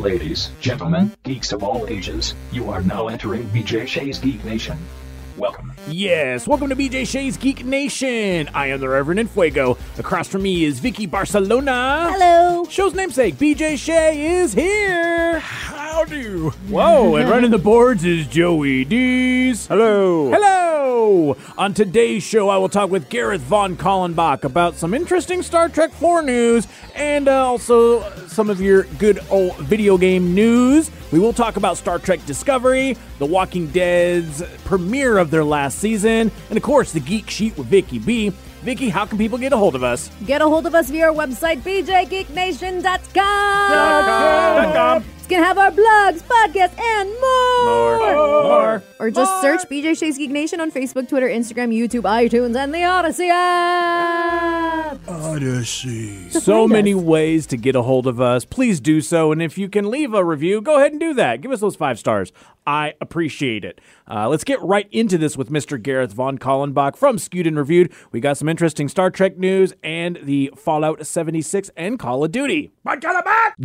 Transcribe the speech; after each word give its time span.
Ladies, 0.00 0.48
gentlemen, 0.62 1.12
geeks 1.24 1.52
of 1.52 1.62
all 1.62 1.86
ages, 1.86 2.34
you 2.52 2.70
are 2.70 2.80
now 2.80 3.08
entering 3.08 3.42
BJ 3.50 3.86
Shea's 3.86 4.18
Geek 4.18 4.42
Nation. 4.46 4.78
Welcome. 5.36 5.74
Yes, 5.88 6.48
welcome 6.48 6.70
to 6.70 6.74
BJ 6.74 7.06
Shea's 7.06 7.36
Geek 7.36 7.66
Nation. 7.66 8.48
I 8.54 8.68
am 8.68 8.80
the 8.80 8.88
Reverend 8.88 9.20
Infuego. 9.20 9.78
Across 9.98 10.28
from 10.28 10.42
me 10.44 10.64
is 10.64 10.80
Vicky 10.80 11.04
Barcelona. 11.04 12.08
Hello. 12.12 12.64
Show's 12.70 12.94
namesake, 12.94 13.34
BJ 13.34 13.76
Shea, 13.76 14.38
is 14.38 14.54
here. 14.54 15.38
How 15.40 15.80
Howdy. 15.90 16.22
Whoa, 16.70 17.16
and 17.16 17.28
running 17.28 17.50
the 17.50 17.58
boards 17.58 18.04
is 18.04 18.26
Joey 18.26 18.84
Dees. 18.84 19.66
Hello. 19.66 20.30
Hello! 20.30 20.59
On 21.00 21.72
today's 21.72 22.22
show, 22.22 22.50
I 22.50 22.58
will 22.58 22.68
talk 22.68 22.90
with 22.90 23.08
Gareth 23.08 23.40
Von 23.40 23.74
Kallenbach 23.74 24.44
about 24.44 24.76
some 24.76 24.92
interesting 24.92 25.42
Star 25.42 25.70
Trek 25.70 25.92
4 25.92 26.20
news 26.20 26.68
and 26.94 27.26
uh, 27.26 27.46
also 27.46 28.02
some 28.26 28.50
of 28.50 28.60
your 28.60 28.82
good 28.98 29.18
old 29.30 29.56
video 29.60 29.96
game 29.96 30.34
news. 30.34 30.90
We 31.10 31.18
will 31.18 31.32
talk 31.32 31.56
about 31.56 31.78
Star 31.78 31.98
Trek 31.98 32.26
Discovery, 32.26 32.98
The 33.18 33.24
Walking 33.24 33.68
Dead's 33.68 34.42
premiere 34.66 35.16
of 35.16 35.30
their 35.30 35.42
last 35.42 35.78
season, 35.78 36.30
and 36.50 36.56
of 36.58 36.62
course, 36.62 36.92
the 36.92 37.00
Geek 37.00 37.30
Sheet 37.30 37.56
with 37.56 37.68
Vicky 37.68 37.98
B. 37.98 38.28
Vicky, 38.60 38.90
how 38.90 39.06
can 39.06 39.16
people 39.16 39.38
get 39.38 39.54
a 39.54 39.56
hold 39.56 39.74
of 39.74 39.82
us? 39.82 40.10
Get 40.26 40.42
a 40.42 40.46
hold 40.46 40.66
of 40.66 40.74
us 40.74 40.90
via 40.90 41.06
our 41.06 41.14
website, 41.14 41.62
bjgeeknation.com. 41.62 44.52
It's 44.52 45.08
going 45.08 45.19
to 45.38 45.44
have 45.44 45.58
our 45.58 45.70
blogs, 45.70 46.22
podcasts, 46.22 46.78
and 46.78 47.08
more. 47.20 47.98
More. 47.98 48.42
more. 48.42 48.82
Or 48.98 49.10
just 49.10 49.40
search 49.40 49.60
BJ 49.68 49.98
Shea's 49.98 50.18
Geek 50.18 50.30
Nation 50.30 50.60
on 50.60 50.70
Facebook, 50.70 51.08
Twitter, 51.08 51.28
Instagram, 51.28 51.74
YouTube, 51.74 52.02
iTunes, 52.02 52.56
and 52.56 52.74
the 52.74 52.78
Audacy 52.78 53.28
app. 53.30 54.98
Audacy. 55.06 56.30
To 56.32 56.40
so 56.40 56.66
many 56.68 56.94
us. 56.94 57.00
ways 57.00 57.46
to 57.46 57.56
get 57.56 57.76
a 57.76 57.82
hold 57.82 58.06
of 58.06 58.20
us. 58.20 58.44
Please 58.44 58.80
do 58.80 59.00
so. 59.00 59.32
And 59.32 59.40
if 59.40 59.56
you 59.56 59.68
can 59.68 59.90
leave 59.90 60.14
a 60.14 60.24
review, 60.24 60.60
go 60.60 60.76
ahead 60.76 60.92
and 60.92 61.00
do 61.00 61.14
that. 61.14 61.40
Give 61.40 61.52
us 61.52 61.60
those 61.60 61.76
five 61.76 61.98
stars. 61.98 62.32
I 62.66 62.94
appreciate 63.00 63.64
it. 63.64 63.80
Uh, 64.08 64.28
let's 64.28 64.44
get 64.44 64.60
right 64.60 64.86
into 64.92 65.16
this 65.16 65.36
with 65.36 65.50
Mr. 65.50 65.80
Gareth 65.80 66.12
Von 66.12 66.38
Kallenbach 66.38 66.94
from 66.96 67.18
Skewed 67.18 67.46
and 67.46 67.56
Reviewed. 67.56 67.92
We 68.12 68.20
got 68.20 68.36
some 68.36 68.48
interesting 68.48 68.88
Star 68.88 69.10
Trek 69.10 69.38
news 69.38 69.72
and 69.82 70.18
the 70.22 70.52
Fallout 70.56 71.04
76 71.04 71.70
and 71.76 71.98
Call 71.98 72.22
of 72.22 72.32
Duty. 72.32 72.70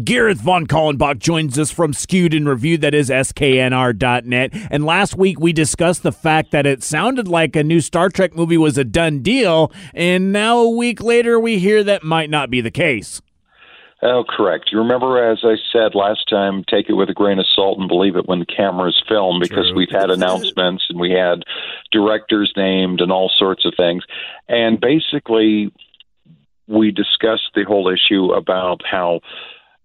Gareth 0.03 0.39
Von 0.39 0.65
Kallenbach 0.65 1.19
joins 1.19 1.54
us 1.57 1.71
from 1.71 1.93
Skewed 1.93 2.33
and 2.33 2.47
Reviewed, 2.47 2.81
that 2.81 2.93
is 2.93 3.09
SKNR.net. 3.09 4.51
And 4.71 4.85
last 4.85 5.15
week 5.15 5.39
we 5.39 5.53
discussed 5.53 6.03
the 6.03 6.11
fact 6.11 6.51
that 6.51 6.65
it 6.65 6.83
sounded 6.83 7.27
like 7.27 7.55
a 7.55 7.63
new 7.63 7.81
Star 7.81 8.09
Trek 8.09 8.35
movie 8.35 8.57
was 8.57 8.77
a 8.77 8.83
done 8.83 9.19
deal. 9.19 9.71
And 9.93 10.31
now 10.31 10.59
a 10.59 10.69
week 10.69 11.01
later 11.01 11.39
we 11.39 11.59
hear 11.59 11.83
that 11.83 12.03
might 12.03 12.29
not 12.29 12.49
be 12.49 12.61
the 12.61 12.71
case. 12.71 13.21
Oh, 14.01 14.23
correct. 14.27 14.69
You 14.71 14.79
remember, 14.79 15.31
as 15.31 15.39
I 15.43 15.55
said 15.73 15.95
last 15.95 16.29
time, 16.29 16.63
take 16.69 16.89
it 16.89 16.93
with 16.93 17.09
a 17.09 17.13
grain 17.13 17.39
of 17.39 17.45
salt 17.55 17.79
and 17.79 17.87
believe 17.87 18.15
it 18.15 18.27
when 18.27 18.39
the 18.39 18.45
cameras 18.45 19.01
film 19.07 19.39
because 19.41 19.71
we've 19.73 19.89
had 19.89 20.11
announcements 20.11 20.83
and 20.89 20.99
we 20.99 21.11
had 21.11 21.43
directors 21.91 22.53
named 22.55 23.01
and 23.01 23.11
all 23.11 23.31
sorts 23.35 23.65
of 23.65 23.73
things. 23.75 24.03
And 24.47 24.79
basically, 24.79 25.71
we 26.67 26.91
discussed 26.91 27.49
the 27.55 27.63
whole 27.63 27.89
issue 27.89 28.31
about 28.33 28.81
how 28.85 29.21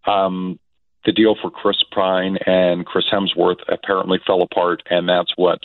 um, 0.06 0.58
the 1.04 1.12
deal 1.12 1.34
for 1.40 1.50
Chris 1.50 1.82
Pine 1.92 2.36
and 2.46 2.84
Chris 2.84 3.06
Hemsworth 3.10 3.60
apparently 3.68 4.18
fell 4.26 4.42
apart, 4.42 4.82
and 4.90 5.08
that's 5.08 5.32
what 5.36 5.60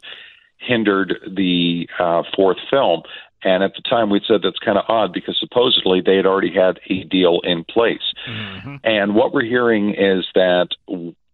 hindered 0.58 1.16
the 1.36 1.88
uh, 2.00 2.23
fourth 2.36 2.58
film. 2.69 3.03
And 3.44 3.63
at 3.63 3.73
the 3.75 3.81
time, 3.88 4.09
we 4.09 4.22
said 4.28 4.41
that's 4.41 4.58
kind 4.59 4.78
of 4.78 4.86
odd 4.88 5.13
because 5.13 5.38
supposedly 5.39 6.02
they 6.02 6.16
had 6.16 6.25
already 6.25 6.52
had 6.53 6.80
a 6.89 7.03
deal 7.03 7.41
in 7.44 7.63
place. 7.63 8.13
And 8.83 9.13
what 9.13 9.33
we're 9.33 9.44
hearing 9.44 9.94
is 9.94 10.25
that 10.33 10.69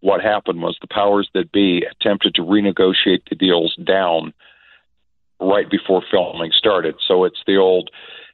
what 0.02 0.22
happened 0.22 0.62
was 0.62 0.78
the 0.82 0.88
powers 0.88 1.30
that 1.34 1.52
be 1.54 1.86
attempted 1.90 2.36
to 2.36 2.42
renegotiate 2.42 3.30
the 3.30 3.36
deals 3.36 3.76
down 3.76 4.34
right 5.40 5.70
before 5.70 6.04
filming 6.12 6.52
started. 6.52 6.96
So 7.08 7.24
it's 7.24 7.42
the 7.48 7.56
old, 7.58 7.90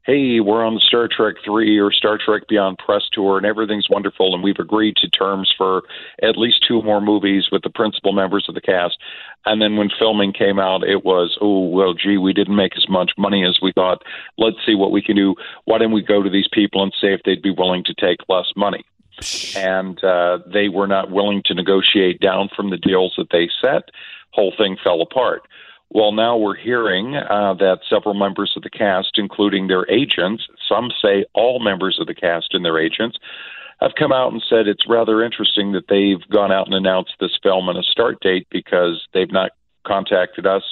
hey, 0.08 0.40
we're 0.40 0.66
on 0.66 0.74
the 0.74 0.80
Star 0.80 1.10
Trek 1.10 1.36
3 1.44 1.78
or 1.80 1.92
Star 1.92 2.18
Trek 2.18 2.48
Beyond 2.48 2.78
press 2.78 3.04
tour 3.12 3.36
and 3.36 3.46
everything's 3.46 3.90
wonderful 3.90 4.34
and 4.34 4.42
we've 4.42 4.58
agreed 4.58 4.96
to 4.98 5.10
terms 5.10 5.54
for 5.56 5.84
at 6.24 6.38
least 6.38 6.64
two 6.66 6.82
more 6.82 7.02
movies 7.02 7.50
with 7.52 7.62
the 7.62 7.70
principal 7.70 8.14
members 8.14 8.46
of 8.48 8.56
the 8.56 8.62
cast. 8.62 8.98
And 9.46 9.62
then 9.62 9.76
when 9.76 9.90
filming 10.00 10.32
came 10.32 10.60
out, 10.60 10.88
it 10.88 11.04
was, 11.04 11.38
oh, 11.42 11.68
well, 11.68 11.94
gee, 11.94 12.18
we 12.18 12.32
didn't 12.32 12.56
make 12.56 12.78
as 12.78 12.88
much 12.88 13.12
money 13.18 13.46
as 13.46 13.60
we 13.62 13.74
thought. 13.74 14.02
Let's 14.38 14.58
see 14.66 14.76
what 14.76 14.92
we 14.92 15.02
can 15.02 15.18
do. 15.18 15.36
Why 15.66 15.78
don't 15.78 15.92
we 15.92 16.02
go 16.02 16.24
to 16.24 16.30
these 16.30 16.48
people 16.54 16.82
and 16.82 16.94
say 17.02 17.14
if 17.14 17.22
they'd 17.26 17.42
be 17.42 17.52
willing 17.52 17.84
to 17.84 17.94
take 17.94 18.20
less 18.30 18.48
money? 18.56 18.86
and 19.56 20.04
uh, 20.04 20.38
they 20.46 20.70
were 20.70 20.86
not 20.86 21.10
willing 21.10 21.42
to 21.44 21.56
negotiate 21.56 22.20
down 22.20 22.50
from 22.56 22.70
the 22.70 22.78
deals 22.78 23.16
that 23.18 23.32
they 23.32 23.50
set. 23.60 23.90
Whole 24.32 24.54
thing 24.56 24.78
fell 24.84 25.02
apart. 25.02 25.42
Well, 25.90 26.12
now 26.12 26.36
we're 26.38 26.56
hearing 26.58 27.16
uh, 27.16 27.54
that 27.56 27.80
several 27.90 28.14
members 28.14 28.54
of 28.58 28.64
the 28.64 28.70
cast, 28.70 29.12
including 29.16 29.68
their 29.68 29.90
agents, 29.90 30.44
some 30.68 30.90
say 31.02 31.26
all 31.34 31.60
members 31.60 31.98
of 32.00 32.08
the 32.08 32.14
cast 32.16 32.54
and 32.54 32.66
their 32.66 32.78
agents, 32.78 33.18
have 33.80 33.92
come 33.98 34.12
out 34.12 34.32
and 34.34 34.44
said 34.50 34.68
it's 34.68 34.88
rather 34.90 35.24
interesting 35.24 35.72
that 35.74 35.88
they've 35.88 36.28
gone 36.30 36.52
out 36.52 36.66
and 36.66 36.76
announced 36.76 37.14
this 37.20 37.38
film 37.42 37.70
and 37.70 37.78
a 37.78 37.84
start 37.84 38.20
date 38.22 38.48
because 38.52 39.08
they've 39.14 39.32
not 39.32 39.52
contacted 39.86 40.46
us. 40.46 40.64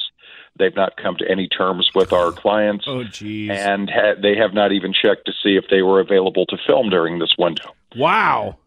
They've 0.57 0.75
not 0.75 0.95
come 0.97 1.15
to 1.17 1.29
any 1.29 1.47
terms 1.47 1.89
with 1.93 2.13
our 2.13 2.31
clients, 2.31 2.85
Oh, 2.87 3.03
jeez. 3.03 3.49
and 3.51 3.89
ha- 3.89 4.15
they 4.21 4.35
have 4.37 4.53
not 4.53 4.71
even 4.71 4.93
checked 4.93 5.25
to 5.25 5.33
see 5.43 5.55
if 5.57 5.65
they 5.69 5.81
were 5.81 5.99
available 5.99 6.45
to 6.47 6.57
film 6.65 6.89
during 6.89 7.19
this 7.19 7.35
window. 7.37 7.75
Wow. 7.95 8.57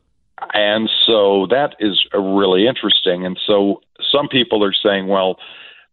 And 0.55 0.89
so 1.07 1.47
that 1.51 1.77
is 1.81 2.07
really 2.15 2.67
interesting. 2.67 3.25
And 3.27 3.39
so 3.47 3.81
some 4.13 4.29
people 4.29 4.63
are 4.65 4.73
saying, 4.75 5.09
well, 5.09 5.39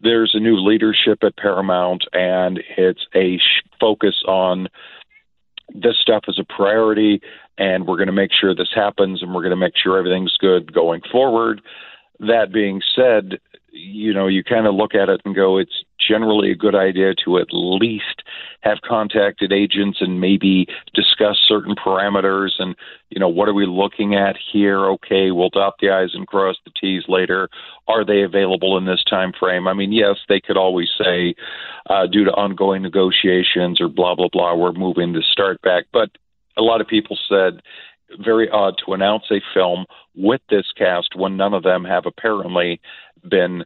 there's 0.06 0.36
a 0.36 0.40
new 0.40 0.56
leadership 0.56 1.24
at 1.24 1.36
Paramount, 1.36 2.06
and 2.14 2.62
it's 2.78 3.06
a 3.16 3.40
focus 3.80 4.24
on 4.28 4.70
this 5.74 5.96
stuff 6.00 6.26
as 6.30 6.38
a 6.40 6.44
priority, 6.44 7.22
and 7.58 7.88
we're 7.88 7.98
going 7.98 8.08
to 8.08 8.14
make 8.14 8.32
sure 8.32 8.54
this 8.54 8.72
happens, 8.74 9.22
and 9.22 9.34
we're 9.34 9.42
going 9.42 9.50
to 9.50 9.58
make 9.58 9.74
sure 9.76 9.98
everything's 9.98 10.38
good 10.40 10.72
going 10.72 11.02
forward. 11.12 11.60
That 12.20 12.54
being 12.54 12.82
said, 12.96 13.40
you 13.72 14.14
know, 14.14 14.28
you 14.28 14.44
kind 14.44 14.68
of 14.68 14.76
look 14.76 14.94
at 14.94 15.10
it 15.10 15.22
and 15.26 15.36
go, 15.36 15.58
it's 15.58 15.84
generally 16.08 16.52
a 16.52 16.56
good 16.56 16.76
idea 16.76 17.14
to 17.26 17.40
at 17.40 17.48
least 17.52 18.22
have 18.66 18.80
contacted 18.84 19.54
agents 19.54 20.00
and 20.02 20.20
maybe 20.20 20.66
discuss 20.96 21.38
certain 21.48 21.76
parameters 21.76 22.50
and, 22.58 22.76
you 23.12 23.20
know, 23.20 23.30
what 23.30 23.48
are 23.48 23.54
we 23.54 23.68
looking 23.68 24.16
at 24.16 24.36
here? 24.52 24.90
Okay, 24.90 25.30
we'll 25.30 25.50
dot 25.50 25.76
the 25.80 25.92
I's 25.92 26.16
and 26.16 26.28
cross 26.28 26.56
the 26.66 26.72
T's 26.82 27.04
later. 27.08 27.48
Are 27.88 28.04
they 28.04 28.24
available 28.24 28.76
in 28.78 28.86
this 28.86 29.04
time 29.08 29.32
frame? 29.40 29.68
I 29.68 29.74
mean, 29.74 29.92
yes, 29.92 30.16
they 30.28 30.42
could 30.42 30.58
always 30.58 30.90
say, 30.98 31.36
uh, 31.88 32.08
due 32.08 32.26
to 32.26 32.32
ongoing 32.32 32.82
negotiations 32.82 33.80
or 33.80 33.88
blah, 33.88 34.16
blah, 34.16 34.30
blah, 34.32 34.56
we're 34.56 34.74
moving 34.74 35.14
the 35.14 35.24
start 35.32 35.62
back. 35.62 35.86
But 35.94 36.10
a 36.58 36.64
lot 36.64 36.82
of 36.82 36.88
people 36.88 37.18
said, 37.30 37.62
very 38.24 38.50
odd 38.50 38.76
to 38.86 38.94
announce 38.94 39.26
a 39.32 39.42
film 39.54 39.86
with 40.16 40.42
this 40.50 40.66
cast 40.78 41.16
when 41.16 41.38
none 41.38 41.54
of 41.54 41.64
them 41.64 41.84
have 41.84 42.06
apparently 42.06 42.82
been 43.30 43.64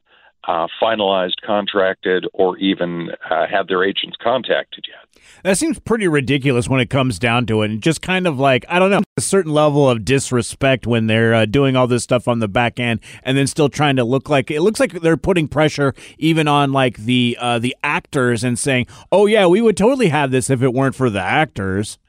uh, 0.49 0.67
finalized, 0.81 1.35
contracted, 1.45 2.25
or 2.33 2.57
even 2.57 3.09
uh, 3.29 3.45
had 3.45 3.67
their 3.67 3.83
agents 3.83 4.17
contacted 4.19 4.83
yet. 4.87 5.21
That 5.43 5.59
seems 5.59 5.77
pretty 5.77 6.07
ridiculous 6.07 6.67
when 6.67 6.79
it 6.79 6.89
comes 6.89 7.19
down 7.19 7.45
to 7.47 7.61
it. 7.61 7.69
And 7.69 7.83
just 7.83 8.01
kind 8.01 8.25
of 8.25 8.39
like, 8.39 8.65
I 8.67 8.79
don't 8.79 8.89
know, 8.89 9.01
a 9.15 9.21
certain 9.21 9.51
level 9.53 9.87
of 9.87 10.03
disrespect 10.03 10.87
when 10.87 11.05
they're 11.05 11.35
uh, 11.35 11.45
doing 11.45 11.75
all 11.75 11.85
this 11.85 12.03
stuff 12.03 12.27
on 12.27 12.39
the 12.39 12.47
back 12.47 12.79
end 12.79 12.99
and 13.21 13.37
then 13.37 13.45
still 13.45 13.69
trying 13.69 13.95
to 13.97 14.03
look 14.03 14.27
like 14.27 14.49
it 14.49 14.61
looks 14.61 14.79
like 14.79 15.01
they're 15.01 15.17
putting 15.17 15.47
pressure 15.47 15.93
even 16.17 16.47
on 16.47 16.71
like 16.71 16.97
the 16.97 17.37
uh, 17.39 17.59
the 17.59 17.75
actors 17.83 18.43
and 18.43 18.57
saying, 18.57 18.87
"Oh 19.11 19.27
yeah, 19.27 19.45
we 19.45 19.61
would 19.61 19.77
totally 19.77 20.09
have 20.09 20.31
this 20.31 20.49
if 20.49 20.63
it 20.63 20.73
weren't 20.73 20.95
for 20.95 21.11
the 21.11 21.21
actors." 21.21 21.99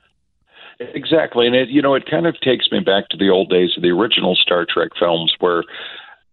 Exactly, 0.79 1.47
and 1.47 1.55
it 1.55 1.69
you 1.69 1.83
know 1.83 1.95
it 1.95 2.09
kind 2.11 2.27
of 2.27 2.41
takes 2.41 2.73
me 2.73 2.81
back 2.81 3.11
to 3.11 3.19
the 3.19 3.29
old 3.29 3.50
days 3.50 3.73
of 3.77 3.83
the 3.83 3.91
original 3.91 4.34
Star 4.34 4.67
Trek 4.69 4.93
films 4.99 5.34
where 5.41 5.62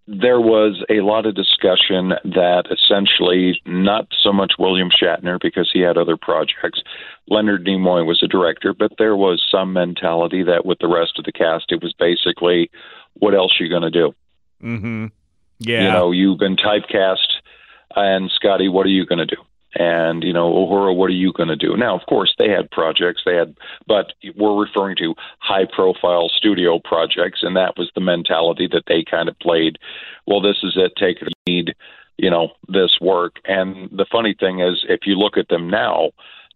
there 0.07 0.39
was 0.39 0.83
a 0.89 1.01
lot 1.01 1.25
of 1.25 1.35
discussion 1.35 2.13
that 2.23 2.63
essentially 2.71 3.61
not 3.65 4.07
so 4.23 4.31
much 4.31 4.53
William 4.57 4.89
Shatner 4.89 5.37
because 5.41 5.69
he 5.71 5.81
had 5.81 5.97
other 5.97 6.15
projects. 6.15 6.81
Leonard 7.27 7.65
Nimoy 7.65 8.05
was 8.05 8.23
a 8.23 8.27
director, 8.27 8.73
but 8.73 8.93
there 8.97 9.17
was 9.17 9.45
some 9.51 9.73
mentality 9.73 10.43
that 10.43 10.65
with 10.65 10.79
the 10.79 10.87
rest 10.87 11.19
of 11.19 11.25
the 11.25 11.33
cast, 11.33 11.73
it 11.73 11.83
was 11.83 11.93
basically, 11.93 12.71
what 13.15 13.35
else 13.35 13.59
are 13.59 13.65
you 13.65 13.69
going 13.69 13.81
to 13.81 13.91
do? 13.91 14.15
Mm-hmm. 14.63 15.07
Yeah. 15.59 15.81
You 15.81 15.91
know, 15.91 16.11
you've 16.11 16.39
been 16.39 16.55
typecast, 16.55 17.41
and 17.95 18.31
Scotty, 18.31 18.69
what 18.69 18.85
are 18.85 18.89
you 18.89 19.05
going 19.05 19.19
to 19.19 19.25
do? 19.25 19.41
And 19.79 20.23
you 20.23 20.33
know, 20.33 20.51
Uhura, 20.51 20.95
what 20.95 21.11
are 21.11 21.13
you 21.13 21.31
going 21.31 21.49
to 21.49 21.55
do? 21.55 21.77
Now, 21.77 21.95
of 21.95 22.05
course, 22.07 22.33
they 22.39 22.49
had 22.49 22.71
projects, 22.71 23.21
they 23.25 23.35
had, 23.35 23.55
but 23.85 24.13
we're 24.35 24.59
referring 24.59 24.95
to 24.97 25.13
high-profile 25.39 26.29
studio 26.35 26.79
projects, 26.79 27.41
and 27.43 27.55
that 27.55 27.77
was 27.77 27.91
the 27.93 28.01
mentality 28.01 28.67
that 28.71 28.83
they 28.87 29.03
kind 29.03 29.29
of 29.29 29.37
played. 29.39 29.77
Well, 30.25 30.41
this 30.41 30.57
is 30.63 30.73
it. 30.77 30.93
Take 30.97 31.21
it, 31.21 31.31
need, 31.47 31.75
you 32.17 32.31
know, 32.31 32.49
this 32.67 32.97
work. 32.99 33.35
And 33.45 33.89
the 33.91 34.07
funny 34.11 34.35
thing 34.39 34.61
is, 34.61 34.83
if 34.89 35.01
you 35.05 35.15
look 35.15 35.37
at 35.37 35.49
them 35.49 35.69
now, 35.69 36.09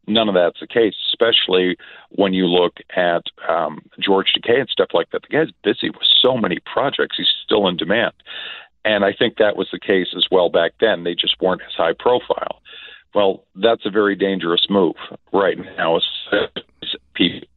none 0.07 0.27
of 0.27 0.33
that's 0.33 0.59
the 0.59 0.67
case, 0.67 0.95
especially 1.13 1.77
when 2.09 2.33
you 2.33 2.47
look 2.47 2.77
at 2.95 3.23
um, 3.47 3.81
George 3.99 4.33
Takei 4.35 4.61
and 4.61 4.69
stuff 4.69 4.89
like 4.93 5.11
that. 5.11 5.21
The 5.21 5.37
guy's 5.37 5.53
busy 5.63 5.91
with 5.91 6.07
so 6.21 6.37
many 6.37 6.57
projects; 6.65 7.17
he's 7.17 7.27
still 7.45 7.67
in 7.67 7.77
demand, 7.77 8.13
and 8.83 9.05
I 9.05 9.13
think 9.13 9.37
that 9.37 9.57
was 9.57 9.67
the 9.71 9.79
case 9.79 10.07
as 10.17 10.25
well 10.31 10.49
back 10.49 10.71
then. 10.79 11.03
They 11.03 11.13
just 11.13 11.39
weren't 11.39 11.61
as 11.61 11.75
high 11.77 11.93
profile. 11.93 12.61
Well, 13.13 13.45
that's 13.55 13.85
a 13.85 13.89
very 13.89 14.15
dangerous 14.15 14.65
move 14.69 14.95
right 15.33 15.57
now. 15.77 15.99
People, 17.13 17.47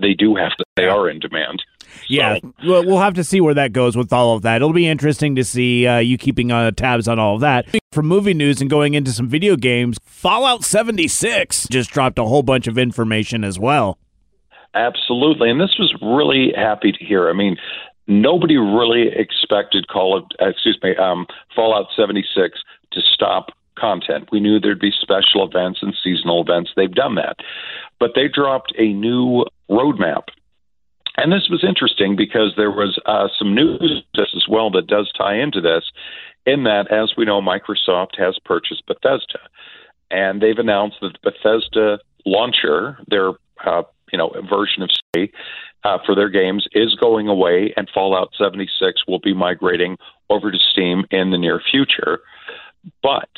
they 0.00 0.14
do 0.14 0.36
have 0.36 0.52
to; 0.56 0.64
they 0.76 0.86
are 0.86 1.08
in 1.08 1.18
demand. 1.18 1.62
Yeah, 2.06 2.38
So- 2.40 2.54
well, 2.66 2.84
we'll 2.84 3.00
have 3.00 3.14
to 3.14 3.24
see 3.24 3.40
where 3.40 3.54
that 3.54 3.72
goes 3.72 3.96
with 3.96 4.12
all 4.12 4.36
of 4.36 4.42
that. 4.42 4.56
It'll 4.56 4.72
be 4.72 4.86
interesting 4.86 5.34
to 5.36 5.44
see 5.44 5.86
uh, 5.86 5.98
you 5.98 6.18
keeping 6.18 6.52
uh, 6.52 6.70
tabs 6.70 7.08
on 7.08 7.18
all 7.18 7.34
of 7.36 7.40
that. 7.40 7.66
From 7.92 8.06
movie 8.06 8.34
news 8.34 8.60
and 8.60 8.68
going 8.70 8.94
into 8.94 9.10
some 9.10 9.28
video 9.28 9.56
games, 9.56 9.98
Fallout 10.04 10.62
76 10.62 11.66
just 11.68 11.90
dropped 11.90 12.18
a 12.18 12.24
whole 12.24 12.42
bunch 12.42 12.66
of 12.66 12.78
information 12.78 13.42
as 13.42 13.58
well. 13.58 13.98
Absolutely, 14.74 15.50
and 15.50 15.60
this 15.60 15.76
was 15.78 15.92
really 16.02 16.52
happy 16.54 16.92
to 16.92 17.04
hear. 17.04 17.28
I 17.30 17.32
mean, 17.32 17.56
nobody 18.06 18.56
really 18.58 19.08
expected 19.08 19.88
Call 19.88 20.16
of 20.16 20.24
excuse 20.40 20.78
me 20.82 20.94
um, 20.96 21.26
Fallout 21.56 21.86
76 21.96 22.58
to 22.92 23.00
stop 23.14 23.48
content. 23.78 24.28
We 24.32 24.40
knew 24.40 24.58
there'd 24.58 24.80
be 24.80 24.92
special 25.00 25.46
events 25.46 25.80
and 25.82 25.94
seasonal 26.02 26.42
events. 26.42 26.70
They've 26.76 26.92
done 26.92 27.14
that, 27.16 27.36
but 27.98 28.12
they 28.14 28.28
dropped 28.28 28.72
a 28.78 28.92
new 28.92 29.44
roadmap. 29.70 30.24
And 31.16 31.32
this 31.32 31.48
was 31.50 31.64
interesting 31.66 32.14
because 32.14 32.54
there 32.56 32.70
was 32.70 32.98
uh, 33.04 33.26
some 33.38 33.54
news 33.54 34.04
as 34.16 34.44
well 34.48 34.70
that 34.70 34.86
does 34.86 35.10
tie 35.18 35.36
into 35.36 35.60
this. 35.60 35.84
In 36.46 36.62
that, 36.64 36.90
as 36.92 37.12
we 37.16 37.24
know, 37.24 37.42
Microsoft 37.42 38.16
has 38.18 38.38
purchased 38.44 38.86
Bethesda, 38.86 39.40
and 40.10 40.40
they've 40.40 40.58
announced 40.58 40.96
that 41.02 41.12
the 41.20 41.30
Bethesda 41.30 41.98
launcher, 42.24 42.98
their 43.08 43.32
uh, 43.66 43.82
you 44.12 44.18
know 44.18 44.30
version 44.48 44.82
of 44.82 44.90
Stay 44.90 45.30
uh, 45.84 45.98
for 46.06 46.14
their 46.14 46.30
games, 46.30 46.66
is 46.72 46.94
going 46.94 47.28
away, 47.28 47.74
and 47.76 47.90
Fallout 47.92 48.30
76 48.38 49.02
will 49.06 49.18
be 49.18 49.34
migrating 49.34 49.98
over 50.30 50.50
to 50.50 50.58
Steam 50.72 51.04
in 51.10 51.30
the 51.32 51.38
near 51.38 51.60
future. 51.70 52.20
But 53.02 53.28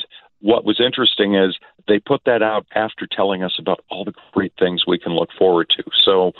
what 0.41 0.65
was 0.65 0.79
interesting 0.79 1.35
is 1.35 1.57
they 1.87 1.99
put 1.99 2.21
that 2.25 2.41
out 2.41 2.65
after 2.75 3.07
telling 3.07 3.43
us 3.43 3.53
about 3.59 3.83
all 3.89 4.03
the 4.03 4.13
great 4.33 4.53
things 4.59 4.83
we 4.85 4.99
can 4.99 5.13
look 5.13 5.29
forward 5.37 5.71
to. 5.77 5.83
So 6.03 6.33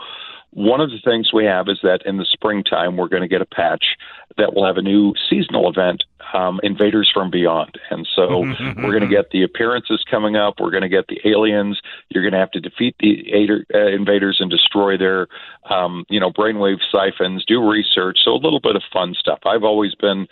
one 0.52 0.82
of 0.82 0.90
the 0.90 1.00
things 1.04 1.32
we 1.34 1.46
have 1.46 1.70
is 1.70 1.80
that 1.82 2.02
in 2.06 2.18
the 2.18 2.26
springtime 2.26 2.98
we're 2.98 3.08
going 3.08 3.22
to 3.22 3.28
get 3.28 3.42
a 3.42 3.46
patch 3.46 3.96
that 4.38 4.54
will 4.54 4.66
have 4.66 4.78
a 4.78 4.82
new 4.82 5.14
seasonal 5.30 5.70
event, 5.70 6.04
um, 6.34 6.60
Invaders 6.64 7.10
from 7.14 7.30
Beyond, 7.30 7.78
and 7.90 8.08
so 8.16 8.40
we're 8.78 8.92
going 8.92 9.02
to 9.02 9.08
get 9.08 9.32
the 9.32 9.44
appearances 9.44 10.04
coming 10.10 10.36
up. 10.36 10.56
We're 10.60 10.72
going 10.72 10.84
to 10.84 10.90
get 10.90 11.08
the 11.08 11.20
aliens. 11.26 11.80
You're 12.10 12.24
going 12.24 12.34
to 12.34 12.40
have 12.40 12.52
to 12.52 12.60
defeat 12.60 12.96
the 13.00 13.32
Ader- 13.34 13.66
uh, 13.74 13.88
invaders 13.88 14.38
and 14.40 14.50
destroy 14.50 14.98
their, 14.98 15.28
um, 15.70 16.06
you 16.10 16.20
know, 16.20 16.32
brainwave 16.32 16.80
siphons. 16.92 17.44
Do 17.46 17.70
research, 17.70 18.20
so 18.24 18.32
a 18.32 18.40
little 18.40 18.62
bit 18.62 18.76
of 18.76 18.84
fun 18.94 19.14
stuff. 19.14 19.40
I've 19.46 19.64
always 19.64 19.96
been 19.96 20.28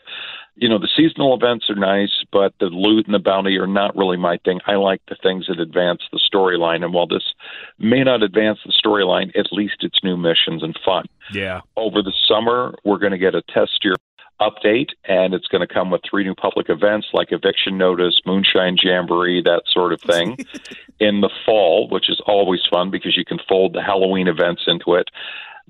you 0.59 0.67
know, 0.67 0.77
the 0.77 0.89
seasonal 0.95 1.33
events 1.33 1.69
are 1.69 1.75
nice, 1.75 2.25
but 2.31 2.53
the 2.59 2.65
loot 2.65 3.05
and 3.05 3.15
the 3.15 3.19
bounty 3.19 3.57
are 3.57 3.67
not 3.67 3.95
really 3.95 4.17
my 4.17 4.37
thing. 4.43 4.59
I 4.67 4.75
like 4.75 5.01
the 5.07 5.15
things 5.21 5.47
that 5.47 5.59
advance 5.59 6.01
the 6.11 6.19
storyline. 6.19 6.83
And 6.83 6.93
while 6.93 7.07
this 7.07 7.33
may 7.79 8.03
not 8.03 8.23
advance 8.23 8.59
the 8.65 8.73
storyline, 8.73 9.35
at 9.37 9.53
least 9.53 9.77
it's 9.79 10.03
new 10.03 10.17
missions 10.17 10.61
and 10.61 10.77
fun. 10.83 11.05
Yeah. 11.31 11.61
Over 11.77 12.01
the 12.01 12.13
summer, 12.27 12.75
we're 12.83 12.97
going 12.97 13.13
to 13.13 13.17
get 13.17 13.35
a 13.35 13.41
test 13.41 13.79
year 13.83 13.95
update, 14.41 14.89
and 15.05 15.33
it's 15.33 15.47
going 15.47 15.65
to 15.65 15.73
come 15.73 15.91
with 15.91 16.01
three 16.09 16.23
new 16.23 16.35
public 16.35 16.69
events 16.69 17.07
like 17.13 17.31
Eviction 17.31 17.77
Notice, 17.77 18.21
Moonshine 18.25 18.77
Jamboree, 18.81 19.41
that 19.43 19.63
sort 19.71 19.93
of 19.93 20.01
thing. 20.01 20.37
In 20.99 21.21
the 21.21 21.29
fall, 21.45 21.87
which 21.89 22.09
is 22.09 22.21
always 22.25 22.59
fun 22.69 22.91
because 22.91 23.15
you 23.15 23.23
can 23.23 23.39
fold 23.47 23.73
the 23.73 23.81
Halloween 23.81 24.27
events 24.27 24.63
into 24.67 24.95
it 24.95 25.09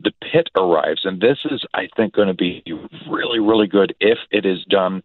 the 0.01 0.11
pit 0.21 0.49
arrives, 0.55 1.01
and 1.03 1.21
this 1.21 1.39
is, 1.45 1.65
I 1.73 1.87
think, 1.95 2.13
going 2.13 2.27
to 2.27 2.33
be 2.33 2.63
really, 3.09 3.39
really 3.39 3.67
good 3.67 3.95
if 3.99 4.17
it 4.31 4.45
is 4.45 4.63
done 4.69 5.03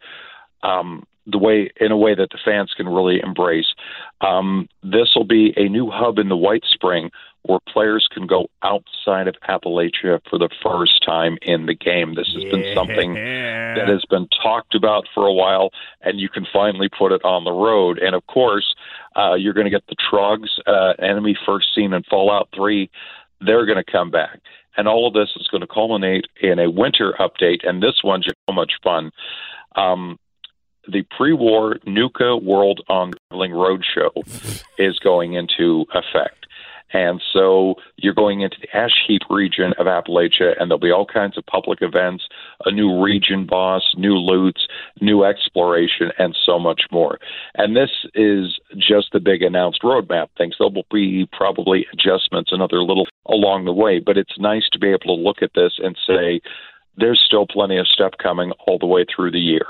um, 0.63 1.05
the 1.27 1.39
way 1.39 1.71
in 1.81 1.91
a 1.91 1.97
way 1.97 2.15
that 2.15 2.31
the 2.31 2.39
fans 2.45 2.73
can 2.77 2.89
really 2.89 3.21
embrace. 3.21 3.75
Um, 4.21 4.69
this 4.83 5.13
will 5.15 5.25
be 5.25 5.55
a 5.57 5.69
new 5.69 5.91
hub 5.91 6.19
in 6.19 6.29
the 6.29 6.37
White 6.37 6.65
Spring 6.65 7.11
where 7.45 7.61
players 7.69 8.09
can 8.11 8.27
go 8.27 8.49
outside 8.63 9.29
of 9.29 9.35
Appalachia 9.47 10.21
for 10.31 10.39
the 10.39 10.49
first 10.63 11.05
time 11.05 11.37
in 11.43 11.67
the 11.67 11.75
game. 11.75 12.15
This 12.15 12.33
has 12.35 12.43
been 12.45 12.75
something 12.75 13.15
that 13.77 13.87
has 13.87 14.03
been 14.09 14.27
talked 14.43 14.75
about 14.75 15.05
for 15.15 15.27
a 15.27 15.33
while, 15.33 15.71
and 16.01 16.19
you 16.19 16.31
can 16.31 16.47
finally 16.51 16.89
put 16.89 17.13
it 17.13 17.23
on 17.23 17.45
the 17.45 17.53
road. 17.53 17.99
And 17.99 18.15
of 18.15 18.27
course, 18.27 18.75
uh, 19.15 19.35
you're 19.35 19.53
going 19.53 19.67
to 19.67 19.71
get 19.71 19.87
the 19.89 19.97
Trogs, 19.97 20.49
uh, 20.67 20.95
enemy 21.03 21.37
first 21.45 21.67
seen 21.75 21.93
in 21.93 22.03
Fallout 22.05 22.49
3. 22.55 22.91
They're 23.43 23.67
going 23.67 23.83
to 23.83 23.93
come 23.93 24.11
back. 24.11 24.41
And 24.77 24.89
all 24.89 25.07
of 25.07 25.15
this 25.15 25.31
is 25.37 25.47
going 25.49 25.61
to 25.61 25.67
culminate 25.67 26.27
in 26.41 26.59
a 26.59 26.71
winter 26.71 27.15
update, 27.21 27.67
and 27.67 27.83
this 27.83 28.03
one's 28.03 28.27
so 28.27 28.55
much 28.55 28.73
fun. 28.83 29.11
Um, 29.77 30.19
the 30.87 31.05
pre-war 31.17 31.79
Nuka 31.87 32.37
World 32.37 32.81
on 32.89 33.13
Traveling 33.31 33.53
Roadshow 33.53 34.63
is 34.79 34.99
going 34.99 35.35
into 35.35 35.87
effect. 35.95 36.44
And 36.95 37.21
so 37.33 37.75
you're 37.97 38.15
going 38.15 38.43
into 38.43 38.57
the 38.61 38.75
ash 38.75 38.95
heap 39.07 39.23
region 39.29 39.75
of 39.79 39.87
Appalachia, 39.87 40.55
and 40.59 40.71
there'll 40.71 40.79
be 40.79 40.93
all 40.93 41.05
kinds 41.05 41.37
of 41.37 41.45
public 41.45 41.83
events, 41.83 42.29
a 42.65 42.71
new 42.71 43.03
region 43.03 43.47
boss, 43.47 43.83
new 43.97 44.15
loots, 44.15 44.69
new 45.01 45.25
exploration, 45.25 46.13
and 46.19 46.37
so 46.47 46.59
much 46.59 46.83
more. 46.93 47.19
And 47.57 47.77
this 47.77 47.91
is 48.15 48.61
just 48.79 49.09
the 49.13 49.19
big 49.19 49.43
announced 49.43 49.83
roadmap 49.83 50.29
things. 50.39 50.55
There 50.59 50.69
will 50.69 50.87
be 50.91 51.29
probably 51.33 51.87
adjustments 51.93 52.53
and 52.53 52.63
other 52.63 52.81
little 52.81 53.09
along 53.27 53.65
the 53.65 53.73
way, 53.73 53.99
but 53.99 54.17
it's 54.17 54.39
nice 54.39 54.69
to 54.73 54.79
be 54.79 54.89
able 54.89 55.01
to 55.01 55.13
look 55.13 55.43
at 55.43 55.51
this 55.57 55.73
and 55.79 55.99
say, 56.07 56.41
there's 56.97 57.21
still 57.27 57.47
plenty 57.47 57.77
of 57.77 57.89
stuff 57.89 58.13
coming 58.23 58.53
all 58.69 58.79
the 58.79 58.87
way 58.87 59.05
through 59.05 59.33
the 59.33 59.41
year, 59.41 59.67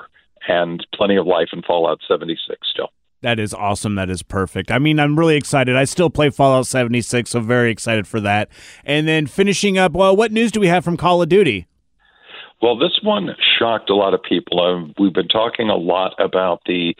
and 0.47 0.87
plenty 0.95 1.17
of 1.17 1.27
life 1.27 1.49
in 1.55 1.63
Fallout 1.63 2.01
76 2.07 2.59
still. 2.71 2.91
That 3.25 3.41
is 3.41 3.55
awesome. 3.55 3.95
That 3.95 4.11
is 4.11 4.23
perfect. 4.23 4.71
I 4.71 4.79
mean, 4.79 5.01
I'm 5.01 5.19
really 5.19 5.37
excited. 5.37 5.77
I 5.77 5.85
still 5.85 6.11
play 6.11 6.29
Fallout 6.29 6.67
76, 6.67 7.31
so 7.31 7.41
very 7.41 7.71
excited 7.71 8.07
for 8.07 8.21
that. 8.21 8.51
And 8.85 9.09
then 9.09 9.27
finishing 9.27 9.79
up, 9.79 9.93
well, 9.93 10.15
what 10.15 10.31
news 10.31 10.53
do 10.53 10.61
we 10.61 10.67
have 10.67 10.85
from 10.85 10.99
Call 10.99 11.23
of 11.23 11.31
Duty? 11.31 11.67
Well, 12.61 12.77
this 12.77 13.01
one 13.03 13.35
shocked 13.59 13.89
a 13.89 13.95
lot 13.95 14.13
of 14.13 14.23
people. 14.23 14.61
Uh, 14.61 14.93
we've 14.99 15.15
been 15.15 15.29
talking 15.29 15.71
a 15.71 15.75
lot 15.75 16.13
about 16.19 16.61
the 16.67 16.95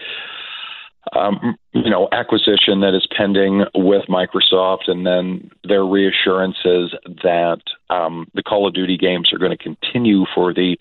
um, 1.13 1.57
you 1.73 1.91
know 1.91 2.09
acquisition 2.13 2.81
that 2.81 2.95
is 2.95 3.07
pending 3.17 3.65
with 3.75 4.05
Microsoft, 4.09 4.89
and 4.89 5.07
then 5.07 5.51
their 5.63 5.85
reassurances 5.85 6.95
that 7.23 7.61
um, 7.91 8.27
the 8.35 8.43
Call 8.43 8.67
of 8.67 8.75
Duty 8.75 8.97
games 8.97 9.33
are 9.33 9.39
going 9.39 9.57
to 9.57 9.63
continue 9.63 10.25
for 10.35 10.55
the 10.55 10.77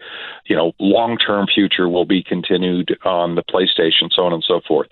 you 0.45 0.56
know 0.56 0.72
long 0.80 1.18
term 1.18 1.48
future 1.54 1.90
will 1.90 2.06
be 2.06 2.24
continued 2.24 2.97
on 3.04 3.35
the 3.35 3.44
PlayStation, 3.44 4.09
so 4.12 4.23
on 4.23 4.33
and 4.33 4.44
so 4.47 4.62
forth. 4.68 4.88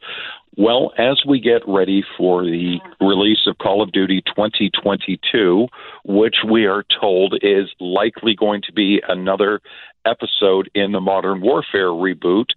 Well, 0.57 0.91
as 0.97 1.21
we 1.25 1.39
get 1.39 1.61
ready 1.65 2.03
for 2.17 2.43
the 2.43 2.79
release 2.99 3.47
of 3.47 3.57
Call 3.57 3.81
of 3.81 3.93
Duty 3.93 4.21
2022, 4.35 5.67
which 6.03 6.35
we 6.49 6.65
are 6.65 6.83
told 6.99 7.35
is 7.41 7.69
likely 7.79 8.35
going 8.35 8.61
to 8.63 8.73
be 8.73 9.01
another 9.07 9.61
episode 10.05 10.69
in 10.75 10.91
the 10.91 10.99
Modern 10.99 11.39
Warfare 11.41 11.87
reboot, 11.87 12.47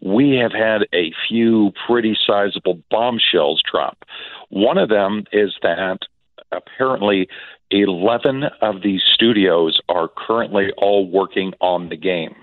we 0.00 0.36
have 0.36 0.52
had 0.52 0.82
a 0.94 1.12
few 1.28 1.72
pretty 1.86 2.16
sizable 2.24 2.80
bombshells 2.88 3.62
drop. 3.68 4.04
One 4.50 4.78
of 4.78 4.88
them 4.88 5.24
is 5.32 5.52
that 5.62 5.98
apparently 6.52 7.28
11 7.72 8.44
of 8.62 8.82
these 8.82 9.02
studios 9.12 9.80
are 9.88 10.08
currently 10.08 10.68
all 10.76 11.08
working 11.08 11.52
on 11.60 11.88
the 11.88 11.96
game. 11.96 12.34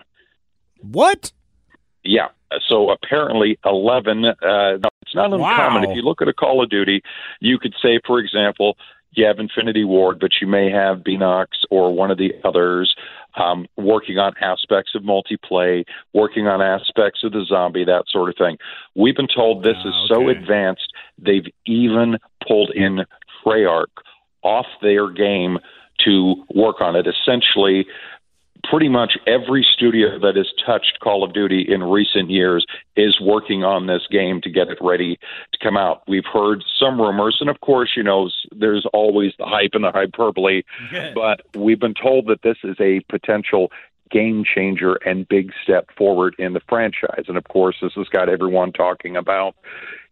What? 0.82 1.32
Yeah. 2.04 2.28
So 2.68 2.89
apparently 2.89 3.60
11. 3.66 4.25
Uh, 4.25 4.34
it's 5.01 5.16
not 5.16 5.34
uncommon. 5.34 5.84
Wow. 5.84 5.89
If 5.89 5.96
you 5.96 6.01
look 6.01 6.22
at 6.22 6.27
a 6.27 6.34
Call 6.34 6.63
of 6.63 6.70
Duty, 6.70 7.01
you 7.39 7.58
could 7.58 7.74
say, 7.82 8.00
for 8.06 8.20
example, 8.20 8.77
you 9.12 9.25
have 9.25 9.39
Infinity 9.39 9.84
Ward, 9.84 10.20
but 10.20 10.32
you 10.42 10.48
may 10.48 10.70
have 10.70 11.00
Beenox 11.00 11.48
or 11.72 11.94
one 11.94 12.12
of 12.12 12.18
the 12.18 12.34
others 12.44 12.96
um, 13.36 13.68
working 13.77 14.18
on 14.18 14.34
aspects 14.42 14.94
of 14.96 15.04
multiplayer, 15.04 15.84
working 16.13 16.48
on 16.48 16.62
aspects 16.62 17.24
of 17.24 17.32
the 17.32 17.46
zombie, 17.48 17.86
that 17.86 18.06
sort 18.10 18.30
of 18.30 18.36
thing. 18.38 18.58
We've 18.96 19.16
been 19.16 19.27
told 19.27 19.63
this 19.63 19.77
is 19.86 19.94
so 20.08 20.30
advanced, 20.30 20.92
they've 21.18 21.48
even 21.66 22.18
pulled 22.46 22.72
in 22.72 23.06
Treyarch 23.44 23.86
off 24.44 24.66
their 24.82 25.10
game 25.10 25.60
to 26.06 26.36
work 26.54 26.82
on 26.82 26.96
it. 26.96 27.08
Essentially, 27.08 27.86
pretty 28.70 28.90
much 28.90 29.18
every 29.26 29.66
studio 29.74 30.20
that 30.20 30.36
has 30.36 30.48
touched 30.66 31.00
Call 31.02 31.24
of 31.24 31.34
Duty 31.34 31.66
in 31.68 31.84
recent 31.84 32.30
years 32.30 32.66
is 32.96 33.20
working 33.22 33.64
on 33.64 33.88
this 33.88 34.02
game 34.12 34.42
to 34.42 34.50
get 34.50 34.70
it 34.70 34.78
ready 34.82 35.18
to 35.54 35.60
come 35.62 35.78
out. 35.78 36.04
We've 36.08 36.26
heard 36.32 36.64
some 36.80 37.00
rumors, 37.00 37.38
and 37.40 37.50
of 37.50 37.62
course, 37.62 37.92
you 37.96 38.04
know, 38.04 38.30
there's 38.52 38.86
always 38.94 39.34
the 39.38 39.46
hype 39.46 39.72
and 39.74 39.84
the 39.84 39.92
hyperbole, 39.92 40.64
but 41.16 41.42
we've 41.56 41.80
been 41.80 41.94
told 41.94 42.28
that 42.28 42.42
this 42.42 42.58
is 42.64 42.76
a 42.80 43.02
potential 43.10 43.72
game 44.10 44.44
changer 44.44 44.96
and 45.06 45.28
big 45.28 45.52
step 45.64 45.90
forward 45.98 46.36
in 46.40 46.54
the 46.54 46.62
franchise. 46.68 47.26
And 47.28 47.38
of 47.38 47.44
course, 47.46 47.76
this 47.82 47.94
has 47.96 48.08
got 48.08 48.30
everyone 48.30 48.72
talking 48.72 49.16
about 49.16 49.56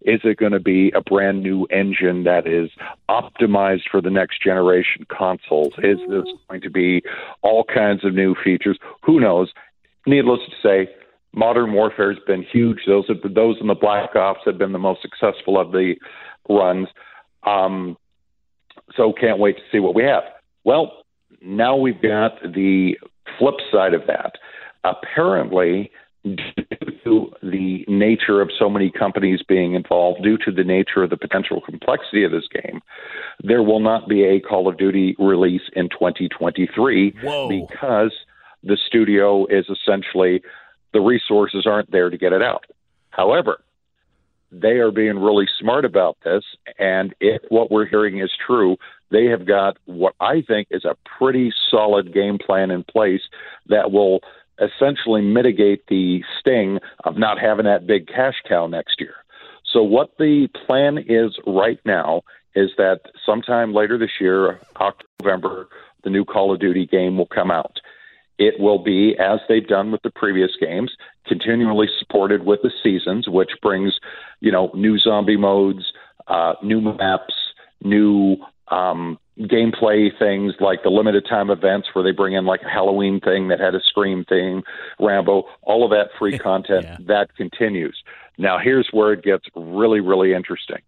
is 0.01 0.21
it 0.23 0.37
going 0.37 0.51
to 0.51 0.59
be 0.59 0.91
a 0.91 1.01
brand 1.01 1.41
new 1.41 1.65
engine 1.65 2.25
that 2.25 2.45
is 2.45 2.69
optimized 3.09 3.89
for 3.89 4.01
the 4.01 4.11
next 4.11 4.41
generation 4.41 5.05
consoles? 5.09 5.73
Is 5.79 5.97
this 6.07 6.25
going 6.47 6.61
to 6.61 6.69
be 6.69 7.01
all 7.41 7.63
kinds 7.63 8.05
of 8.05 8.13
new 8.13 8.35
features? 8.43 8.77
Who 9.03 9.19
knows? 9.19 9.51
Needless 10.05 10.41
to 10.47 10.55
say, 10.61 10.91
Modern 11.33 11.73
Warfare 11.73 12.13
has 12.13 12.21
been 12.27 12.43
huge. 12.43 12.81
Those 12.85 13.07
have, 13.07 13.33
those 13.33 13.57
in 13.59 13.67
the 13.67 13.73
Black 13.73 14.15
Ops 14.15 14.41
have 14.45 14.59
been 14.59 14.73
the 14.73 14.79
most 14.79 15.01
successful 15.01 15.59
of 15.59 15.71
the 15.71 15.95
runs. 16.47 16.87
Um, 17.43 17.97
so 18.95 19.11
can't 19.11 19.39
wait 19.39 19.57
to 19.57 19.63
see 19.71 19.79
what 19.79 19.95
we 19.95 20.03
have. 20.03 20.23
Well, 20.63 21.03
now 21.41 21.75
we've 21.75 22.01
got 22.01 22.41
the 22.41 22.97
flip 23.37 23.55
side 23.71 23.93
of 23.93 24.07
that. 24.07 24.33
Apparently, 24.83 25.91
due 26.23 26.95
to 27.03 27.31
the 27.43 27.85
nature 27.87 28.41
of 28.41 28.49
so 28.57 28.69
many 28.69 28.89
companies 28.89 29.41
being 29.47 29.73
involved, 29.73 30.23
due 30.23 30.37
to 30.37 30.51
the 30.51 30.63
nature 30.63 31.03
of 31.03 31.09
the 31.09 31.17
potential 31.17 31.61
complexity 31.61 32.23
of 32.23 32.31
this 32.31 32.47
game, 32.51 32.81
there 33.43 33.63
will 33.63 33.79
not 33.79 34.07
be 34.07 34.23
a 34.23 34.39
Call 34.39 34.67
of 34.67 34.77
Duty 34.77 35.15
release 35.19 35.61
in 35.75 35.89
2023 35.89 37.15
Whoa. 37.21 37.49
because 37.49 38.11
the 38.63 38.77
studio 38.87 39.45
is 39.45 39.65
essentially 39.69 40.41
the 40.93 41.01
resources 41.01 41.65
aren't 41.67 41.91
there 41.91 42.09
to 42.09 42.17
get 42.17 42.33
it 42.33 42.41
out. 42.41 42.65
However, 43.09 43.61
they 44.51 44.77
are 44.79 44.91
being 44.91 45.19
really 45.19 45.47
smart 45.59 45.85
about 45.85 46.17
this, 46.23 46.43
and 46.79 47.13
if 47.19 47.41
what 47.49 47.71
we're 47.71 47.85
hearing 47.85 48.19
is 48.19 48.31
true, 48.45 48.77
they 49.11 49.25
have 49.25 49.45
got 49.45 49.77
what 49.85 50.13
I 50.19 50.41
think 50.41 50.67
is 50.71 50.85
a 50.85 50.95
pretty 51.17 51.53
solid 51.69 52.13
game 52.13 52.37
plan 52.37 52.71
in 52.71 52.83
place 52.83 53.21
that 53.67 53.91
will 53.91 54.21
essentially 54.59 55.21
mitigate 55.21 55.85
the 55.87 56.23
sting 56.39 56.79
of 57.03 57.17
not 57.17 57.39
having 57.39 57.65
that 57.65 57.87
big 57.87 58.07
cash 58.07 58.35
cow 58.47 58.67
next 58.67 58.99
year. 58.99 59.15
So, 59.71 59.83
what 59.83 60.11
the 60.17 60.47
plan 60.65 60.97
is 60.97 61.37
right 61.45 61.79
now 61.85 62.21
is 62.55 62.71
that 62.77 63.01
sometime 63.25 63.73
later 63.73 63.97
this 63.97 64.21
year, 64.21 64.59
October, 64.77 65.05
November, 65.21 65.67
the 66.03 66.09
new 66.09 66.23
Call 66.23 66.53
of 66.53 66.59
Duty 66.59 66.85
game 66.85 67.17
will 67.17 67.25
come 67.25 67.51
out. 67.51 67.79
It 68.37 68.59
will 68.59 68.79
be, 68.79 69.15
as 69.17 69.39
they've 69.47 69.67
done 69.67 69.91
with 69.91 70.01
the 70.01 70.11
previous 70.11 70.51
games, 70.59 70.91
continually 71.25 71.87
supported 71.99 72.45
with 72.45 72.61
the 72.61 72.71
seasons, 72.83 73.27
which 73.27 73.51
brings, 73.61 73.97
you 74.41 74.51
know, 74.51 74.71
new 74.73 74.99
zombie 74.99 75.37
modes, 75.37 75.93
uh, 76.27 76.53
new 76.61 76.81
maps, 76.81 77.33
new 77.81 78.37
um, 78.69 79.19
gameplay 79.39 80.09
things 80.17 80.53
like 80.59 80.83
the 80.83 80.89
limited 80.89 81.25
time 81.29 81.49
events 81.49 81.89
where 81.93 82.03
they 82.03 82.11
bring 82.11 82.33
in 82.33 82.45
like 82.45 82.61
a 82.63 82.69
Halloween 82.69 83.19
thing 83.19 83.49
that 83.49 83.59
had 83.59 83.75
a 83.75 83.81
Scream 83.81 84.25
theme, 84.27 84.63
Rambo, 84.99 85.43
all 85.61 85.83
of 85.83 85.91
that 85.91 86.09
free 86.17 86.37
content 86.49 86.85
Yeah. 86.85 86.97
that 87.07 87.35
continues. 87.35 88.01
Now, 88.37 88.57
here's 88.57 88.89
where 88.91 89.13
it 89.13 89.23
gets 89.23 89.45
really, 89.55 89.99
really 89.99 90.33
interesting. 90.33 90.79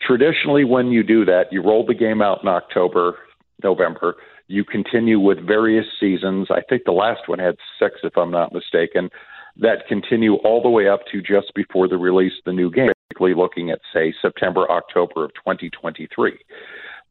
Traditionally, 0.00 0.64
when 0.64 0.88
you 0.88 1.02
do 1.02 1.24
that, 1.24 1.52
you 1.52 1.62
roll 1.62 1.84
the 1.86 1.94
game 1.94 2.20
out 2.20 2.40
in 2.42 2.48
October, 2.48 3.16
November. 3.62 4.16
You 4.48 4.64
continue 4.64 5.18
with 5.18 5.44
various 5.44 5.86
seasons. 5.98 6.48
I 6.50 6.60
think 6.68 6.82
the 6.84 6.92
last 6.92 7.22
one 7.28 7.38
had 7.38 7.56
six, 7.78 7.96
if 8.04 8.16
I'm 8.16 8.30
not 8.30 8.52
mistaken, 8.52 9.10
that 9.56 9.88
continue 9.88 10.34
all 10.36 10.62
the 10.62 10.68
way 10.68 10.88
up 10.88 11.00
to 11.10 11.20
just 11.22 11.52
before 11.54 11.88
the 11.88 11.96
release 11.96 12.34
of 12.38 12.44
the 12.44 12.52
new 12.52 12.70
game, 12.70 12.90
looking 13.20 13.70
at, 13.70 13.80
say, 13.92 14.14
September, 14.20 14.70
October 14.70 15.24
of 15.24 15.34
2023. 15.34 16.38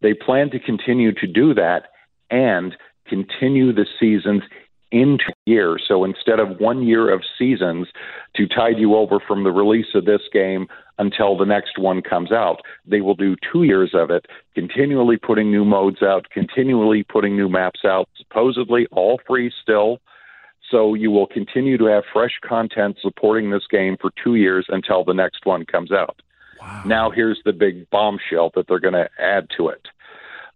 They 0.02 0.14
plan 0.14 0.50
to 0.52 0.60
continue 0.60 1.14
to 1.14 1.28
do 1.28 1.54
that 1.54 1.88
and 2.30 2.76
continue 3.08 3.74
the 3.74 3.86
seasons 4.00 4.44
into 4.92 5.34
year. 5.46 5.78
So 5.88 6.04
instead 6.04 6.40
of 6.40 6.60
one 6.60 6.84
year 6.84 7.14
of 7.14 7.24
seasons 7.38 7.88
to 8.36 8.48
tide 8.48 8.78
you 8.78 8.96
over 8.96 9.20
from 9.20 9.44
the 9.44 9.52
release 9.52 9.94
of 9.94 10.06
this 10.06 10.22
game 10.32 10.68
until 10.98 11.38
the 11.38 11.46
next 11.46 11.78
one 11.78 12.02
comes 12.02 12.32
out, 12.32 12.62
they 12.86 13.02
will 13.02 13.16
do 13.16 13.36
two 13.52 13.64
years 13.64 13.92
of 13.94 14.10
it, 14.10 14.26
continually 14.54 15.18
putting 15.18 15.52
new 15.52 15.66
modes 15.66 16.02
out, 16.02 16.30
continually 16.30 17.04
putting 17.04 17.36
new 17.36 17.50
maps 17.50 17.82
out, 17.84 18.08
supposedly 18.18 18.88
all 18.92 19.20
free 19.28 19.52
still. 19.62 20.00
So 20.72 20.94
you 20.94 21.12
will 21.12 21.28
continue 21.28 21.78
to 21.78 21.86
have 21.86 22.04
fresh 22.12 22.40
content 22.48 22.98
supporting 23.02 23.52
this 23.52 23.68
game 23.70 23.98
for 24.00 24.12
two 24.24 24.36
years 24.36 24.66
until 24.70 25.04
the 25.04 25.14
next 25.14 25.46
one 25.46 25.66
comes 25.66 25.92
out. 25.92 26.22
Now 26.86 27.12
here's 27.12 27.40
the 27.46 27.54
big 27.54 27.90
bombshell 27.90 28.52
that 28.56 28.68
they're 28.68 28.80
going 28.80 28.94
to 28.94 29.10
add 29.20 29.48
to 29.58 29.70
it. 29.70 29.88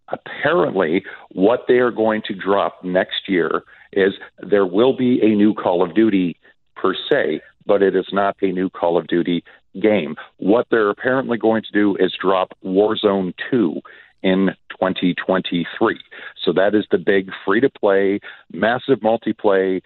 Apparently, 0.08 1.04
what 1.30 1.66
they 1.68 1.78
are 1.78 1.92
going 1.92 2.22
to 2.26 2.34
drop 2.34 2.82
next 2.82 3.28
year 3.28 3.62
is 3.92 4.14
there 4.40 4.66
will 4.66 4.96
be 4.96 5.20
a 5.22 5.36
new 5.36 5.54
Call 5.54 5.82
of 5.84 5.94
Duty 5.94 6.36
per 6.74 6.94
se, 7.08 7.40
but 7.64 7.82
it 7.82 7.94
is 7.94 8.08
not 8.12 8.36
a 8.42 8.50
new 8.50 8.70
Call 8.70 8.98
of 8.98 9.06
Duty 9.06 9.44
game. 9.80 10.16
What 10.38 10.66
they're 10.70 10.90
apparently 10.90 11.38
going 11.38 11.62
to 11.62 11.72
do 11.72 11.96
is 11.96 12.12
drop 12.20 12.56
Warzone 12.64 13.34
2 13.50 13.80
in 14.22 14.50
2023. 14.80 15.98
So 16.44 16.52
that 16.52 16.74
is 16.74 16.84
the 16.90 16.98
big 16.98 17.30
free 17.44 17.60
to 17.60 17.70
play, 17.70 18.20
massive 18.52 19.00
multiplayer 19.00 19.80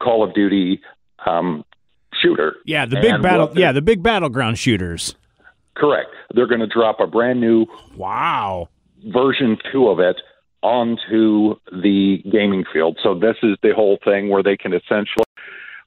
Call 0.00 0.22
of 0.24 0.34
Duty 0.34 0.80
um, 1.26 1.64
shooter. 2.22 2.56
Yeah, 2.64 2.86
the 2.86 2.96
big 2.96 3.14
And 3.14 3.22
battle. 3.22 3.50
Yeah, 3.54 3.72
the 3.72 3.82
big 3.82 4.02
battleground 4.02 4.58
shooters. 4.58 5.14
Correct. 5.74 6.10
They're 6.34 6.46
going 6.46 6.60
to 6.60 6.66
drop 6.66 7.00
a 7.00 7.06
brand 7.06 7.40
new 7.40 7.66
Wow. 7.96 8.68
version 9.04 9.58
two 9.72 9.88
of 9.88 9.98
it 10.00 10.16
onto 10.62 11.56
the 11.70 12.22
gaming 12.30 12.64
field. 12.72 12.98
So 13.02 13.14
this 13.14 13.36
is 13.42 13.56
the 13.62 13.72
whole 13.74 13.98
thing 14.04 14.28
where 14.30 14.42
they 14.42 14.56
can 14.56 14.72
essentially 14.72 15.24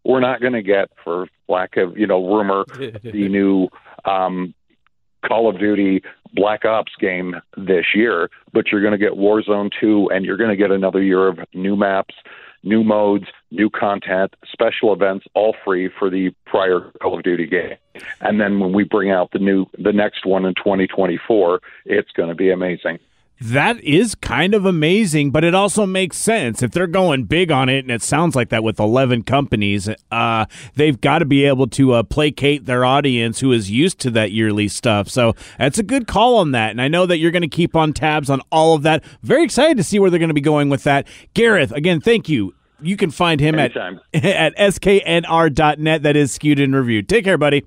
we're 0.05 0.21
not 0.21 0.39
going 0.39 0.53
to 0.53 0.61
get, 0.61 0.89
for 1.03 1.27
lack 1.49 1.75
of 1.77 1.97
you 1.97 2.07
know 2.07 2.25
rumor, 2.35 2.63
the 3.03 3.27
new 3.27 3.67
um, 4.05 4.53
Call 5.25 5.49
of 5.49 5.59
Duty 5.59 6.01
Black 6.33 6.65
Ops 6.65 6.91
game 6.99 7.35
this 7.57 7.85
year, 7.95 8.29
but 8.53 8.71
you're 8.71 8.81
going 8.81 8.91
to 8.91 8.97
get 8.97 9.13
Warzone 9.13 9.69
2 9.79 10.09
and 10.13 10.25
you're 10.25 10.37
going 10.37 10.49
to 10.49 10.55
get 10.55 10.71
another 10.71 11.01
year 11.01 11.27
of 11.27 11.39
new 11.53 11.75
maps, 11.75 12.15
new 12.63 12.83
modes, 12.83 13.25
new 13.51 13.69
content, 13.69 14.35
special 14.51 14.93
events, 14.93 15.25
all 15.33 15.55
free 15.63 15.89
for 15.97 16.09
the 16.09 16.31
prior 16.45 16.91
Call 17.01 17.17
of 17.17 17.23
Duty 17.23 17.47
game. 17.47 17.75
And 18.21 18.39
then 18.39 18.59
when 18.59 18.73
we 18.73 18.83
bring 18.83 19.11
out 19.11 19.31
the 19.31 19.39
new 19.39 19.65
the 19.77 19.93
next 19.93 20.25
one 20.25 20.45
in 20.45 20.53
2024, 20.55 21.61
it's 21.85 22.11
going 22.11 22.29
to 22.29 22.35
be 22.35 22.51
amazing. 22.51 22.99
That 23.41 23.81
is 23.81 24.15
kind 24.15 24.53
of 24.53 24.65
amazing, 24.65 25.31
but 25.31 25.45
it 25.45 25.55
also 25.55 25.85
makes 25.85 26.17
sense. 26.17 26.61
If 26.61 26.71
they're 26.71 26.87
going 26.87 27.23
big 27.23 27.51
on 27.51 27.69
it, 27.69 27.79
and 27.79 27.91
it 27.91 28.01
sounds 28.01 28.35
like 28.35 28.49
that 28.49 28.63
with 28.63 28.79
11 28.79 29.23
companies, 29.23 29.89
uh, 30.11 30.45
they've 30.75 30.99
got 30.99 31.19
to 31.19 31.25
be 31.25 31.45
able 31.45 31.67
to 31.67 31.93
uh, 31.93 32.03
placate 32.03 32.65
their 32.65 32.83
audience 32.83 33.39
who 33.39 33.53
is 33.53 33.71
used 33.71 33.99
to 34.01 34.11
that 34.11 34.31
yearly 34.31 34.67
stuff. 34.67 35.07
So 35.07 35.35
that's 35.57 35.77
a 35.79 35.83
good 35.83 36.05
call 36.05 36.37
on 36.37 36.51
that. 36.51 36.71
And 36.71 36.81
I 36.81 36.89
know 36.89 37.05
that 37.05 37.17
you're 37.17 37.31
going 37.31 37.43
to 37.43 37.47
keep 37.47 37.77
on 37.77 37.93
tabs 37.93 38.29
on 38.29 38.41
all 38.51 38.75
of 38.75 38.83
that. 38.83 39.05
Very 39.23 39.43
excited 39.45 39.77
to 39.77 39.83
see 39.83 39.99
where 39.99 40.09
they're 40.09 40.19
going 40.19 40.29
to 40.29 40.33
be 40.33 40.41
going 40.41 40.69
with 40.69 40.83
that. 40.83 41.07
Gareth, 41.33 41.71
again, 41.71 42.01
thank 42.01 42.27
you. 42.27 42.53
You 42.81 42.97
can 42.97 43.11
find 43.11 43.39
him 43.39 43.55
Anytime. 43.55 44.01
at, 44.13 44.25
at 44.25 44.55
sknr.net. 44.57 46.03
That 46.03 46.15
is 46.15 46.33
skewed 46.33 46.59
and 46.59 46.75
reviewed. 46.75 47.07
Take 47.07 47.23
care, 47.23 47.37
buddy. 47.37 47.63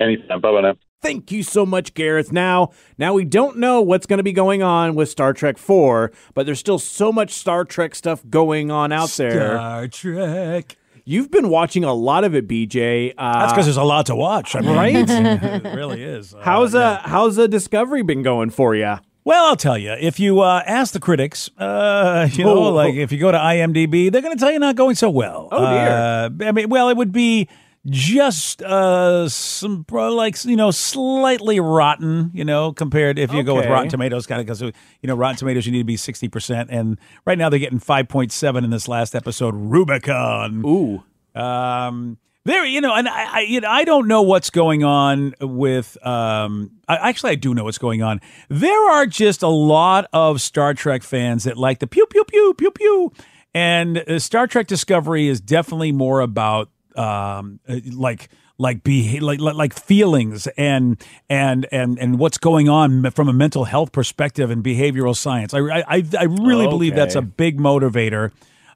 Anytime. 0.00 0.40
Bye 0.40 0.52
bye 0.52 0.60
now. 0.62 0.74
Thank 1.04 1.30
you 1.30 1.42
so 1.42 1.66
much, 1.66 1.92
Gareth. 1.92 2.32
Now, 2.32 2.70
now 2.96 3.12
we 3.12 3.26
don't 3.26 3.58
know 3.58 3.82
what's 3.82 4.06
going 4.06 4.16
to 4.16 4.22
be 4.22 4.32
going 4.32 4.62
on 4.62 4.94
with 4.94 5.10
Star 5.10 5.34
Trek 5.34 5.58
4, 5.58 6.10
but 6.32 6.46
there's 6.46 6.58
still 6.58 6.78
so 6.78 7.12
much 7.12 7.32
Star 7.32 7.66
Trek 7.66 7.94
stuff 7.94 8.22
going 8.30 8.70
on 8.70 8.90
out 8.90 9.10
there. 9.10 9.56
Star 9.56 9.86
Trek. 9.88 10.76
You've 11.04 11.30
been 11.30 11.50
watching 11.50 11.84
a 11.84 11.92
lot 11.92 12.24
of 12.24 12.34
it, 12.34 12.48
BJ. 12.48 13.12
Uh, 13.18 13.40
That's 13.40 13.52
because 13.52 13.66
there's 13.66 13.76
a 13.76 13.82
lot 13.84 14.06
to 14.06 14.16
watch. 14.16 14.56
I 14.56 14.60
mean, 14.60 14.74
Right? 14.74 14.94
it 15.10 15.74
really 15.76 16.02
is. 16.02 16.34
Uh, 16.34 16.40
how's 16.40 16.72
yeah. 16.72 16.80
uh 16.80 17.00
how's 17.02 17.36
the 17.36 17.48
Discovery 17.48 18.00
been 18.02 18.22
going 18.22 18.48
for 18.48 18.74
you? 18.74 18.94
Well, 19.24 19.44
I'll 19.44 19.56
tell 19.56 19.76
you. 19.76 19.92
If 20.00 20.18
you 20.18 20.40
uh, 20.40 20.62
ask 20.66 20.94
the 20.94 21.00
critics, 21.00 21.50
uh, 21.58 22.28
you 22.32 22.44
know, 22.44 22.56
Oh. 22.64 22.72
like 22.72 22.94
if 22.94 23.12
you 23.12 23.18
go 23.18 23.30
to 23.30 23.38
IMDb, 23.38 24.10
they're 24.10 24.22
going 24.22 24.34
to 24.36 24.40
tell 24.40 24.50
you 24.52 24.58
not 24.58 24.76
going 24.76 24.94
so 24.94 25.10
well. 25.10 25.48
Oh, 25.52 25.60
dear. 25.60 25.88
Uh, 25.88 26.30
I 26.48 26.52
mean, 26.52 26.68
well, 26.70 26.88
it 26.88 26.96
would 26.96 27.12
be 27.12 27.48
just 27.86 28.62
uh, 28.62 29.28
some 29.28 29.84
like 29.90 30.42
you 30.44 30.56
know 30.56 30.70
slightly 30.70 31.60
rotten, 31.60 32.30
you 32.32 32.44
know, 32.44 32.72
compared 32.72 33.18
if 33.18 33.32
you 33.32 33.42
go 33.42 33.54
with 33.56 33.66
Rotten 33.66 33.90
Tomatoes, 33.90 34.26
kind 34.26 34.40
of 34.40 34.46
because 34.46 34.62
you 34.62 34.72
know 35.04 35.14
Rotten 35.14 35.36
Tomatoes 35.36 35.66
you 35.66 35.72
need 35.72 35.78
to 35.78 35.84
be 35.84 35.96
sixty 35.96 36.28
percent, 36.28 36.70
and 36.70 36.98
right 37.26 37.36
now 37.36 37.48
they're 37.48 37.58
getting 37.58 37.78
five 37.78 38.08
point 38.08 38.32
seven 38.32 38.64
in 38.64 38.70
this 38.70 38.88
last 38.88 39.14
episode, 39.14 39.54
Rubicon. 39.54 40.62
Ooh. 40.64 41.02
Um, 41.38 42.18
there, 42.44 42.64
you 42.66 42.80
know, 42.80 42.94
and 42.94 43.08
I, 43.08 43.38
I, 43.38 43.40
you 43.40 43.60
know, 43.60 43.68
I 43.70 43.84
don't 43.84 44.06
know 44.06 44.22
what's 44.22 44.50
going 44.50 44.84
on 44.84 45.34
with. 45.40 45.96
Um, 46.06 46.72
I, 46.86 47.08
actually, 47.08 47.32
I 47.32 47.34
do 47.36 47.54
know 47.54 47.64
what's 47.64 47.78
going 47.78 48.02
on. 48.02 48.20
There 48.48 48.90
are 48.92 49.06
just 49.06 49.42
a 49.42 49.48
lot 49.48 50.06
of 50.12 50.40
Star 50.40 50.74
Trek 50.74 51.02
fans 51.02 51.44
that 51.44 51.56
like 51.56 51.78
the 51.78 51.86
pew 51.86 52.06
pew 52.06 52.24
pew 52.24 52.54
pew 52.54 52.70
pew, 52.70 53.12
and 53.54 53.98
uh, 53.98 54.18
Star 54.18 54.46
Trek 54.46 54.66
Discovery 54.66 55.26
is 55.26 55.40
definitely 55.40 55.92
more 55.92 56.20
about 56.20 56.68
um, 56.96 57.60
uh, 57.68 57.76
like 57.92 58.28
like 58.58 58.84
be 58.84 59.20
like 59.20 59.40
like 59.40 59.74
feelings 59.74 60.46
and 60.56 61.02
and 61.28 61.66
and 61.72 61.98
and 61.98 62.18
what's 62.18 62.38
going 62.38 62.68
on 62.68 63.10
from 63.10 63.28
a 63.28 63.32
mental 63.32 63.64
health 63.64 63.92
perspective 63.92 64.50
and 64.50 64.62
behavioral 64.64 65.16
science. 65.16 65.54
I 65.54 65.60
I 65.60 66.04
I 66.18 66.24
really 66.24 66.66
believe 66.66 66.94
that's 66.94 67.14
a 67.14 67.22
big 67.22 67.58
motivator. 67.58 68.30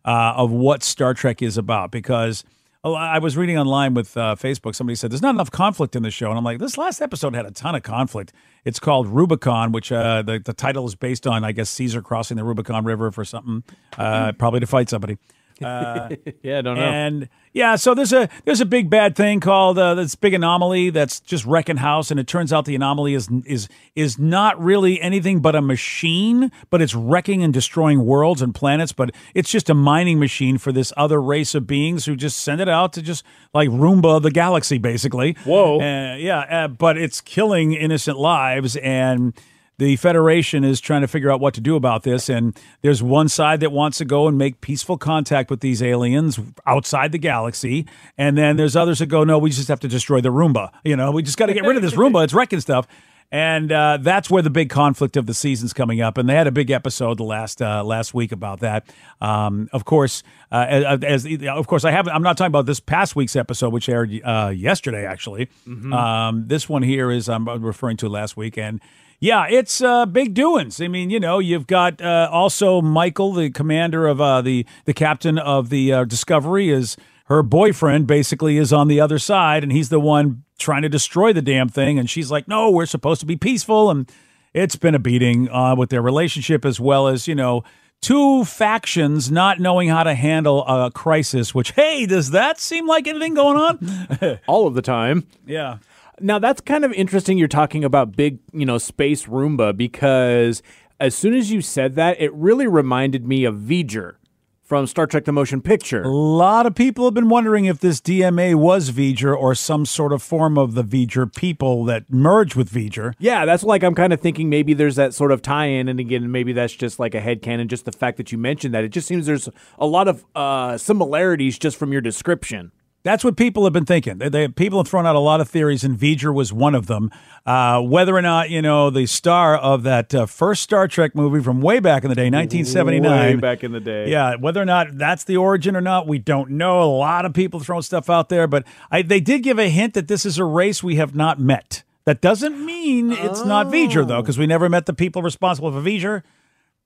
uh, 0.05 0.35
of 0.37 0.51
what 0.51 0.83
Star 0.83 1.15
Trek 1.15 1.43
is 1.43 1.59
about 1.59 1.91
because. 1.91 2.45
I 2.85 3.19
was 3.19 3.37
reading 3.37 3.59
online 3.59 3.93
with 3.93 4.17
uh, 4.17 4.37
Facebook. 4.39 4.75
Somebody 4.75 4.95
said 4.95 5.11
there's 5.11 5.21
not 5.21 5.35
enough 5.35 5.51
conflict 5.51 5.97
in 5.97 6.05
the 6.05 6.13
show, 6.13 6.31
and 6.31 6.39
I'm 6.39 6.45
like, 6.45 6.59
this 6.59 6.79
last 6.79 7.03
episode 7.03 7.35
had 7.35 7.45
a 7.45 7.51
ton 7.51 7.75
of 7.75 7.83
conflict. 7.83 8.33
It's 8.65 8.79
called 8.79 9.09
Rubicon, 9.09 9.73
which 9.73 9.91
uh, 9.93 10.23
the 10.23 10.39
the 10.39 10.55
title 10.55 10.87
is 10.87 10.95
based 10.95 11.27
on, 11.27 11.45
I 11.45 11.53
guess, 11.53 11.69
Caesar 11.71 12.01
crossing 12.01 12.39
the 12.39 12.45
Rubicon 12.45 12.85
River 12.85 13.11
for 13.11 13.25
something, 13.27 13.65
uh, 13.99 14.33
probably 14.33 14.61
to 14.61 14.67
fight 14.67 14.89
somebody. 14.89 15.19
Yeah, 16.43 16.59
I 16.59 16.63
don't 16.63 16.77
know. 16.77 16.83
And 16.83 17.29
yeah, 17.53 17.77
so 17.77 17.95
there's 17.95 18.13
a 18.13 18.29
there's 18.45 18.61
a 18.61 18.67
big 18.67 18.89
bad 18.89 19.17
thing 19.17 19.41
called 19.41 19.79
uh, 19.79 19.95
this 19.95 20.15
big 20.15 20.35
anomaly 20.35 20.91
that's 20.91 21.21
just 21.21 21.45
wrecking 21.45 21.79
house, 21.79 22.11
and 22.11 22.21
it 22.21 22.27
turns 22.27 22.53
out 22.53 22.65
the 22.65 22.75
anomaly 22.75 23.15
is 23.15 23.29
is 23.45 23.69
is 23.97 24.19
not 24.19 24.61
really 24.63 25.01
anything 25.01 25.41
but 25.41 25.57
a 25.57 25.61
machine, 25.63 26.53
but 26.71 26.81
it's 26.81 26.95
wrecking 26.95 27.43
and 27.43 27.53
destroying 27.53 28.05
worlds 28.05 28.43
and 28.43 28.55
planets. 28.55 28.93
But 28.93 29.11
it's 29.35 29.51
just 29.51 29.69
a 29.69 29.75
mining 29.75 30.19
machine 30.19 30.59
for 30.59 30.73
this 30.73 30.93
other 30.97 31.21
race 31.21 31.55
of 31.55 31.67
beings 31.67 32.05
who 32.05 32.15
just 32.17 32.41
send 32.41 32.61
it 32.61 32.69
out 32.69 32.93
to 32.95 33.03
just 33.03 33.25
like 33.53 33.69
Roomba 33.69 34.23
the 34.23 34.31
galaxy, 34.31 34.79
basically. 34.79 35.37
Whoa. 35.45 35.81
Uh, 35.81 36.17
yeah, 36.17 36.41
uh, 36.41 36.69
but 36.69 36.97
it's 36.97 37.21
killing 37.21 37.73
innocent 37.73 38.19
lives 38.19 38.77
and 38.77 39.35
the 39.79 39.97
Federation 39.97 40.65
is 40.65 40.81
trying 40.81 41.03
to 41.03 41.09
figure 41.09 41.31
out 41.31 41.41
what 41.41 41.55
to 41.55 41.61
do 41.61 41.77
about 41.77 42.03
this. 42.03 42.29
And 42.29 42.59
there's 42.83 43.03
one 43.03 43.29
side 43.29 43.61
that 43.61 43.73
wants 43.73 43.99
to 43.99 44.05
go 44.05 44.27
and 44.29 44.37
make 44.37 44.61
peaceful 44.61 44.99
contact 44.99 45.51
with 45.51 45.61
these 45.61 45.83
aliens 45.83 46.39
outside 46.67 47.13
the 47.13 47.19
galaxy. 47.19 47.87
And 48.17 48.37
then 48.37 48.57
there's 48.57 48.77
others 48.77 48.99
that 48.99 49.07
go, 49.07 49.25
no, 49.25 49.39
we 49.39 49.51
just 49.51 49.69
have 49.69 49.81
to 49.81 49.89
destroy 49.89 50.21
the 50.21 50.31
Roomba. 50.31 50.71
You 50.85 50.97
know, 50.97 51.13
we 51.13 51.23
just 51.23 51.39
got 51.39 51.47
to 51.47 51.55
get 51.55 51.65
rid 51.65 51.77
of 51.77 51.83
this 51.83 51.95
Roomba. 51.97 52.25
It's 52.25 52.35
wrecking 52.35 52.61
stuff. 52.61 52.87
And 53.31 53.71
uh, 53.71 53.99
that's 54.01 54.31
where 54.31 54.41
the 54.43 54.51
big 54.51 54.71
conflict 54.71 55.17
of 55.17 55.27
the 55.27 55.35
season's 55.35 55.75
coming 55.75 56.01
up. 56.01 56.17
And 56.17 56.29
they 56.29 56.35
had 56.35 56.47
a 56.47 56.51
big 56.51 56.71
episode 56.71 57.19
the 57.19 57.25
last 57.25 57.61
uh, 57.61 57.85
last 57.85 58.15
week 58.15 58.33
about 58.33 58.61
that. 58.61 58.91
Um, 59.21 59.69
of 59.73 59.85
course, 59.85 60.23
uh, 60.51 60.65
as, 60.67 61.05
as 61.05 61.27
of 61.47 61.67
course 61.67 61.85
I 61.85 61.91
haven't. 61.91 62.15
I'm 62.15 62.23
not 62.23 62.39
talking 62.39 62.51
about 62.51 62.65
this 62.65 62.81
past 62.81 63.15
week's 63.17 63.37
episode, 63.37 63.71
which 63.71 63.89
aired 63.91 64.19
uh, 64.25 64.51
yesterday. 64.57 65.05
Actually, 65.05 65.51
um, 65.93 66.45
this 66.47 66.71
one 66.71 66.83
here 66.83 67.11
is 67.11 67.29
I'm 67.29 67.47
referring 67.47 67.99
to 67.99 68.09
last 68.09 68.35
week, 68.39 68.57
and 68.57 68.81
yeah, 69.21 69.47
it's 69.49 69.81
uh, 69.81 70.07
big 70.07 70.35
doings. 70.35 70.81
I 70.81 70.89
mean, 70.89 71.11
you 71.11 71.19
know, 71.19 71.39
you've 71.41 71.67
got 71.67 72.01
uh, 72.01 72.29
also 72.31 72.81
Michael, 72.81 73.33
the 73.33 73.51
commander 73.51 74.07
of 74.07 74.21
uh, 74.21 74.43
the 74.43 74.65
the 74.85 74.95
captain 74.95 75.39
of 75.39 75.71
the 75.71 75.93
uh, 75.93 76.05
Discovery, 76.05 76.71
is 76.71 76.97
her 77.25 77.43
boyfriend. 77.43 78.07
Basically, 78.07 78.59
is 78.59 78.73
on 78.73 78.89
the 78.89 79.01
other 79.01 79.19
side, 79.19 79.63
and 79.63 79.73
he's 79.73 79.89
the 79.89 80.01
one 80.01 80.45
trying 80.59 80.83
to 80.83 80.89
destroy 80.89 81.33
the 81.33 81.43
damn 81.43 81.69
thing. 81.69 81.99
And 81.99 82.09
she's 82.09 82.31
like, 82.31 82.47
"No, 82.47 82.71
we're 82.71 82.87
supposed 82.87 83.21
to 83.21 83.27
be 83.27 83.37
peaceful." 83.37 83.91
And 83.91 84.11
it's 84.55 84.77
been 84.77 84.95
a 84.95 85.01
beating 85.01 85.49
uh, 85.51 85.75
with 85.77 85.91
their 85.91 86.03
relationship, 86.03 86.65
as 86.65 86.79
well 86.79 87.09
as 87.09 87.27
you 87.27 87.35
know. 87.35 87.65
Two 88.01 88.45
factions 88.45 89.29
not 89.29 89.59
knowing 89.59 89.89
how 89.89 90.05
to 90.05 90.15
handle 90.15 90.65
a 90.69 90.89
crisis, 90.89 91.53
which, 91.53 91.73
hey, 91.73 92.07
does 92.07 92.31
that 92.31 92.61
seem 92.61 92.87
like 92.87 93.09
anything 93.09 93.35
going 93.35 93.57
on? 93.57 94.39
All 94.47 94.69
of 94.69 94.75
the 94.75 94.83
time. 94.83 95.27
yeah. 95.45 95.79
Now 96.21 96.39
that's 96.39 96.61
kind 96.61 96.85
of 96.85 96.93
interesting. 96.93 97.39
You're 97.39 97.49
talking 97.49 97.85
about 97.85 98.17
big, 98.17 98.39
you 98.53 98.67
know, 98.67 98.79
space 98.79 99.27
Roomba 99.27 99.77
because 99.77 100.63
as 101.01 101.15
soon 101.15 101.35
as 101.35 101.51
you 101.51 101.61
said 101.61 101.95
that, 101.95 102.21
it 102.21 102.33
really 102.35 102.67
reminded 102.67 103.27
me 103.27 103.45
of 103.45 103.57
V'ger 103.57 104.15
from 104.63 104.87
Star 104.87 105.07
Trek: 105.07 105.25
The 105.25 105.33
Motion 105.33 105.63
Picture. 105.63 106.03
A 106.03 106.09
lot 106.09 106.67
of 106.67 106.75
people 106.75 107.05
have 107.07 107.15
been 107.15 107.29
wondering 107.31 107.65
if 107.65 107.81
this 107.81 108.01
DMA 108.01 108.55
was 108.55 108.91
V'ger 108.91 109.35
or 109.37 109.55
some 109.55 109.87
sort 109.87 110.13
of 110.13 110.23
form 110.23 110.59
of 110.59 110.75
the 110.75 110.85
V'ger 110.85 111.35
people 111.35 111.85
that 111.85 112.11
merged 112.11 112.55
with 112.55 112.71
V'ger. 112.71 113.15
Yeah, 113.19 113.47
that's 113.47 113.63
like 113.63 113.83
I'm 113.83 113.95
kind 113.95 114.13
of 114.13 114.21
thinking 114.21 114.51
maybe 114.51 114.75
there's 114.75 114.97
that 114.97 115.15
sort 115.15 115.33
of 115.33 115.41
tie-in, 115.41 115.89
and 115.89 115.99
again, 115.99 116.31
maybe 116.31 116.53
that's 116.53 116.75
just 116.75 116.99
like 116.99 117.15
a 117.15 117.21
headcanon, 117.21 117.69
just 117.69 117.87
the 117.87 117.93
fact 117.93 118.19
that 118.19 118.31
you 118.31 118.39
mentioned 118.39 118.75
that. 118.75 118.85
It 118.85 118.91
just 118.91 119.09
seems 119.09 119.27
there's 119.27 119.49
a 119.79 119.87
lot 119.87 120.07
of 120.07 120.25
uh, 120.35 120.77
similarities 120.77 121.59
just 121.59 121.77
from 121.77 121.93
your 121.93 122.03
description. 122.03 122.73
That's 123.09 123.25
what 123.25 123.39
people 123.39 123.65
have 123.65 123.73
been 123.73 123.87
thinking. 123.87 124.19
They, 124.19 124.29
they, 124.29 124.49
people 124.49 124.81
have 124.81 124.87
thrown 124.87 125.07
out 125.07 125.17
a 125.17 125.19
lot 125.19 125.41
of 125.41 125.49
theories, 125.49 125.83
and 125.83 125.99
V'ger 125.99 126.35
was 126.35 126.53
one 126.53 126.75
of 126.75 126.89
them. 126.89 127.11
Uh, 127.47 127.81
whether 127.81 128.15
or 128.15 128.21
not, 128.21 128.51
you 128.51 128.61
know, 128.61 128.91
the 128.91 129.07
star 129.07 129.57
of 129.57 129.83
that 129.85 130.15
uh, 130.15 130.27
first 130.27 130.63
Star 130.63 130.87
Trek 130.87 131.15
movie 131.15 131.43
from 131.43 131.63
way 131.63 131.81
back 131.81 132.05
in 132.05 132.11
the 132.11 132.15
day, 132.15 132.29
1979. 132.29 133.37
Way 133.37 133.41
back 133.41 133.65
in 133.65 133.73
the 133.73 133.81
day. 133.81 134.11
Yeah, 134.11 134.35
whether 134.35 134.61
or 134.61 134.67
not 134.67 134.99
that's 134.99 135.25
the 135.25 135.39
origin 135.39 135.75
or 135.75 135.81
not, 135.81 136.07
we 136.07 136.19
don't 136.19 136.51
know. 136.51 136.83
A 136.83 136.85
lot 136.85 137.25
of 137.25 137.33
people 137.33 137.61
throwing 137.61 137.81
stuff 137.81 138.11
out 138.11 138.29
there, 138.29 138.47
but 138.47 138.67
I, 138.91 139.01
they 139.01 139.21
did 139.21 139.43
give 139.43 139.59
a 139.59 139.71
hint 139.71 139.95
that 139.95 140.07
this 140.07 140.27
is 140.27 140.37
a 140.37 140.45
race 140.45 140.83
we 140.83 140.97
have 140.97 141.15
not 141.15 141.41
met. 141.41 141.85
That 142.05 142.21
doesn't 142.21 142.63
mean 142.63 143.11
it's 143.11 143.43
not 143.43 143.69
V'ger, 143.69 144.07
though, 144.07 144.21
because 144.21 144.37
we 144.37 144.47
never 144.47 144.69
met 144.69 144.85
the 144.85 144.93
people 144.93 145.23
responsible 145.23 145.73
for 145.73 145.81
V'ger. 145.81 146.25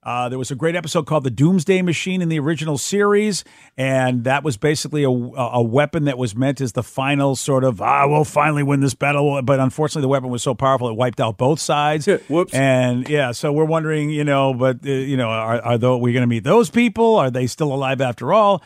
Uh, 0.05 0.29
there 0.29 0.39
was 0.39 0.51
a 0.51 0.57
great 0.57 0.75
episode 0.75 1.07
called 1.07 1.23
the 1.23 1.31
Doomsday 1.31 1.81
Machine 1.81 2.23
in 2.23 2.29
the 2.29 2.41
original 2.41 2.77
series, 2.77 3.45
and 3.77 4.25
that 4.25 4.43
was 4.43 4.57
basically 4.57 5.05
a, 5.05 5.09
a 5.09 5.63
weapon 5.63 6.07
that 6.07 6.19
was 6.19 6.35
meant 6.35 6.61
as 6.61 6.73
the 6.73 6.83
final 6.83 7.37
sort 7.37 7.63
of 7.63 7.81
ah, 7.81 8.09
we'll 8.09 8.25
finally 8.25 8.65
win 8.65 8.81
this 8.81 8.95
battle. 8.95 9.41
But 9.43 9.61
unfortunately, 9.61 10.03
the 10.03 10.09
weapon 10.09 10.31
was 10.31 10.43
so 10.43 10.55
powerful 10.55 10.89
it 10.89 10.97
wiped 10.97 11.21
out 11.21 11.39
both 11.39 11.61
sides. 11.61 12.07
Whoops. 12.07 12.53
And 12.53 13.09
yeah, 13.09 13.31
so 13.31 13.53
we're 13.53 13.65
wondering, 13.65 14.11
you 14.11 14.25
know, 14.25 14.53
but 14.55 14.85
uh, 14.85 14.91
you 14.91 15.17
know, 15.17 15.29
are 15.29 15.61
are 15.63 15.79
tho- 15.79 15.99
we 15.99 16.13
going 16.13 16.23
to 16.23 16.27
meet 16.27 16.43
those 16.43 16.69
people? 16.69 17.15
Are 17.17 17.31
they 17.31 17.47
still 17.47 17.73
alive 17.73 18.01
after 18.01 18.33
all? 18.33 18.63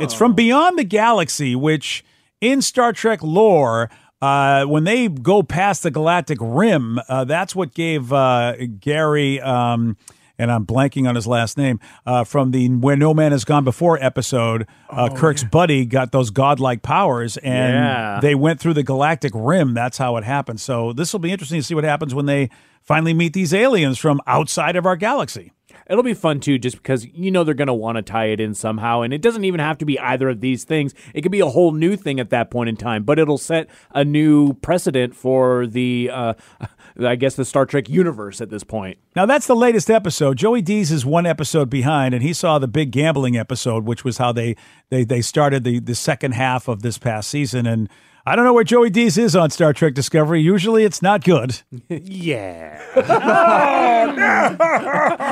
It's 0.00 0.14
from 0.14 0.32
beyond 0.34 0.78
the 0.78 0.84
galaxy, 0.84 1.54
which 1.54 2.02
in 2.40 2.62
Star 2.62 2.92
Trek 2.92 3.22
lore. 3.22 3.90
Uh, 4.20 4.64
when 4.64 4.82
they 4.82 5.06
go 5.06 5.44
past 5.44 5.84
the 5.84 5.92
galactic 5.92 6.38
rim, 6.40 6.98
uh, 7.08 7.22
that's 7.24 7.54
what 7.54 7.72
gave 7.72 8.12
uh, 8.12 8.56
Gary, 8.80 9.40
um, 9.40 9.96
and 10.38 10.50
I'm 10.52 10.64
blanking 10.64 11.08
on 11.08 11.14
his 11.14 11.26
last 11.26 11.58
name, 11.58 11.80
uh, 12.06 12.24
from 12.24 12.50
the 12.52 12.68
Where 12.68 12.96
No 12.96 13.12
Man 13.12 13.32
Has 13.32 13.44
Gone 13.44 13.64
Before 13.64 13.98
episode. 14.02 14.66
Uh, 14.88 15.08
Kirk's 15.14 15.44
buddy 15.44 15.84
got 15.84 16.12
those 16.12 16.30
godlike 16.30 16.82
powers, 16.82 17.36
and 17.38 17.74
Yeah. 17.74 18.20
they 18.20 18.34
went 18.34 18.60
through 18.60 18.74
the 18.74 18.82
galactic 18.82 19.32
rim. 19.34 19.74
That's 19.74 19.98
how 19.98 20.16
it 20.16 20.24
happened. 20.24 20.60
So 20.60 20.92
this 20.92 21.12
will 21.12 21.20
be 21.20 21.32
interesting 21.32 21.58
to 21.60 21.64
see 21.64 21.74
what 21.74 21.84
happens 21.84 22.14
when 22.14 22.26
they 22.26 22.50
finally 22.82 23.12
meet 23.14 23.32
these 23.32 23.52
aliens 23.52 23.98
from 23.98 24.20
outside 24.26 24.76
of 24.76 24.86
our 24.86 24.96
galaxy. 24.96 25.52
It'll 25.88 26.02
be 26.02 26.14
fun 26.14 26.40
too, 26.40 26.58
just 26.58 26.76
because 26.76 27.06
you 27.06 27.30
know 27.30 27.44
they're 27.44 27.54
going 27.54 27.68
to 27.68 27.74
want 27.74 27.96
to 27.96 28.02
tie 28.02 28.26
it 28.26 28.40
in 28.40 28.54
somehow. 28.54 29.00
And 29.00 29.12
it 29.12 29.22
doesn't 29.22 29.44
even 29.44 29.60
have 29.60 29.78
to 29.78 29.84
be 29.84 29.98
either 29.98 30.28
of 30.28 30.40
these 30.40 30.64
things. 30.64 30.94
It 31.14 31.22
could 31.22 31.32
be 31.32 31.40
a 31.40 31.48
whole 31.48 31.72
new 31.72 31.96
thing 31.96 32.20
at 32.20 32.30
that 32.30 32.50
point 32.50 32.68
in 32.68 32.76
time, 32.76 33.04
but 33.04 33.18
it'll 33.18 33.38
set 33.38 33.68
a 33.92 34.04
new 34.04 34.54
precedent 34.54 35.14
for 35.14 35.66
the, 35.66 36.10
uh, 36.12 36.34
I 37.00 37.16
guess, 37.16 37.36
the 37.36 37.44
Star 37.44 37.64
Trek 37.64 37.88
universe 37.88 38.40
at 38.40 38.50
this 38.50 38.64
point. 38.64 38.98
Now 39.16 39.26
that's 39.26 39.46
the 39.46 39.56
latest 39.56 39.90
episode. 39.90 40.36
Joey 40.36 40.62
Dees 40.62 40.92
is 40.92 41.06
one 41.06 41.26
episode 41.26 41.70
behind, 41.70 42.14
and 42.14 42.22
he 42.22 42.32
saw 42.32 42.58
the 42.58 42.68
big 42.68 42.90
gambling 42.90 43.36
episode, 43.36 43.84
which 43.84 44.04
was 44.04 44.18
how 44.18 44.32
they 44.32 44.56
they 44.90 45.04
they 45.04 45.22
started 45.22 45.64
the 45.64 45.80
the 45.80 45.94
second 45.94 46.32
half 46.32 46.68
of 46.68 46.82
this 46.82 46.98
past 46.98 47.28
season. 47.28 47.66
And 47.66 47.88
I 48.28 48.36
don't 48.36 48.44
know 48.44 48.52
where 48.52 48.62
Joey 48.62 48.90
Dees 48.90 49.16
is 49.16 49.34
on 49.34 49.48
Star 49.48 49.72
Trek 49.72 49.94
Discovery. 49.94 50.42
Usually, 50.42 50.84
it's 50.84 51.00
not 51.00 51.24
good. 51.24 51.62
Yeah. 51.88 52.78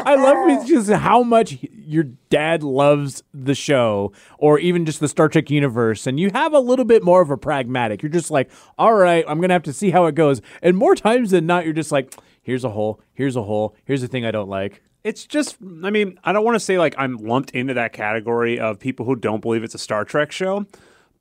I 0.06 0.14
love 0.14 0.66
just 0.66 0.90
how 0.90 1.22
much 1.22 1.58
your 1.60 2.04
dad 2.30 2.62
loves 2.62 3.22
the 3.34 3.54
show 3.54 4.12
or 4.38 4.58
even 4.58 4.86
just 4.86 5.00
the 5.00 5.08
Star 5.08 5.28
Trek 5.28 5.50
universe. 5.50 6.06
And 6.06 6.18
you 6.18 6.30
have 6.30 6.54
a 6.54 6.58
little 6.58 6.86
bit 6.86 7.02
more 7.02 7.20
of 7.20 7.30
a 7.30 7.36
pragmatic. 7.36 8.02
You're 8.02 8.08
just 8.10 8.30
like, 8.30 8.50
all 8.78 8.94
right, 8.94 9.26
I'm 9.28 9.38
going 9.38 9.50
to 9.50 9.54
have 9.54 9.64
to 9.64 9.74
see 9.74 9.90
how 9.90 10.06
it 10.06 10.14
goes. 10.14 10.40
And 10.62 10.74
more 10.76 10.94
times 10.94 11.32
than 11.32 11.44
not, 11.44 11.64
you're 11.64 11.74
just 11.74 11.92
like, 11.92 12.14
here's 12.42 12.64
a 12.64 12.70
hole, 12.70 13.00
here's 13.12 13.36
a 13.36 13.42
hole, 13.42 13.76
here's 13.84 14.00
the 14.00 14.08
thing 14.08 14.24
I 14.24 14.30
don't 14.30 14.48
like. 14.48 14.82
It's 15.04 15.26
just, 15.26 15.58
I 15.84 15.90
mean, 15.90 16.18
I 16.24 16.32
don't 16.32 16.44
want 16.44 16.54
to 16.54 16.60
say 16.60 16.78
like 16.78 16.94
I'm 16.96 17.18
lumped 17.18 17.50
into 17.50 17.74
that 17.74 17.92
category 17.92 18.58
of 18.58 18.78
people 18.78 19.04
who 19.04 19.16
don't 19.16 19.42
believe 19.42 19.64
it's 19.64 19.74
a 19.74 19.78
Star 19.78 20.06
Trek 20.06 20.32
show, 20.32 20.64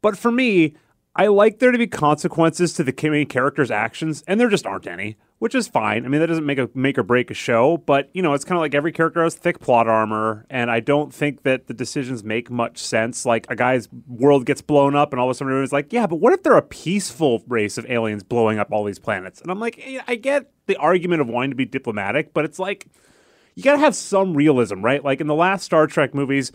but 0.01 0.17
for 0.17 0.31
me, 0.31 0.75
I 1.17 1.27
like 1.27 1.59
there 1.59 1.71
to 1.71 1.77
be 1.77 1.87
consequences 1.87 2.73
to 2.73 2.83
the 2.83 2.93
main 3.09 3.27
character's 3.27 3.71
actions, 3.71 4.21
and 4.27 4.37
there 4.37 4.49
just 4.49 4.65
aren't 4.65 4.85
any, 4.85 5.15
which 5.39 5.55
is 5.55 5.65
fine. 5.65 6.03
I 6.03 6.09
mean, 6.09 6.19
that 6.19 6.27
doesn't 6.27 6.45
make 6.45 6.57
a 6.57 6.69
make 6.73 6.97
or 6.97 7.03
break 7.03 7.31
a 7.31 7.33
show, 7.33 7.77
but 7.77 8.09
you 8.13 8.21
know, 8.21 8.33
it's 8.33 8.43
kind 8.43 8.57
of 8.57 8.61
like 8.61 8.75
every 8.75 8.91
character 8.91 9.23
has 9.23 9.33
thick 9.33 9.61
plot 9.61 9.87
armor, 9.87 10.45
and 10.49 10.69
I 10.69 10.81
don't 10.81 11.13
think 11.13 11.43
that 11.43 11.67
the 11.67 11.73
decisions 11.73 12.25
make 12.25 12.51
much 12.51 12.79
sense. 12.79 13.25
Like 13.25 13.45
a 13.49 13.55
guy's 13.55 13.87
world 14.07 14.45
gets 14.45 14.61
blown 14.61 14.93
up, 14.93 15.13
and 15.13 15.19
all 15.21 15.27
of 15.27 15.31
a 15.31 15.35
sudden 15.35 15.51
everyone's 15.51 15.71
like, 15.71 15.93
"Yeah, 15.93 16.05
but 16.05 16.17
what 16.17 16.33
if 16.33 16.43
they're 16.43 16.57
a 16.57 16.61
peaceful 16.61 17.43
race 17.47 17.77
of 17.77 17.89
aliens 17.89 18.23
blowing 18.23 18.59
up 18.59 18.73
all 18.73 18.83
these 18.83 18.99
planets?" 18.99 19.39
And 19.39 19.49
I'm 19.49 19.59
like, 19.59 19.79
eh, 19.85 20.01
I 20.07 20.15
get 20.15 20.51
the 20.65 20.75
argument 20.75 21.21
of 21.21 21.29
wanting 21.29 21.51
to 21.51 21.55
be 21.55 21.65
diplomatic, 21.65 22.33
but 22.33 22.43
it's 22.43 22.59
like 22.59 22.87
you 23.55 23.63
got 23.63 23.73
to 23.73 23.79
have 23.79 23.95
some 23.95 24.35
realism, 24.35 24.81
right? 24.81 25.01
Like 25.01 25.21
in 25.21 25.27
the 25.27 25.35
last 25.35 25.63
Star 25.63 25.87
Trek 25.87 26.13
movies, 26.13 26.51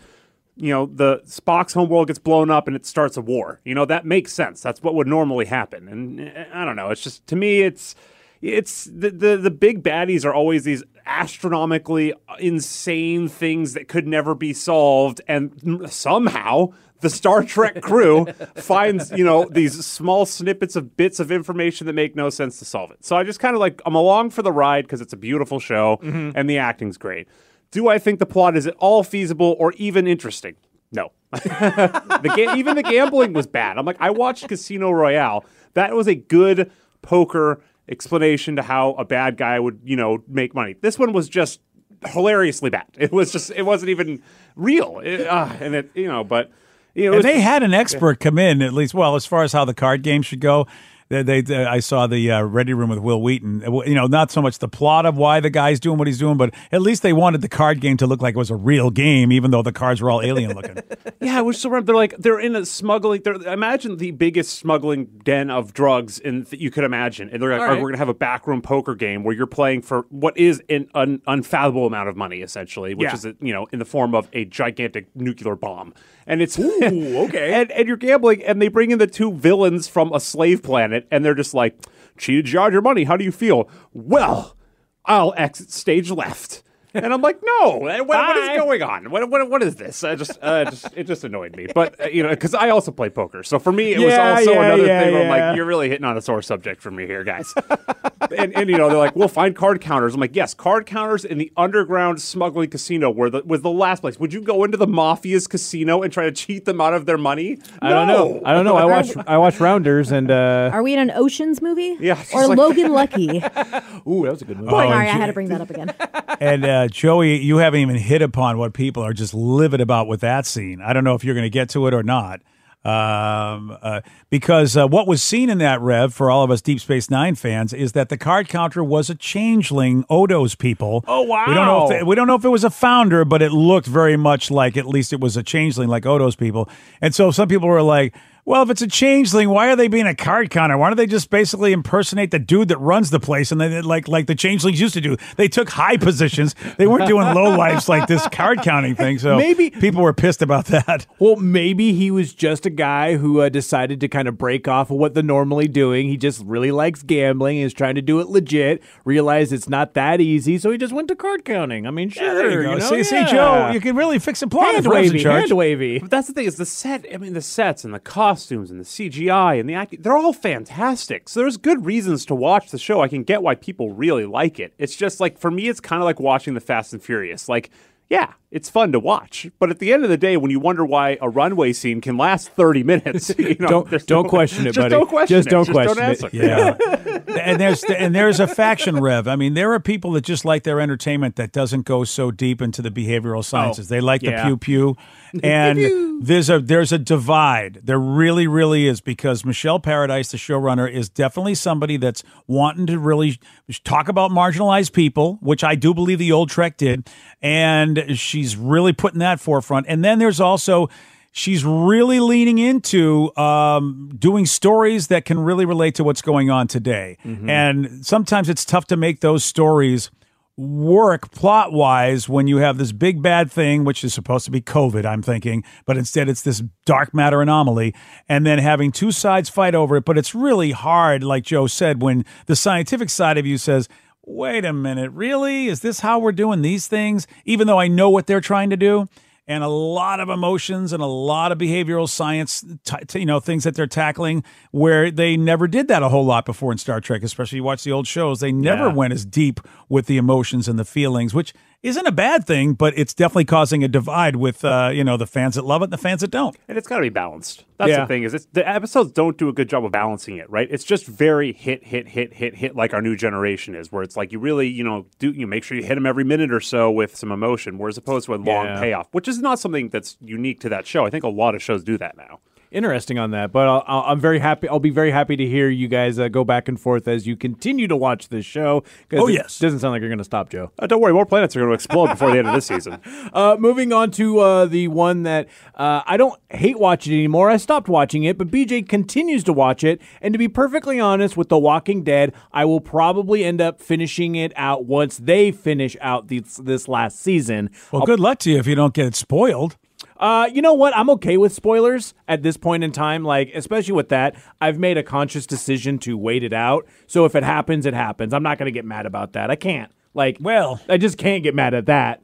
you 0.56 0.70
know, 0.70 0.86
the 0.86 1.20
Spock's 1.26 1.72
homeworld 1.72 2.08
gets 2.08 2.18
blown 2.18 2.50
up 2.50 2.66
and 2.66 2.76
it 2.76 2.84
starts 2.84 3.16
a 3.16 3.20
war. 3.20 3.60
You 3.64 3.74
know, 3.74 3.84
that 3.86 4.04
makes 4.04 4.32
sense. 4.32 4.60
That's 4.60 4.82
what 4.82 4.94
would 4.94 5.06
normally 5.06 5.46
happen. 5.46 5.88
And 5.88 6.20
eh, 6.20 6.44
I 6.52 6.64
don't 6.64 6.76
know. 6.76 6.90
It's 6.90 7.02
just 7.02 7.26
to 7.28 7.36
me, 7.36 7.62
it's 7.62 7.94
it's 8.42 8.84
the 8.84 9.10
the, 9.10 9.36
the 9.36 9.50
big 9.50 9.82
baddies 9.82 10.24
are 10.24 10.34
always 10.34 10.64
these 10.64 10.82
astronomically 11.06 12.12
insane 12.38 13.28
things 13.28 13.74
that 13.74 13.88
could 13.88 14.06
never 14.06 14.34
be 14.34 14.52
solved, 14.52 15.20
and 15.26 15.86
somehow 15.90 16.72
the 17.00 17.10
Star 17.10 17.42
Trek 17.42 17.80
crew 17.82 18.26
finds, 18.54 19.10
you 19.10 19.24
know, 19.24 19.46
these 19.50 19.84
small 19.84 20.26
snippets 20.26 20.76
of 20.76 20.96
bits 20.96 21.20
of 21.20 21.32
information 21.32 21.86
that 21.86 21.94
make 21.94 22.14
no 22.14 22.30
sense 22.30 22.58
to 22.58 22.64
solve 22.64 22.90
it. 22.90 23.04
So 23.04 23.16
I 23.16 23.24
just 23.24 23.40
kind 23.40 23.54
of 23.54 23.60
like, 23.60 23.80
I'm 23.86 23.94
along 23.94 24.30
for 24.30 24.42
the 24.42 24.52
ride 24.52 24.84
because 24.84 25.00
it's 25.00 25.12
a 25.12 25.16
beautiful 25.16 25.58
show 25.60 25.98
and 26.02 26.48
the 26.48 26.58
acting's 26.58 26.98
great. 26.98 27.28
Do 27.70 27.88
I 27.88 27.98
think 27.98 28.18
the 28.18 28.26
plot 28.26 28.56
is 28.56 28.66
at 28.66 28.74
all 28.78 29.02
feasible 29.02 29.56
or 29.59 29.72
even 29.74 30.06
interesting? 30.06 30.56
No. 30.92 31.12
the 31.33 32.33
ga- 32.35 32.54
even 32.56 32.74
the 32.76 32.83
gambling 32.83 33.33
was 33.33 33.46
bad. 33.46 33.78
I'm 33.78 33.85
like, 33.87 33.98
I 34.00 34.11
watched 34.11 34.48
Casino 34.48 34.90
Royale. 34.90 35.44
That 35.74 35.94
was 35.94 36.09
a 36.09 36.14
good 36.16 36.70
poker 37.02 37.62
explanation 37.88 38.56
to 38.56 38.62
how 38.62 38.92
a 38.94 39.04
bad 39.04 39.37
guy 39.37 39.59
would, 39.59 39.80
you 39.85 39.96
know, 39.96 40.22
make 40.26 40.54
money. 40.54 40.74
This 40.80 40.98
one 40.98 41.12
was 41.12 41.28
just 41.28 41.61
hilariously 42.06 42.70
bad. 42.70 42.87
It 42.98 43.12
was 43.12 43.30
just, 43.33 43.50
it 43.52 43.62
wasn't 43.62 43.90
even 43.90 44.22
real. 44.56 45.00
It, 45.04 45.26
uh, 45.26 45.48
and 45.61 45.74
it, 45.74 45.90
you 45.94 46.09
know, 46.09 46.24
but 46.24 46.50
you 46.94 47.11
know, 47.11 47.18
was- 47.18 47.24
they 47.24 47.40
had 47.40 47.62
an 47.62 47.72
expert 47.74 48.18
come 48.20 48.38
in, 48.38 48.62
at 48.62 48.72
least, 48.72 48.94
well, 48.94 49.14
as 49.14 49.26
far 49.26 49.44
as 49.44 49.52
how 49.52 49.64
the 49.64 49.74
card 49.74 50.02
game 50.02 50.22
should 50.22 50.40
go. 50.40 50.66
They, 51.10 51.22
they, 51.24 51.40
they- 51.40 51.64
I 51.64 51.80
saw 51.80 52.06
the 52.06 52.30
uh, 52.30 52.42
Ready 52.42 52.72
Room 52.72 52.88
with 52.88 53.00
Wil 53.00 53.20
Wheaton. 53.20 53.64
Uh, 53.66 53.82
You 53.82 53.94
know, 53.94 54.06
not 54.06 54.30
so 54.30 54.40
much 54.40 54.60
the 54.60 54.68
plot 54.68 55.06
of 55.06 55.16
why 55.16 55.40
the 55.40 55.50
guy's 55.50 55.80
doing 55.80 55.98
what 55.98 56.06
he's 56.06 56.18
doing, 56.18 56.36
but 56.36 56.54
at 56.70 56.80
least 56.82 57.02
they 57.02 57.12
wanted 57.12 57.40
the 57.42 57.48
card 57.48 57.80
game 57.80 57.96
to 57.96 58.06
look 58.06 58.22
like 58.22 58.36
it 58.36 58.38
was 58.38 58.50
a 58.50 58.54
real 58.56 58.90
game, 58.90 59.32
even 59.32 59.50
though 59.50 59.62
the 59.62 59.72
cards 59.72 60.00
were 60.00 60.10
all 60.10 60.22
alien 60.22 60.54
looking. 60.54 60.78
Yeah, 61.22 61.42
which 61.42 61.58
so 61.58 61.68
they're 61.82 61.94
like 61.94 62.16
they're 62.16 62.40
in 62.40 62.56
a 62.56 62.64
smuggling. 62.64 63.20
They're 63.22 63.34
imagine 63.34 63.98
the 63.98 64.10
biggest 64.12 64.58
smuggling 64.58 65.04
den 65.22 65.50
of 65.50 65.74
drugs 65.74 66.18
in 66.18 66.44
that 66.44 66.60
you 66.60 66.70
could 66.70 66.82
imagine, 66.84 67.28
and 67.28 67.42
they're 67.42 67.50
like, 67.52 67.60
All 67.60 67.66
"Oh, 67.66 67.70
right. 67.72 67.82
we're 67.82 67.90
gonna 67.90 67.98
have 67.98 68.08
a 68.08 68.14
backroom 68.14 68.62
poker 68.62 68.94
game 68.94 69.22
where 69.22 69.34
you're 69.34 69.46
playing 69.46 69.82
for 69.82 70.06
what 70.08 70.36
is 70.38 70.62
an 70.70 70.88
un- 70.94 71.20
unfathomable 71.26 71.86
amount 71.86 72.08
of 72.08 72.16
money, 72.16 72.40
essentially, 72.40 72.94
which 72.94 73.04
Yeah. 73.08 73.14
is 73.14 73.24
you 73.42 73.52
know 73.52 73.66
in 73.70 73.78
the 73.78 73.84
form 73.84 74.14
of 74.14 74.30
a 74.32 74.46
gigantic 74.46 75.08
nuclear 75.14 75.56
bomb, 75.56 75.92
and 76.30 76.40
it's 76.40 76.56
okay. 76.82 77.52
and 77.52 77.72
and 77.72 77.88
you're 77.88 77.96
gambling, 77.96 78.44
and 78.44 78.62
they 78.62 78.68
bring 78.68 78.92
in 78.92 79.00
the 79.00 79.08
two 79.08 79.32
villains 79.32 79.88
from 79.88 80.12
a 80.12 80.20
slave 80.20 80.62
planet, 80.62 81.08
and 81.10 81.24
they're 81.24 81.34
just 81.34 81.54
like, 81.54 81.76
cheated 82.16 82.52
you 82.52 82.60
out 82.60 82.68
of 82.68 82.72
your 82.72 82.82
money. 82.82 83.02
How 83.02 83.16
do 83.16 83.24
you 83.24 83.32
feel? 83.32 83.68
Well, 83.92 84.56
I'll 85.04 85.34
exit 85.36 85.72
stage 85.72 86.08
left. 86.08 86.62
And 86.94 87.12
I'm 87.12 87.22
like, 87.22 87.40
no, 87.42 87.76
what, 87.76 88.07
what 88.07 88.37
is 88.37 88.48
going 88.59 88.83
on? 88.83 89.11
What, 89.11 89.29
what, 89.31 89.48
what 89.48 89.62
is 89.62 89.76
this? 89.76 90.03
I 90.03 90.14
just, 90.14 90.38
uh, 90.42 90.64
just, 90.64 90.87
it 90.96 91.07
just 91.07 91.24
annoyed 91.24 91.57
me. 91.57 91.66
But 91.74 92.00
uh, 92.00 92.09
you 92.09 92.22
know, 92.22 92.31
because 92.31 92.55
I 92.55 92.70
also 92.70 92.90
play 92.90 93.11
poker, 93.11 93.42
so 93.42 93.59
for 93.59 93.72
me, 93.72 93.94
it 93.94 93.98
was 94.00 94.14
also 94.14 94.53
yeah, 94.53 94.64
another 94.64 94.87
yeah, 94.87 95.00
thing 95.03 95.14
where 95.14 95.22
I'm 95.22 95.29
like, 95.29 95.57
you're 95.57 95.66
really 95.66 95.88
hitting 95.88 96.05
on 96.05 96.16
a 96.16 96.20
sore 96.20 96.42
subject 96.42 96.83
for 96.83 96.90
me 96.90 97.07
here, 97.07 97.24
guys. 97.24 97.53
and, 98.37 98.55
and 98.57 98.70
you 98.70 98.76
know, 98.76 98.88
they're 98.88 98.98
like, 98.98 99.16
we'll 99.16 99.29
find 99.29 99.55
card 99.55 99.81
counters. 99.81 100.14
I'm 100.14 100.20
like, 100.20 100.37
yes, 100.37 100.55
card 100.55 100.87
counters 100.87 101.24
in 101.24 101.38
the 101.38 101.53
underground 101.57 102.20
smuggling 102.20 102.70
casino 102.70 103.11
where 103.11 103.31
the 103.31 103.42
was 103.44 103.62
the 103.62 103.70
last 103.70 104.00
place. 104.00 104.18
Would 104.18 104.33
you 104.33 104.40
go 104.40 104.64
into 104.64 104.76
the 104.76 104.87
mafia's 104.87 105.46
casino 105.46 106.03
and 106.03 106.12
try 106.12 106.24
to 106.24 106.33
cheat 106.33 106.64
them 106.64 106.81
out 106.81 106.94
of 106.94 107.07
their 107.07 107.18
money? 107.18 107.59
I 107.81 107.90
don't 107.90 108.09
know. 108.09 108.42
I 108.44 108.53
don't 108.53 108.64
know. 108.64 108.76
I 108.76 108.85
watch 108.85 109.16
I 109.26 109.38
watch 109.38 109.61
Rounders 109.61 110.11
and 110.11 110.31
uh 110.31 110.70
Are 110.72 110.83
we 110.83 110.92
in 110.92 110.98
an 110.98 111.11
Ocean's 111.12 111.62
movie? 111.62 111.96
Yeah, 112.00 112.22
Or 112.35 112.46
like- 112.46 112.59
Logan 112.59 112.92
Lucky? 112.92 113.29
ooh, 114.07 114.22
that 114.24 114.33
was 114.33 114.42
a 114.42 114.44
good 114.44 114.59
movie. 114.59 114.70
Sorry, 114.70 114.88
and 114.88 114.94
I 114.94 115.05
had 115.05 115.26
to 115.26 115.33
bring 115.33 115.48
that 115.48 115.61
up 115.61 115.70
again. 115.70 115.94
And 116.40 116.64
uh, 116.64 116.79
Joey, 116.88 117.38
you 117.38 117.58
haven't 117.58 117.80
even 117.80 117.96
hit 117.96 118.22
upon 118.22 118.58
what 118.58 118.72
people 118.72 119.02
are 119.02 119.12
just 119.12 119.34
livid 119.34 119.80
about 119.80 120.06
with 120.06 120.20
that 120.20 120.46
scene. 120.46 120.80
I 120.80 120.92
don't 120.92 121.04
know 121.04 121.14
if 121.14 121.24
you're 121.24 121.34
going 121.34 121.44
to 121.44 121.50
get 121.50 121.68
to 121.70 121.86
it 121.86 121.94
or 121.94 122.02
not. 122.02 122.40
Um, 122.82 123.76
uh, 123.82 124.00
because 124.30 124.74
uh, 124.74 124.88
what 124.88 125.06
was 125.06 125.22
seen 125.22 125.50
in 125.50 125.58
that 125.58 125.82
rev 125.82 126.14
for 126.14 126.30
all 126.30 126.42
of 126.42 126.50
us 126.50 126.62
Deep 126.62 126.80
Space 126.80 127.10
Nine 127.10 127.34
fans 127.34 127.74
is 127.74 127.92
that 127.92 128.08
the 128.08 128.16
card 128.16 128.48
counter 128.48 128.82
was 128.82 129.10
a 129.10 129.14
changeling 129.14 130.02
Odo's 130.08 130.54
people. 130.54 131.04
Oh, 131.06 131.20
wow! 131.20 131.44
We 131.46 131.52
don't 131.52 131.66
know 131.66 131.90
if 131.90 132.06
we 132.06 132.14
don't 132.14 132.26
know 132.26 132.36
if 132.36 132.44
it 132.44 132.48
was 132.48 132.64
a 132.64 132.70
founder, 132.70 133.26
but 133.26 133.42
it 133.42 133.52
looked 133.52 133.86
very 133.86 134.16
much 134.16 134.50
like 134.50 134.78
at 134.78 134.86
least 134.86 135.12
it 135.12 135.20
was 135.20 135.36
a 135.36 135.42
changeling 135.42 135.90
like 135.90 136.06
Odo's 136.06 136.36
people. 136.36 136.70
And 137.02 137.14
so 137.14 137.30
some 137.30 137.48
people 137.48 137.68
were 137.68 137.82
like, 137.82 138.14
well, 138.44 138.62
if 138.62 138.70
it's 138.70 138.83
a 138.83 138.87
changeling, 138.87 139.48
why 139.50 139.70
are 139.70 139.76
they 139.76 139.88
being 139.88 140.07
a 140.07 140.14
card 140.14 140.50
counter? 140.50 140.76
Why 140.79 140.88
don't 140.88 140.96
they 140.96 141.07
just 141.07 141.31
basically 141.31 141.72
impersonate 141.72 142.31
the 142.31 142.38
dude 142.38 142.68
that 142.68 142.79
runs 142.79 143.11
the 143.11 143.20
place 143.20 143.53
and 143.53 143.61
they 143.61 143.81
like 143.83 144.09
like 144.09 144.26
the 144.26 144.35
changelings 144.35 144.81
used 144.81 144.94
to 144.94 145.00
do? 145.00 145.16
They 145.37 145.48
took 145.48 145.70
high 145.70 145.96
positions. 145.96 146.55
They 146.79 146.87
weren't 146.87 147.07
doing 147.07 147.26
low 147.35 147.57
lives 147.57 147.88
like 147.88 148.07
this 148.09 148.26
card 148.29 148.62
counting 148.62 148.94
thing. 148.94 149.18
So 149.18 149.37
Maybe- 149.37 149.70
people 149.70 150.03
were 150.03 150.12
pissed 150.14 150.42
about 150.42 150.66
that. 150.66 151.07
Well, 151.18 151.37
maybe 151.37 151.92
he 151.92 152.11
was 152.11 152.33
just 152.35 152.66
a 152.66 152.70
guy 152.70 153.16
who 153.16 153.40
uh, 153.40 153.48
decided 153.48 154.00
to 154.00 154.09
kind 154.09 154.26
of 154.29 154.38
break 154.38 154.66
off 154.68 154.90
of 154.90 154.96
what 154.96 155.14
they're 155.14 155.22
normally 155.22 155.68
doing. 155.68 156.09
He 156.09 156.16
just 156.16 156.42
really 156.44 156.70
likes 156.72 157.03
gambling 157.03 157.59
and 157.59 157.66
is 157.66 157.74
trying 157.74 157.94
to 157.96 158.03
do 158.03 158.20
it 158.20 158.29
legit. 158.29 158.83
Realized 159.05 159.53
it's 159.53 159.68
not 159.68 159.94
that 159.94 160.20
easy, 160.20 160.59
so 160.59 160.70
he 160.70 160.79
just 160.79 160.92
went 160.92 161.09
to 161.09 161.16
card 161.16 161.44
counting. 161.44 161.87
I 161.87 161.90
mean, 161.90 162.09
sure, 162.11 162.35
there 162.35 162.62
you 162.62 162.68
go. 162.68 162.74
know, 162.74 162.79
see, 162.79 163.03
see. 163.05 163.24
Joe, 163.26 163.70
you 163.72 163.81
can 163.81 163.96
really 163.96 164.18
fix 164.18 164.40
a 164.42 164.46
plot 164.48 164.72
hand 164.74 164.87
if 164.87 164.90
Rev's 164.92 165.09
in 165.09 165.12
wavy, 165.14 165.22
charge. 165.22 165.40
hand 165.48 165.53
wavy. 165.57 165.98
But 165.98 166.11
that's 166.11 166.26
the 166.29 166.33
thing 166.35 166.46
is 166.46 166.57
the 166.57 166.66
set. 166.66 167.05
I 167.12 167.16
mean, 167.18 167.35
the 167.35 167.42
sets 167.42 167.85
and 167.85 167.92
the 167.94 168.00
costumes 168.30 168.70
and 168.70 168.78
the 168.78 168.84
CGI 168.84 169.58
and 169.58 169.68
the 169.68 169.74
acting, 169.74 170.02
they're 170.02 170.16
all 170.16 170.32
fantastic. 170.32 171.28
So 171.28 171.40
there's 171.40 171.56
good 171.56 171.84
reasons 171.84 172.24
to 172.26 172.34
watch 172.34 172.70
the 172.70 172.78
show. 172.78 173.00
I 173.00 173.08
can 173.08 173.24
get 173.24 173.42
why 173.42 173.56
people 173.56 173.92
really 173.92 174.24
like 174.24 174.60
it. 174.60 174.72
It's 174.78 174.94
just 174.94 175.18
like 175.18 175.36
for 175.36 175.50
me, 175.50 175.68
it's 175.68 175.80
kind 175.80 176.00
of 176.00 176.04
like 176.04 176.20
watching 176.20 176.54
the 176.54 176.60
Fast 176.60 176.92
and 176.92 177.02
Furious. 177.02 177.48
Like, 177.48 177.70
yeah, 178.08 178.34
it's 178.52 178.68
fun 178.68 178.92
to 178.92 179.00
watch, 179.00 179.48
but 179.58 179.70
at 179.70 179.78
the 179.78 179.92
end 179.92 180.02
of 180.04 180.10
the 180.10 180.16
day, 180.16 180.36
when 180.36 180.50
you 180.50 180.58
wonder 180.58 180.84
why 180.84 181.16
a 181.20 181.28
runway 181.28 181.72
scene 181.72 182.00
can 182.00 182.16
last 182.16 182.48
30 182.50 182.82
minutes, 182.82 183.32
you 183.38 183.56
know, 183.60 183.68
Don't- 183.68 184.06
don't 184.06 184.24
no- 184.24 184.28
question 184.28 184.66
it, 184.66 184.74
just 184.74 184.78
buddy. 184.78 184.90
Don't 184.90 185.08
question 185.08 185.36
Just 185.36 185.48
it. 185.48 185.50
don't 185.50 185.64
just 185.66 185.74
question 185.74 185.96
don't 185.96 186.04
it. 186.04 186.24
answer. 186.24 186.30
Yeah, 186.32 187.40
and 187.40 187.60
there's 187.60 187.84
and 187.84 188.14
there's 188.14 188.38
a 188.38 188.46
faction 188.48 189.00
rev. 189.00 189.26
I 189.26 189.34
mean, 189.36 189.54
there 189.54 189.72
are 189.72 189.80
people 189.80 190.12
that 190.12 190.22
just 190.22 190.44
like 190.44 190.62
their 190.62 190.80
entertainment 190.80 191.34
that 191.36 191.52
doesn't 191.52 191.82
go 191.82 192.04
so 192.04 192.30
deep 192.30 192.62
into 192.62 192.80
the 192.80 192.90
behavioral 192.90 193.38
oh, 193.38 193.42
sciences. 193.42 193.88
they 193.88 194.00
like 194.00 194.22
yeah. 194.22 194.42
the 194.42 194.48
pew 194.48 194.56
pew, 194.56 194.96
and 195.42 196.22
there's 196.22 196.50
a 196.50 196.58
there's 196.58 196.92
a 196.92 196.98
divide. 196.98 197.80
There 197.84 197.98
really 197.98 198.46
really 198.46 198.86
is 198.86 199.00
because 199.00 199.44
Michelle 199.44 199.80
Paradise, 199.80 200.30
the 200.30 200.38
showrunner, 200.38 200.90
is 200.90 201.08
definitely 201.08 201.54
somebody 201.54 201.96
that's 201.96 202.22
wanting 202.46 202.86
to 202.86 202.98
really 202.98 203.38
talk 203.84 204.08
about 204.08 204.30
marginalized 204.30 204.92
people, 204.92 205.38
which 205.40 205.64
I 205.64 205.74
do 205.74 205.94
believe 205.94 206.18
the 206.18 206.32
old 206.32 206.50
Trek 206.50 206.76
did, 206.76 207.08
and 207.42 208.18
she's 208.18 208.56
really 208.56 208.92
putting 208.92 209.20
that 209.20 209.40
forefront. 209.40 209.86
And 209.88 210.04
then 210.04 210.18
there's 210.18 210.40
also 210.40 210.88
she's 211.32 211.64
really 211.64 212.18
leaning 212.20 212.58
into 212.58 213.34
um, 213.36 214.10
doing 214.18 214.46
stories 214.46 215.06
that 215.08 215.24
can 215.24 215.38
really 215.38 215.64
relate 215.64 215.94
to 215.94 216.04
what's 216.04 216.22
going 216.22 216.50
on 216.50 216.66
today. 216.66 217.16
And 217.48 218.04
sometimes 218.04 218.48
it's 218.48 218.64
tough 218.64 218.86
to 218.88 218.96
make 218.96 219.20
those 219.20 219.44
stories 219.44 220.10
work 220.56 221.30
plot 221.30 221.72
wise 221.72 222.28
when 222.28 222.46
you 222.46 222.58
have 222.58 222.76
this 222.76 222.92
big 222.92 223.22
bad 223.22 223.50
thing, 223.50 223.84
which 223.84 224.04
is 224.04 224.12
supposed 224.12 224.44
to 224.44 224.50
be 224.50 224.60
COVID, 224.60 225.06
I'm 225.06 225.22
thinking, 225.22 225.64
but 225.86 225.96
instead 225.96 226.28
it's 226.28 226.42
this 226.42 226.62
dark 226.84 227.14
matter 227.14 227.40
anomaly, 227.40 227.94
and 228.28 228.44
then 228.44 228.58
having 228.58 228.92
two 228.92 229.10
sides 229.10 229.48
fight 229.48 229.74
over 229.74 229.96
it. 229.96 230.04
But 230.04 230.18
it's 230.18 230.34
really 230.34 230.72
hard, 230.72 231.24
like 231.24 231.44
Joe 231.44 231.66
said, 231.66 232.02
when 232.02 232.24
the 232.46 232.56
scientific 232.56 233.10
side 233.10 233.38
of 233.38 233.46
you 233.46 233.56
says, 233.58 233.88
wait 234.24 234.64
a 234.64 234.72
minute, 234.72 235.10
really? 235.12 235.66
Is 235.66 235.80
this 235.80 236.00
how 236.00 236.18
we're 236.18 236.32
doing 236.32 236.62
these 236.62 236.86
things? 236.86 237.26
Even 237.44 237.66
though 237.66 237.80
I 237.80 237.88
know 237.88 238.10
what 238.10 238.26
they're 238.26 238.40
trying 238.40 238.70
to 238.70 238.76
do. 238.76 239.08
And 239.50 239.64
a 239.64 239.68
lot 239.68 240.20
of 240.20 240.28
emotions 240.28 240.92
and 240.92 241.02
a 241.02 241.06
lot 241.06 241.50
of 241.50 241.58
behavioral 241.58 242.08
science, 242.08 242.64
t- 242.84 243.18
you 243.18 243.26
know, 243.26 243.40
things 243.40 243.64
that 243.64 243.74
they're 243.74 243.88
tackling 243.88 244.44
where 244.70 245.10
they 245.10 245.36
never 245.36 245.66
did 245.66 245.88
that 245.88 246.04
a 246.04 246.08
whole 246.08 246.24
lot 246.24 246.46
before 246.46 246.70
in 246.70 246.78
Star 246.78 247.00
Trek, 247.00 247.24
especially 247.24 247.56
you 247.56 247.64
watch 247.64 247.82
the 247.82 247.90
old 247.90 248.06
shows. 248.06 248.38
They 248.38 248.52
never 248.52 248.86
Yeah. 248.86 248.92
went 248.94 249.12
as 249.12 249.24
deep 249.24 249.58
with 249.88 250.06
the 250.06 250.18
emotions 250.18 250.68
and 250.68 250.78
the 250.78 250.84
feelings, 250.84 251.34
which 251.34 251.52
isn't 251.82 252.06
a 252.06 252.12
bad 252.12 252.46
thing, 252.46 252.74
but 252.74 252.92
it's 252.98 253.14
definitely 253.14 253.46
causing 253.46 253.82
a 253.82 253.88
divide 253.88 254.36
with, 254.36 254.64
uh, 254.64 254.90
you 254.92 255.02
know, 255.02 255.16
the 255.16 255.26
fans 255.26 255.54
that 255.54 255.64
love 255.64 255.80
it 255.80 255.84
and 255.84 255.92
the 255.92 255.98
fans 255.98 256.20
that 256.20 256.30
don't. 256.30 256.56
And 256.68 256.76
it's 256.76 256.86
got 256.86 256.96
to 256.96 257.02
be 257.02 257.08
balanced. 257.08 257.64
That's 257.78 257.90
Yeah. 257.90 258.00
the 258.00 258.06
thing 258.06 258.22
is, 258.24 258.34
it's, 258.34 258.46
the 258.52 258.68
episodes 258.68 259.12
don't 259.12 259.38
do 259.38 259.48
a 259.48 259.52
good 259.52 259.68
job 259.68 259.84
of 259.86 259.92
balancing 259.92 260.36
it. 260.36 260.50
Right? 260.50 260.68
It's 260.70 260.84
just 260.84 261.06
very 261.06 261.52
hit, 261.52 261.84
hit, 261.84 262.08
hit, 262.08 262.34
hit, 262.34 262.56
hit, 262.56 262.76
like 262.76 262.92
our 262.92 263.00
new 263.00 263.16
generation 263.16 263.74
is, 263.74 263.90
where 263.90 264.02
it's 264.02 264.16
like 264.16 264.30
you 264.32 264.38
really, 264.38 264.68
you 264.68 264.84
know, 264.84 265.06
do 265.18 265.30
you 265.30 265.46
make 265.46 265.64
sure 265.64 265.76
you 265.78 265.84
hit 265.84 265.94
them 265.94 266.04
every 266.06 266.24
minute 266.24 266.52
or 266.52 266.60
so 266.60 266.90
with 266.90 267.16
some 267.16 267.32
emotion, 267.32 267.78
whereas 267.78 267.96
opposed 267.96 268.26
to 268.26 268.34
a 268.34 268.36
long 268.36 268.66
Yeah. 268.66 268.80
payoff, 268.80 269.08
which 269.12 269.26
is 269.28 269.38
not 269.40 269.58
something 269.58 269.88
that's 269.88 270.18
unique 270.20 270.60
to 270.60 270.68
that 270.68 270.86
show. 270.86 271.06
I 271.06 271.10
think 271.10 271.24
a 271.24 271.28
lot 271.28 271.54
of 271.54 271.62
shows 271.62 271.82
do 271.82 271.96
that 271.98 272.16
now. 272.16 272.40
Interesting 272.70 273.18
on 273.18 273.33
that, 273.33 273.50
but 273.50 273.66
I'll, 273.66 273.83
I'll, 273.88 274.02
I'm 274.12 274.20
very 274.20 274.38
happy. 274.38 274.68
I'll 274.68 274.78
be 274.78 274.90
very 274.90 275.11
happy 275.11 275.35
to 275.35 275.44
hear 275.44 275.68
you 275.68 275.88
guys 275.88 276.20
uh, 276.20 276.28
go 276.28 276.44
back 276.44 276.68
and 276.68 276.80
forth 276.80 277.09
as 277.09 277.26
you 277.26 277.37
continue 277.37 277.88
to 277.88 277.96
watch 277.96 278.28
this 278.28 278.46
show. 278.46 278.85
Oh, 279.12 279.26
it 279.26 279.33
yes. 279.33 279.59
doesn't 279.59 279.80
sound 279.80 279.90
like 279.90 280.00
you're 280.00 280.09
going 280.09 280.18
to 280.18 280.24
stop, 280.24 280.50
Joe. 280.50 280.70
Uh, 280.78 280.87
don't 280.87 281.00
worry, 281.00 281.12
more 281.12 281.26
planets 281.26 281.56
are 281.56 281.61
going 281.61 281.70
to 281.70 281.74
explode 281.74 282.06
before 282.11 282.30
the 282.30 282.38
end 282.38 282.46
of 282.46 282.54
this 282.54 282.66
season. 282.66 283.00
Uh, 283.33 283.56
moving 283.59 283.92
on 283.92 284.11
to 284.11 284.38
uh, 284.40 284.64
the 284.66 284.88
one 284.88 285.22
that 285.22 285.46
uh, 285.74 286.02
I 286.06 286.16
don't 286.16 286.40
hate 286.50 286.78
watching 286.78 287.12
anymore. 287.12 287.48
I 287.48 287.59
stopped 287.59 287.88
watching 287.88 288.24
it, 288.24 288.37
but 288.38 288.50
BJ 288.50 288.88
continues 288.88 289.44
to 289.44 289.52
watch 289.52 289.85
it. 289.85 290.00
And 290.20 290.33
to 290.33 290.38
be 290.38 290.48
perfectly 290.48 290.98
honest, 290.98 291.37
with 291.37 291.48
The 291.48 291.59
Walking 291.59 292.02
Dead, 292.02 292.33
I 292.52 292.64
will 292.64 292.80
probably 292.80 293.44
end 293.44 293.61
up 293.61 293.80
finishing 293.80 294.35
it 294.35 294.52
out 294.56 294.85
once 294.85 295.18
they 295.18 295.52
finish 295.52 295.96
out 296.00 296.28
this, 296.28 296.56
this 296.56 296.88
last 296.88 297.20
season. 297.20 297.70
Well, 297.92 298.04
good 298.04 298.20
luck 298.20 298.38
to 298.40 298.50
you 298.50 298.59
if 298.59 298.66
you 298.66 298.74
don't 298.74 298.94
get 298.94 299.06
it 299.06 299.14
spoiled. 299.14 299.76
Uh, 300.20 300.48
you 300.52 300.61
know 300.62 300.74
what? 300.74 300.94
I'm 300.96 301.09
okay 301.11 301.37
with 301.38 301.52
spoilers 301.52 302.12
at 302.28 302.42
this 302.42 302.56
point 302.56 302.85
in 302.85 302.92
time. 302.92 303.24
Like, 303.24 303.50
especially 303.54 303.94
with 303.94 304.11
that, 304.11 304.37
I've 304.61 304.78
made 304.78 304.98
a 304.98 305.02
conscious 305.02 305.46
decision 305.46 305.98
to 306.00 306.16
wait 306.16 306.44
it 306.44 306.52
out. 306.52 306.87
So 307.06 307.24
if 307.24 307.35
it 307.35 307.42
happens, 307.42 307.87
it 307.87 307.94
happens. 307.94 308.35
I'm 308.35 308.42
not 308.42 308.59
going 308.59 308.66
to 308.66 308.72
get 308.72 308.85
mad 308.85 309.06
about 309.06 309.33
that. 309.33 309.50
I 309.50 309.56
can't. 309.56 309.90
Like, 310.12 310.37
Well- 310.38 310.80
I 310.88 310.98
just 310.98 311.16
can't 311.18 311.42
get 311.42 311.54
mad 311.54 311.72
at 311.74 311.87
that. 311.87 312.22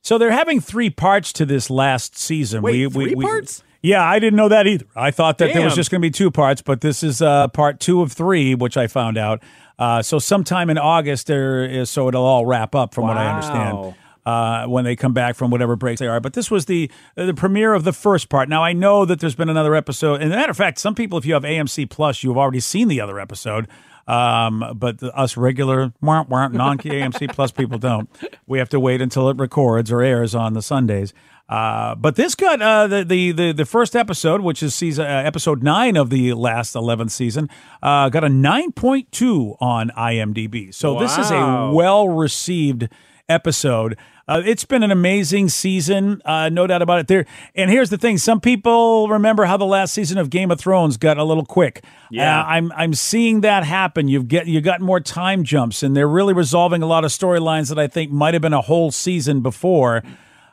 So 0.00 0.16
they're 0.18 0.30
having 0.30 0.60
three 0.60 0.90
parts 0.90 1.32
to 1.32 1.46
this 1.46 1.70
last 1.70 2.16
season. 2.16 2.62
Wait, 2.62 2.92
three 2.92 3.14
parts? 3.16 3.62
Yeah, 3.82 4.02
I 4.02 4.18
didn't 4.18 4.36
know 4.36 4.48
that 4.48 4.66
either. 4.66 4.86
I 4.94 5.10
thought 5.10 5.38
that 5.38 5.52
there 5.52 5.64
was 5.64 5.74
just 5.74 5.90
going 5.90 6.00
to 6.00 6.06
be 6.06 6.10
two 6.10 6.30
parts, 6.30 6.62
but 6.62 6.82
this 6.82 7.02
is 7.02 7.20
uh, 7.20 7.48
part 7.48 7.80
two 7.80 8.00
of 8.00 8.12
three, 8.12 8.54
which 8.54 8.76
I 8.76 8.86
found 8.86 9.18
out. 9.18 9.42
Uh, 9.78 10.02
so 10.02 10.18
sometime 10.18 10.70
in 10.70 10.78
August, 10.78 11.26
there 11.26 11.64
is, 11.64 11.90
so 11.90 12.08
it'll 12.08 12.24
all 12.24 12.46
wrap 12.46 12.74
up 12.74 12.94
from 12.94 13.04
what 13.04 13.16
I 13.18 13.28
understand. 13.30 13.94
Wow. 14.26 14.64
uh, 14.64 14.68
when 14.68 14.84
they 14.84 14.96
come 14.96 15.12
back 15.12 15.36
from 15.36 15.50
whatever 15.50 15.76
breaks 15.76 16.00
they 16.00 16.06
are. 16.06 16.20
But 16.20 16.32
this 16.32 16.50
was 16.50 16.66
the 16.66 16.90
the 17.14 17.34
premiere 17.34 17.74
of 17.74 17.84
the 17.84 17.92
first 17.92 18.28
part. 18.28 18.48
Now 18.48 18.62
I 18.62 18.72
know 18.72 19.04
that 19.04 19.20
there's 19.20 19.34
been 19.34 19.48
another 19.48 19.74
episode. 19.74 20.16
And 20.16 20.24
as 20.24 20.32
a 20.32 20.36
matter 20.36 20.50
of 20.50 20.56
fact, 20.56 20.78
some 20.78 20.94
people, 20.94 21.18
if 21.18 21.26
you 21.26 21.34
have 21.34 21.42
AMC 21.42 21.90
Plus, 21.90 22.22
you've 22.22 22.38
already 22.38 22.60
seen 22.60 22.88
the 22.88 23.00
other 23.00 23.18
episode. 23.20 23.68
Um, 24.06 24.74
but 24.76 24.98
the, 24.98 25.14
us 25.16 25.36
regular 25.36 25.92
non 26.02 26.26
AMC 26.28 27.32
Plus 27.34 27.50
people 27.52 27.78
don't. 27.78 28.08
We 28.46 28.58
have 28.58 28.68
to 28.70 28.80
wait 28.80 29.00
until 29.00 29.28
it 29.30 29.38
records 29.38 29.90
or 29.90 30.02
airs 30.02 30.34
on 30.34 30.52
the 30.52 30.62
Sundays. 30.62 31.14
Uh, 31.48 31.94
but 31.94 32.16
this 32.16 32.34
got 32.34 32.60
uh, 32.62 32.86
the, 32.86 33.04
the 33.04 33.32
the 33.32 33.52
the 33.52 33.64
first 33.66 33.94
episode, 33.94 34.40
which 34.40 34.62
is 34.62 34.74
season 34.74 35.04
uh, 35.06 35.22
episode 35.24 35.62
nine 35.62 35.96
of 35.96 36.08
the 36.08 36.32
last 36.32 36.74
eleventh 36.74 37.12
season, 37.12 37.50
uh, 37.82 38.08
got 38.08 38.24
a 38.24 38.28
nine 38.30 38.72
point 38.72 39.12
two 39.12 39.54
on 39.60 39.90
IMDb. 39.96 40.72
So 40.74 40.98
this 40.98 41.18
is 41.18 41.30
a 41.30 41.70
well 41.74 42.08
received 42.08 42.88
episode. 43.28 43.98
Uh, 44.26 44.42
it's 44.44 44.64
been 44.64 44.82
an 44.82 44.90
amazing 44.90 45.50
season, 45.50 46.22
uh, 46.24 46.48
no 46.48 46.66
doubt 46.66 46.80
about 46.80 46.98
it. 47.00 47.08
There, 47.08 47.26
and 47.54 47.70
here's 47.70 47.90
the 47.90 47.98
thing: 47.98 48.16
some 48.16 48.40
people 48.40 49.08
remember 49.08 49.44
how 49.44 49.56
the 49.56 49.66
last 49.66 49.92
season 49.92 50.16
of 50.16 50.30
Game 50.30 50.50
of 50.50 50.58
Thrones 50.58 50.96
got 50.96 51.18
a 51.18 51.24
little 51.24 51.44
quick. 51.44 51.84
Yeah. 52.10 52.40
Uh, 52.40 52.44
I'm 52.44 52.72
I'm 52.72 52.94
seeing 52.94 53.42
that 53.42 53.64
happen. 53.64 54.08
You've 54.08 54.28
get 54.28 54.46
you 54.46 54.60
got 54.60 54.80
more 54.80 55.00
time 55.00 55.44
jumps, 55.44 55.82
and 55.82 55.94
they're 55.94 56.08
really 56.08 56.32
resolving 56.32 56.82
a 56.82 56.86
lot 56.86 57.04
of 57.04 57.10
storylines 57.10 57.68
that 57.68 57.78
I 57.78 57.86
think 57.86 58.10
might 58.10 58.34
have 58.34 58.42
been 58.42 58.54
a 58.54 58.62
whole 58.62 58.90
season 58.90 59.40
before. 59.42 60.02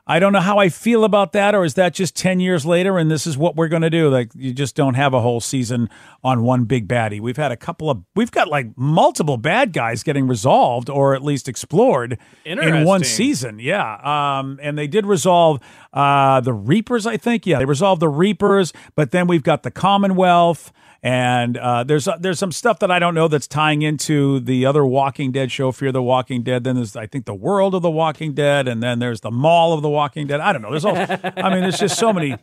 I 0.08 0.20
don't 0.20 0.34
know 0.34 0.40
how 0.40 0.58
I 0.58 0.70
feel 0.70 1.04
about 1.04 1.34
that, 1.34 1.54
or 1.54 1.64
is 1.64 1.76
that 1.76 1.94
just 1.94 2.16
10 2.16 2.40
years 2.40 2.66
later 2.66 2.98
and 2.98 3.10
this 3.10 3.28
is 3.28 3.38
what 3.38 3.56
we're 3.56 3.68
going 3.68 3.84
to 3.84 3.90
do? 3.90 4.10
Like, 4.10 4.32
you 4.36 4.54
just 4.54 4.76
don't 4.76 4.96
have 4.96 5.14
a 5.14 5.22
whole 5.22 5.40
season 5.40 5.90
on 6.24 6.44
one 6.44 6.66
big 6.66 6.88
baddie. 6.88 7.20
We've 7.22 7.38
had 7.38 7.52
a 7.52 7.58
couple 7.58 7.90
of, 7.90 8.04
we've 8.16 8.32
got 8.32 8.48
like 8.48 8.76
multiple 8.78 9.38
bad 9.38 9.74
guys 9.74 10.04
getting 10.04 10.28
resolved 10.28 10.90
or 10.90 11.16
at 11.16 11.24
least 11.24 11.48
explored 11.48 12.18
in 12.46 12.84
one 12.86 13.04
season. 13.04 13.60
Yeah. 13.60 14.40
Um, 14.40 14.60
and 14.62 14.78
they 14.78 14.88
did 14.88 15.06
resolve 15.06 15.60
uh, 15.94 16.42
the 16.42 16.54
Reapers, 16.54 17.06
I 17.06 17.18
think. 17.18 17.46
Yeah, 17.46 17.60
they 17.60 17.66
resolved 17.66 18.02
the 18.02 18.10
Reapers, 18.10 18.74
but 18.96 19.12
then 19.12 19.28
we've 19.28 19.44
got 19.44 19.64
the 19.64 19.72
Commonwealth. 19.72 20.72
And 21.04 21.58
uh, 21.58 21.84
there's 21.84 22.08
there's 22.20 22.38
some 22.38 22.52
stuff 22.52 22.78
that 22.80 22.92
I 22.92 23.00
don't 23.00 23.16
know 23.16 23.28
that's 23.28 23.48
tying 23.48 23.82
into 23.82 24.40
the 24.40 24.68
other 24.68 24.86
Walking 24.86 25.32
Dead 25.32 25.52
show, 25.52 25.72
Fear 25.72 25.92
the 25.92 26.04
Walking 26.04 26.44
Dead. 26.44 26.64
Then 26.64 26.76
there's 26.76 26.96
I 26.96 27.08
think 27.08 27.26
the 27.26 27.34
World 27.34 27.74
of 27.74 27.82
the 27.82 27.90
Walking 27.90 28.34
Dead, 28.34 28.68
and 28.68 28.84
then 28.84 29.00
there's 29.00 29.22
the 29.22 29.32
Mall 29.32 29.74
of 29.74 29.82
the 29.82 29.90
Walking 29.90 30.28
Dead. 30.28 30.40
I 30.40 30.54
don't 30.54 30.62
know. 30.62 30.70
There's 30.70 30.86
all 30.86 30.96
I 30.96 31.50
mean, 31.50 31.62
there's 31.62 31.80
just 31.80 31.98
so 31.98 32.14
many 32.14 32.36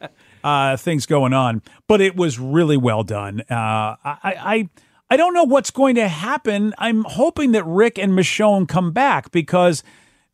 uh, 0.42 0.76
things 0.76 1.06
going 1.06 1.32
on. 1.32 1.62
But 1.86 2.00
it 2.00 2.16
was 2.16 2.40
really 2.40 2.76
well 2.76 3.04
done. 3.04 3.42
Uh, 3.48 3.94
I, 4.04 4.18
I 4.24 4.68
I 5.10 5.16
don't 5.16 5.34
know 5.34 5.44
what's 5.44 5.70
going 5.70 5.94
to 5.94 6.08
happen. 6.08 6.74
I'm 6.78 7.04
hoping 7.04 7.52
that 7.52 7.64
Rick 7.64 7.96
and 7.96 8.12
Michonne 8.12 8.66
come 8.66 8.90
back 8.92 9.30
because 9.30 9.84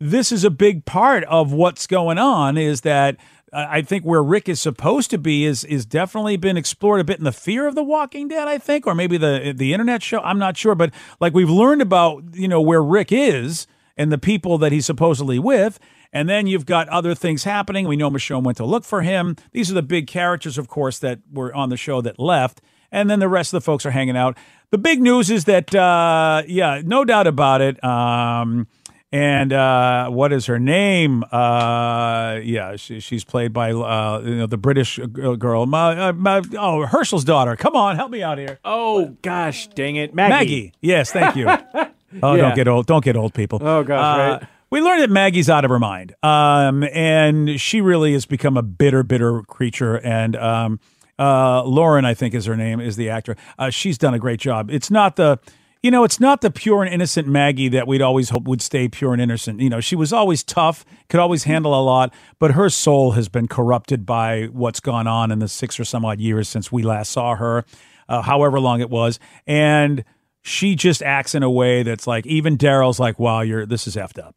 this 0.01 0.33
is 0.33 0.45
a 0.45 0.51
big 0.51 0.85
part 0.85 1.25
of 1.25 1.53
what's 1.53 1.87
going 1.87 2.19
on. 2.19 2.57
Is 2.57 2.81
that 2.81 3.17
uh, 3.17 3.19
I 3.55 3.83
think 3.83 4.05
where 4.05 4.23
Rick 4.23 4.49
is 4.49 4.61
supposed 4.61 5.11
to 5.11 5.19
be 5.19 5.45
is 5.45 5.65
is 5.65 5.87
definitely 5.87 6.37
been 6.37 6.57
explored 6.57 7.01
a 7.01 7.05
bit 7.05 7.19
in 7.19 7.25
the 7.25 7.33
Fear 7.33 7.67
of 7.69 7.75
the 7.75 7.85
Walking 7.85 8.29
Dead, 8.29 8.49
I 8.49 8.59
think, 8.59 8.87
or 8.87 8.95
maybe 8.95 9.17
the 9.17 9.55
the 9.57 9.73
internet 9.73 10.03
show. 10.03 10.21
I'm 10.21 10.39
not 10.39 10.57
sure, 10.57 10.75
but 10.75 10.93
like 11.21 11.35
we've 11.35 11.51
learned 11.51 11.83
about 11.83 12.25
you 12.33 12.49
know 12.49 12.61
where 12.61 12.83
Rick 12.83 13.13
is 13.13 13.67
and 13.97 14.11
the 14.11 14.19
people 14.19 14.59
that 14.59 14.73
he's 14.73 14.87
supposedly 14.87 15.39
with. 15.39 15.79
And 16.13 16.29
then 16.29 16.47
you've 16.47 16.67
got 16.67 16.89
other 16.89 17.15
things 17.15 17.43
happening. 17.43 17.89
We 17.89 17.97
know 17.97 18.09
Michonne 18.09 18.45
went 18.45 18.57
to 18.59 18.65
look 18.65 18.85
for 18.85 19.03
him. 19.03 19.37
These 19.51 19.71
are 19.71 19.75
the 19.75 19.83
big 19.83 20.07
characters, 20.07 20.57
of 20.59 20.69
course, 20.69 21.01
that 21.01 21.19
were 21.33 21.53
on 21.53 21.71
the 21.71 21.77
show 21.77 22.01
that 22.03 22.21
left. 22.21 22.61
And 22.93 23.11
then 23.11 23.19
the 23.19 23.29
rest 23.29 23.53
of 23.53 23.61
the 23.61 23.65
folks 23.65 23.85
are 23.85 23.91
hanging 23.91 24.17
out. 24.17 24.39
The 24.71 24.79
big 24.79 25.03
news 25.03 25.29
is 25.29 25.45
that, 25.47 25.75
uh, 25.75 26.45
yeah, 26.47 26.81
no 26.85 27.05
doubt 27.05 27.27
about 27.27 27.61
it. 27.61 27.83
Um, 27.83 28.69
and 29.15 29.53
uh, 29.53 30.09
what 30.09 30.33
is 30.33 30.47
her 30.47 30.59
name? 30.59 31.23
Uh, 31.31 32.41
yeah, 32.43 32.75
she, 32.75 32.99
she's 32.99 33.23
played 33.25 33.53
by 33.53 33.71
uh, 33.73 34.21
you 34.25 34.35
know 34.35 34.47
the 34.47 34.57
British 34.57 34.99
girl. 34.99 35.67
Ma, 35.67 35.91
uh, 35.91 36.13
Ma, 36.13 36.43
oh, 36.59 36.85
Hershel's 36.85 37.23
daughter. 37.23 37.55
Come 37.55 37.77
on, 37.77 37.95
help 37.95 38.11
me 38.11 38.25
out 38.25 38.39
here. 38.39 38.59
Oh 38.65 39.17
gosh, 39.23 39.69
dang 39.69 39.95
it, 39.95 40.15
Maggie. 40.15 40.33
Maggie. 40.33 40.73
Yes, 40.81 41.13
thank 41.13 41.37
you. 41.37 41.47
oh, 42.23 42.35
Yeah. 42.35 42.43
don't 42.43 42.57
get 42.57 42.67
old. 42.67 42.87
Don't 42.87 43.05
get 43.05 43.17
old, 43.17 43.35
people. 43.35 43.61
Oh, 43.63 43.85
gosh, 43.85 44.01
Uh, 44.19 44.33
right. 44.41 44.49
We 44.71 44.81
learned 44.81 45.03
that 45.03 45.11
Maggie's 45.11 45.49
out 45.49 45.65
of 45.65 45.71
her 45.71 45.79
mind, 45.79 46.17
um, 46.25 46.83
and 46.83 47.61
she 47.61 47.81
really 47.81 48.15
has 48.15 48.27
become 48.27 48.57
a 48.57 48.63
bitter, 48.63 49.05
bitter 49.05 49.43
creature. 49.43 50.01
And 50.01 50.35
um, 50.35 50.81
uh, 51.21 51.63
Lauren, 51.63 52.05
I 52.05 52.15
think, 52.15 52.35
is 52.35 52.47
her 52.47 52.57
name, 52.57 52.81
is 52.81 52.97
the 52.97 53.11
actor. 53.11 53.37
Uh, 53.57 53.71
she's 53.71 53.97
done 53.97 54.15
a 54.15 54.19
great 54.19 54.41
job. 54.41 54.71
It's 54.73 54.91
not 54.91 55.15
the, 55.15 55.39
you 55.85 55.91
know, 55.91 56.03
it's 56.03 56.19
not 56.19 56.41
the 56.41 56.51
pure 56.51 56.83
and 56.83 56.91
innocent 56.91 57.29
Maggie 57.29 57.69
that 57.69 57.87
we'd 57.87 58.01
always 58.01 58.31
hope 58.31 58.49
would 58.49 58.63
stay 58.63 58.89
pure 58.89 59.13
and 59.13 59.21
innocent. 59.21 59.61
You 59.61 59.69
know, 59.69 59.81
she 59.81 59.95
was 59.95 60.15
always 60.15 60.43
tough, 60.43 60.83
could 61.11 61.21
always 61.21 61.45
handle 61.45 61.79
a 61.79 61.85
lot, 61.85 62.15
but 62.39 62.53
her 62.53 62.71
soul 62.71 63.11
has 63.11 63.29
been 63.29 63.49
corrupted 63.49 64.07
by 64.07 64.45
what's 64.45 64.81
gone 64.81 65.07
on 65.07 65.31
in 65.31 65.41
the 65.41 65.47
six 65.47 65.79
or 65.79 65.85
some 65.85 66.03
odd 66.03 66.21
years 66.21 66.49
since 66.49 66.73
we 66.73 66.83
last 66.83 67.13
saw 67.13 67.35
her, 67.35 67.67
uh, 68.09 68.23
however 68.23 68.59
long 68.61 68.81
it 68.81 68.89
was, 68.89 69.21
and 69.47 70.05
she 70.41 70.75
just 70.75 71.03
acts 71.03 71.35
in 71.35 71.43
a 71.43 71.51
way 71.51 71.83
that's 71.83 72.07
like 72.07 72.27
even 72.27 72.57
Daryl's 72.57 72.99
like, 72.99 73.19
"Wow, 73.19 73.43
you're 73.43 73.67
this 73.67 73.87
is 73.87 73.95
effed 73.95 74.19
up." 74.19 74.37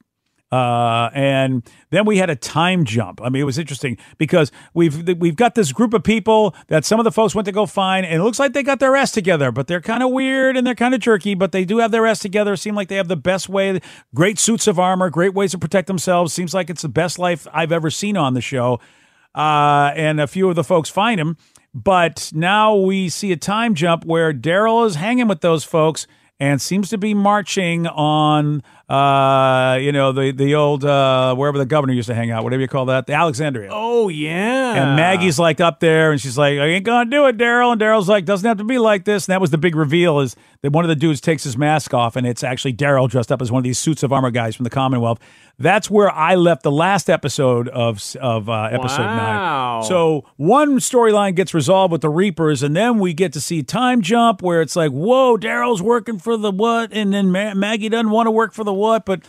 Uh, 0.50 1.10
and 1.14 1.70
then 1.90 2.06
we 2.06 2.18
had 2.18 2.30
a 2.30 2.36
time 2.36 2.86
jump. 2.86 3.22
I 3.22 3.28
mean, 3.28 3.42
it 3.42 3.46
was 3.46 3.58
interesting 3.58 3.98
because 4.18 4.50
we've 4.74 5.08
we've 5.20 5.36
got 5.36 5.56
this 5.56 5.74
group 5.74 5.94
of 5.94 6.04
people 6.04 6.56
that 6.68 6.86
some 6.86 7.00
of 7.00 7.04
the 7.04 7.12
folks 7.12 7.36
went 7.36 7.48
to 7.48 7.52
go 7.52 7.66
find, 7.66 8.06
and 8.06 8.16
it 8.16 8.24
looks 8.24 8.40
like 8.40 8.54
they 8.54 8.64
got 8.64 8.80
their 8.80 8.96
ass 8.96 9.12
together, 9.12 9.52
but 9.52 9.68
they're 9.68 9.82
kind 9.82 10.04
of 10.04 10.12
weird 10.12 10.56
and 10.56 10.66
they're 10.66 10.76
kind 10.76 10.94
of 10.94 11.02
jerky, 11.02 11.36
but 11.36 11.52
they 11.52 11.66
do 11.66 11.80
have 11.80 11.92
their 11.92 12.06
ass 12.06 12.20
together. 12.20 12.56
Seem 12.56 12.76
like 12.76 12.88
they 12.88 12.96
have 12.96 13.10
the 13.10 13.18
best 13.18 13.50
way, 13.50 13.82
great 14.16 14.40
suits 14.40 14.68
of 14.68 14.80
armor, 14.80 15.10
great 15.10 15.34
ways 15.34 15.52
to 15.52 15.58
protect 15.58 15.88
themselves. 15.88 16.34
Seems 16.34 16.54
like 16.54 16.70
it's 16.70 16.82
the 16.82 16.90
best 16.90 17.20
life 17.20 17.46
I've 17.52 17.74
ever 17.74 17.90
seen 17.90 18.16
on 18.16 18.34
the 18.34 18.42
show. 18.42 18.80
Uh, 19.36 19.92
and 19.96 20.20
a 20.20 20.28
few 20.28 20.50
of 20.50 20.56
the 20.56 20.64
folks 20.64 20.90
find 20.90 21.20
him, 21.20 21.38
but 21.74 22.32
now 22.34 22.74
we 22.74 23.08
see 23.10 23.32
a 23.32 23.38
time 23.38 23.76
jump 23.76 24.04
where 24.06 24.34
Daryl 24.34 24.88
is 24.88 24.96
hanging 24.96 25.28
with 25.28 25.42
those 25.42 25.64
folks 25.64 26.08
and 26.40 26.62
seems 26.62 26.90
to 26.90 26.98
be 26.98 27.14
marching 27.14 27.88
on 27.88 28.64
uh 28.90 29.78
you 29.82 29.92
know 29.92 30.14
the 30.14 30.32
the 30.32 30.56
old 30.56 30.86
uh 30.86 31.36
wherever 31.36 31.58
the 31.58 31.66
governor 31.66 31.92
used 31.94 32.08
to 32.08 32.16
hang 32.16 32.32
out 32.32 32.44
whatever 32.44 32.62
you 32.62 32.68
call 32.70 32.86
that 32.86 33.06
the 33.06 33.14
alexandria. 33.14 33.70
Oh 33.72 34.08
yeah. 34.08 34.76
and 34.76 34.96
maggie's 34.96 35.38
like 35.38 35.60
up 35.60 35.80
there 35.82 36.12
and 36.12 36.22
she's 36.22 36.38
like 36.38 36.58
i 36.58 36.66
ain't 36.68 36.86
gonna 36.86 37.10
do 37.10 37.26
it 37.26 37.38
daryl. 37.38 37.74
And 37.74 37.82
daryl's 37.82 38.08
like 38.08 38.24
doesn't 38.26 38.48
have 38.48 38.58
to 38.60 38.64
be 38.64 38.78
like 38.78 39.04
this. 39.06 39.28
And 39.28 39.34
that 39.34 39.42
was 39.42 39.52
the 39.52 39.58
big 39.58 39.76
reveal 39.76 40.20
is 40.22 40.36
that 40.62 40.72
one 40.72 40.86
of 40.86 40.90
the 40.90 40.96
dudes 40.96 41.20
takes 41.20 41.44
his 41.44 41.58
mask 41.58 41.94
off 41.94 42.16
and 42.16 42.26
it's 42.26 42.44
actually 42.44 42.74
daryl 42.74 43.10
dressed 43.10 43.32
up 43.32 43.42
as 43.42 43.52
one 43.52 43.60
of 43.60 43.64
these 43.66 43.78
suits 43.78 44.04
of 44.04 44.14
armor 44.14 44.32
guys 44.32 44.56
from 44.56 44.64
the 44.64 44.70
commonwealth. 44.70 45.20
That's 45.60 45.90
where 45.90 46.10
i 46.12 46.36
left 46.36 46.64
the 46.64 46.72
last 46.72 47.10
episode 47.10 47.68
of 47.70 48.16
of 48.22 48.48
uh, 48.48 48.70
episode 48.72 49.02
Wow. 49.02 49.80
nine 49.80 49.84
so 49.88 50.24
one 50.38 50.78
storyline 50.78 51.36
gets 51.36 51.54
resolved 51.54 51.92
with 51.92 52.02
the 52.02 52.10
reapers 52.10 52.62
and 52.64 52.76
then 52.76 53.00
we 53.00 53.14
get 53.14 53.34
to 53.34 53.42
see 53.42 53.64
time 53.64 54.02
jump 54.02 54.42
where 54.42 54.62
it's 54.62 54.76
like 54.76 54.92
whoa 54.92 55.36
daryl's 55.38 55.82
working 55.82 56.20
for 56.20 56.38
the 56.38 56.52
what? 56.52 56.94
And 56.94 57.12
then 57.14 57.32
Ma- 57.32 57.54
maggie 57.56 57.90
doesn't 57.90 58.12
want 58.12 58.28
to 58.28 58.32
work 58.32 58.54
for 58.54 58.64
the 58.64 58.74
what 58.78 59.06
but 59.06 59.24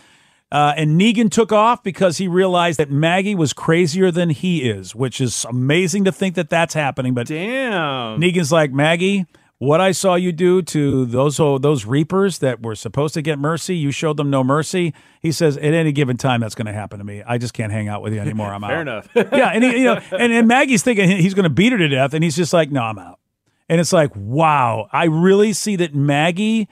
uh, 0.51 0.73
and 0.77 0.99
Negan 0.99 1.29
took 1.29 1.51
off 1.51 1.83
because 1.83 2.17
he 2.17 2.27
realized 2.27 2.79
that 2.79 2.89
Maggie 2.89 3.35
was 3.35 3.53
crazier 3.53 4.09
than 4.09 4.29
he 4.31 4.67
is, 4.67 4.95
which 4.95 5.21
is 5.21 5.45
amazing 5.45 6.05
to 6.05 6.11
think 6.11 6.33
that 6.35 6.49
that's 6.49 6.73
happening. 6.73 7.13
But 7.13 7.27
Damn. 7.27 8.19
Negan's 8.19 8.51
like 8.51 8.71
Maggie, 8.71 9.27
what 9.59 9.79
I 9.79 9.91
saw 9.91 10.15
you 10.15 10.31
do 10.31 10.61
to 10.63 11.05
those 11.05 11.39
oh, 11.39 11.59
those 11.59 11.85
reapers 11.85 12.39
that 12.39 12.63
were 12.63 12.75
supposed 12.75 13.13
to 13.13 13.21
get 13.21 13.37
mercy, 13.37 13.75
you 13.75 13.91
showed 13.91 14.17
them 14.17 14.29
no 14.31 14.43
mercy. 14.43 14.93
He 15.21 15.31
says 15.31 15.57
at 15.57 15.73
any 15.73 15.91
given 15.91 16.17
time 16.17 16.41
that's 16.41 16.55
going 16.55 16.65
to 16.65 16.73
happen 16.73 16.97
to 16.97 17.05
me. 17.05 17.21
I 17.21 17.37
just 17.37 17.53
can't 17.53 17.71
hang 17.71 17.87
out 17.87 18.01
with 18.01 18.13
you 18.13 18.19
anymore. 18.19 18.51
I'm 18.51 18.63
out. 18.63 18.69
Fair 18.69 18.81
enough. 18.81 19.09
yeah, 19.15 19.51
and 19.53 19.63
he, 19.63 19.79
you 19.79 19.83
know, 19.83 20.01
and, 20.11 20.33
and 20.33 20.47
Maggie's 20.47 20.81
thinking 20.81 21.09
he's 21.09 21.35
going 21.35 21.43
to 21.43 21.49
beat 21.49 21.73
her 21.73 21.77
to 21.77 21.89
death, 21.89 22.13
and 22.15 22.23
he's 22.23 22.35
just 22.35 22.53
like, 22.53 22.71
no, 22.71 22.81
I'm 22.81 22.97
out. 22.97 23.19
And 23.67 23.79
it's 23.79 23.93
like, 23.93 24.11
wow, 24.15 24.87
I 24.91 25.05
really 25.05 25.53
see 25.53 25.75
that 25.75 25.93
Maggie 25.93 26.67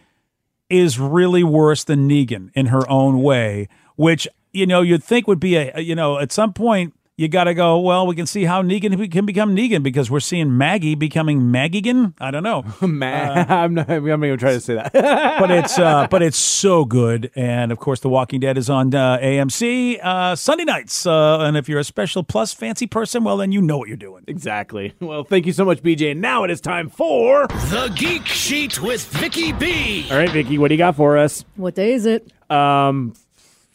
is 0.69 0.99
really 0.99 1.43
worse 1.43 1.83
than 1.83 2.09
Negan 2.09 2.51
in 2.53 2.67
her 2.67 2.89
own 2.89 3.21
way, 3.21 3.67
which 3.95 4.27
you 4.51 4.65
know 4.65 4.81
you'd 4.81 5.03
think 5.03 5.27
would 5.27 5.39
be 5.39 5.55
a 5.55 5.79
you 5.79 5.95
know 5.95 6.17
at 6.19 6.31
some 6.31 6.53
point 6.53 6.93
you 7.17 7.27
got 7.27 7.45
to 7.45 7.55
go. 7.55 7.79
Well, 7.79 8.05
we 8.05 8.15
can 8.15 8.27
see 8.27 8.45
how 8.45 8.61
Negan 8.61 9.11
can 9.11 9.25
become 9.25 9.55
Negan 9.55 9.81
because 9.81 10.11
we're 10.11 10.19
seeing 10.19 10.55
Maggie 10.55 10.93
becoming 10.93 11.41
Maggigan. 11.41 12.13
I 12.19 12.29
don't 12.29 12.43
know, 12.43 12.63
Man, 12.87 13.45
I'm 13.49 13.73
not. 13.73 13.89
I'm 13.89 14.05
not 14.05 14.23
even 14.23 14.37
trying 14.37 14.53
to 14.53 14.61
say 14.61 14.75
that. 14.75 14.93
but 15.39 15.49
it's 15.49 15.79
uh, 15.79 16.07
but 16.11 16.21
it's 16.21 16.37
so 16.37 16.85
good. 16.85 17.31
And 17.35 17.71
of 17.71 17.79
course, 17.79 18.01
The 18.01 18.09
Walking 18.09 18.39
Dead 18.39 18.55
is 18.55 18.69
on 18.69 18.93
uh, 18.93 19.17
AMC 19.17 19.99
uh, 20.03 20.35
Sunday 20.35 20.63
nights. 20.63 21.07
Uh, 21.07 21.39
and 21.39 21.57
if 21.57 21.67
you're 21.67 21.79
a 21.79 21.83
special 21.83 22.23
plus 22.23 22.53
fancy 22.53 22.85
person, 22.85 23.23
well, 23.23 23.37
then 23.37 23.51
you 23.51 23.61
know 23.63 23.79
what 23.79 23.87
you're 23.87 23.97
doing. 23.97 24.23
exactly. 24.27 24.93
Well, 24.99 25.23
thank 25.23 25.47
you 25.47 25.53
so 25.53 25.65
much, 25.65 25.81
BJ. 25.81 26.11
And 26.11 26.21
now 26.21 26.43
it 26.43 26.51
is 26.51 26.61
time 26.61 26.87
for. 26.89 27.47
The 27.47 27.91
Geek 27.95 28.27
Sheet 28.27 28.79
with 28.79 29.03
Vicky 29.07 29.53
B. 29.53 30.05
All 30.11 30.17
right, 30.17 30.29
Vicky, 30.29 30.59
what 30.59 30.67
do 30.67 30.75
you 30.75 30.77
got 30.77 30.95
for 30.95 31.17
us? 31.17 31.43
What 31.55 31.73
day 31.73 31.93
is 31.93 32.05
it? 32.05 32.31
Um, 32.51 33.15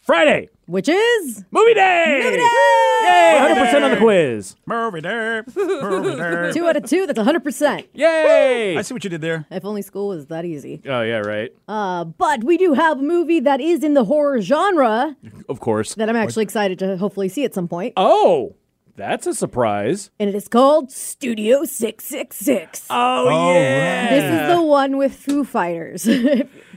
Friday. 0.01 0.49
Which 0.65 0.87
is 0.89 1.43
Movie 1.51 1.73
day! 1.73 2.21
Movie 2.23 2.37
day. 2.37 2.43
Yay! 3.03 3.39
100% 3.55 3.83
on 3.83 3.91
the 3.91 3.97
quiz. 3.97 4.55
Movie 4.65 5.01
day. 5.01 5.41
Movie 5.55 6.15
day. 6.15 6.51
Two 6.53 6.67
out 6.67 6.77
of 6.77 6.85
two. 6.89 7.05
That's 7.05 7.19
100%. 7.19 7.87
Yay! 7.93 8.77
I 8.77 8.81
see 8.81 8.93
what 8.93 9.03
you 9.03 9.09
did 9.09 9.21
there. 9.21 9.45
If 9.51 9.65
only 9.65 9.81
school 9.81 10.09
was 10.09 10.27
that 10.27 10.45
easy. 10.45 10.81
Oh, 10.85 11.01
yeah, 11.01 11.17
right. 11.19 11.51
Uh, 11.67 12.05
but 12.05 12.43
we 12.43 12.57
do 12.57 12.73
have 12.73 12.99
a 12.99 13.01
movie 13.03 13.39
that 13.41 13.59
is 13.59 13.83
in 13.83 13.93
the 13.93 14.05
horror 14.05 14.41
genre 14.41 15.15
Of 15.49 15.59
course. 15.59 15.95
that 15.95 16.09
I'm 16.09 16.15
actually 16.15 16.43
excited 16.43 16.79
to 16.79 16.97
hopefully 16.97 17.27
see 17.29 17.43
at 17.43 17.53
some 17.53 17.67
point. 17.67 17.93
Oh, 17.97 18.55
that's 18.95 19.27
a 19.27 19.33
surprise. 19.33 20.11
And 20.19 20.29
it 20.29 20.35
is 20.35 20.47
called 20.47 20.91
Studio 20.91 21.65
666. 21.65 22.87
Oh, 22.89 23.27
Oh, 23.27 23.53
yeah. 23.53 24.09
This 24.11 24.23
is 24.51 24.55
the 24.55 24.61
one 24.63 24.97
with 24.97 25.13
Foo 25.15 25.43
Fighters. 25.43 26.07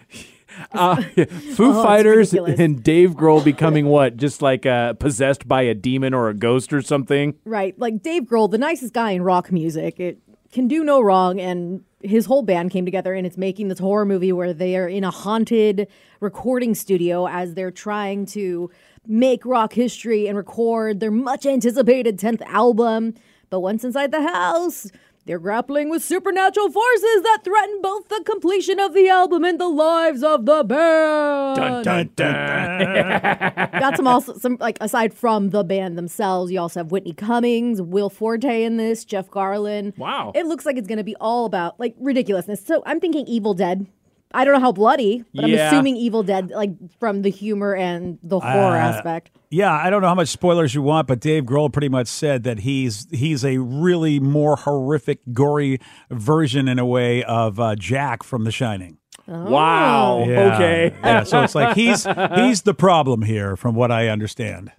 Uh, 0.72 0.96
Foo 1.54 1.72
Oh, 1.72 1.82
Fighters 1.82 2.32
and 2.34 2.82
Dave 2.82 3.10
Grohl 3.10 3.44
becoming 3.44 3.86
what? 3.96 4.16
Just 4.16 4.42
like 4.42 4.66
uh, 4.66 4.94
possessed 4.94 5.46
by 5.46 5.62
a 5.62 5.74
demon 5.74 6.14
or 6.14 6.28
a 6.28 6.34
ghost 6.34 6.72
or 6.72 6.82
something? 6.82 7.34
right. 7.44 7.78
Like 7.78 8.02
Dave 8.02 8.24
Grohl, 8.24 8.50
the 8.50 8.58
nicest 8.58 8.92
guy 8.94 9.10
in 9.12 9.22
rock 9.22 9.52
music. 9.52 9.98
It 10.00 10.18
can 10.52 10.68
do 10.68 10.84
no 10.84 11.00
wrong. 11.00 11.40
And 11.40 11.82
his 12.02 12.26
whole 12.26 12.42
band 12.42 12.70
came 12.70 12.84
together 12.84 13.14
and 13.14 13.26
it's 13.26 13.36
making 13.36 13.68
this 13.68 13.78
horror 13.78 14.04
movie 14.04 14.32
where 14.32 14.52
they 14.54 14.76
are 14.76 14.88
in 14.88 15.02
a 15.04 15.10
haunted 15.10 15.88
recording 16.20 16.74
studio 16.74 17.26
as 17.26 17.54
they're 17.54 17.70
trying 17.70 18.26
to 18.26 18.70
make 19.06 19.44
rock 19.44 19.72
history 19.72 20.26
and 20.28 20.36
record 20.36 21.00
their 21.00 21.10
much 21.10 21.46
anticipated 21.46 22.18
10th 22.18 22.42
album. 22.42 23.14
But 23.50 23.60
once 23.60 23.84
inside 23.84 24.10
the 24.12 24.22
house, 24.22 24.90
they're 25.26 25.40
grappling 25.40 25.90
with 25.90 26.04
supernatural 26.04 26.70
forces 26.70 27.22
that 27.22 27.40
threaten 27.42 27.82
both 27.82 28.08
the 28.08 28.22
completion 28.24 28.78
of 28.78 28.94
the 28.94 29.08
album 29.08 29.44
and 29.44 29.58
the 29.58 29.68
lives 29.68 30.22
of 30.22 30.46
the 30.46 30.62
band. 30.62 31.56
Dun, 31.56 31.82
dun, 31.82 32.10
dun. 32.14 33.70
Got 33.80 33.96
some 33.96 34.06
also 34.06 34.38
some 34.38 34.56
like 34.60 34.78
aside 34.80 35.12
from 35.12 35.50
the 35.50 35.64
band 35.64 35.98
themselves, 35.98 36.52
you 36.52 36.60
also 36.60 36.78
have 36.80 36.92
Whitney 36.92 37.12
Cummings, 37.12 37.82
Will 37.82 38.08
Forte 38.08 38.62
in 38.62 38.76
this, 38.76 39.04
Jeff 39.04 39.28
Garlin. 39.28 39.98
Wow. 39.98 40.30
It 40.34 40.46
looks 40.46 40.64
like 40.64 40.76
it's 40.76 40.88
gonna 40.88 41.02
be 41.02 41.16
all 41.16 41.44
about 41.44 41.80
like 41.80 41.96
ridiculousness. 41.98 42.64
So 42.64 42.84
I'm 42.86 43.00
thinking 43.00 43.26
Evil 43.26 43.52
Dead. 43.54 43.86
I 44.34 44.44
don't 44.44 44.54
know 44.54 44.60
how 44.60 44.72
bloody, 44.72 45.24
but 45.34 45.48
Yeah. 45.48 45.68
I'm 45.68 45.74
assuming 45.74 45.96
Evil 45.96 46.22
Dead, 46.22 46.50
like 46.50 46.70
from 47.00 47.22
the 47.22 47.30
humor 47.30 47.74
and 47.74 48.18
the 48.22 48.40
horror 48.40 48.76
Uh, 48.76 48.78
aspect. 48.78 49.30
Yeah, 49.50 49.72
I 49.72 49.88
don't 49.90 50.02
know 50.02 50.08
how 50.08 50.14
much 50.14 50.28
spoilers 50.28 50.74
you 50.74 50.82
want, 50.82 51.06
but 51.06 51.20
Dave 51.20 51.44
Grohl 51.44 51.72
pretty 51.72 51.88
much 51.88 52.08
said 52.08 52.42
that 52.42 52.58
he's 52.60 53.06
he's 53.12 53.44
a 53.44 53.58
really 53.58 54.18
more 54.20 54.56
horrific, 54.56 55.20
gory 55.32 55.78
version 56.10 56.66
in 56.68 56.78
a 56.78 56.84
way 56.86 57.22
of 57.24 57.58
uh, 57.60 57.76
Jack 57.76 58.22
from 58.24 58.44
The 58.44 58.50
Shining. 58.50 58.98
Wow. 59.28 60.24
Yeah, 60.26 60.54
Okay. 60.54 60.94
yeah, 61.02 61.22
so 61.24 61.42
it's 61.42 61.54
like 61.54 61.74
he's 61.76 62.04
he's 62.34 62.62
the 62.62 62.74
problem 62.74 63.22
here, 63.22 63.56
from 63.56 63.74
what 63.74 63.90
I 63.90 64.08
understand. 64.08 64.72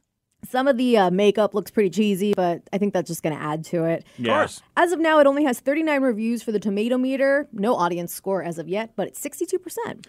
Some 0.50 0.68
of 0.68 0.78
the 0.78 0.98
uh, 0.98 1.12
makeup 1.12 1.54
looks 1.54 1.72
pretty 1.72 1.90
cheesy, 1.90 2.34
but 2.34 2.62
I 2.72 2.78
think 2.78 2.94
that's 2.94 3.08
just 3.08 3.24
gonna 3.24 3.36
add 3.36 3.66
to 3.66 3.86
it. 3.86 4.06
Yeah. 4.18 4.48
As 4.78 4.92
of 4.92 5.00
now, 5.00 5.20
it 5.20 5.28
only 5.28 5.44
has 5.44 5.60
39 5.60 6.02
reviews 6.02 6.44
for 6.44 6.52
the 6.52 6.60
tomato 6.60 6.98
meter. 6.98 7.48
No 7.52 7.76
audience 7.76 8.14
score 8.14 8.44
as 8.44 8.58
of 8.58 8.68
yet, 8.68 8.92
but 8.96 9.08
it's 9.08 9.20
62%. 9.20 10.06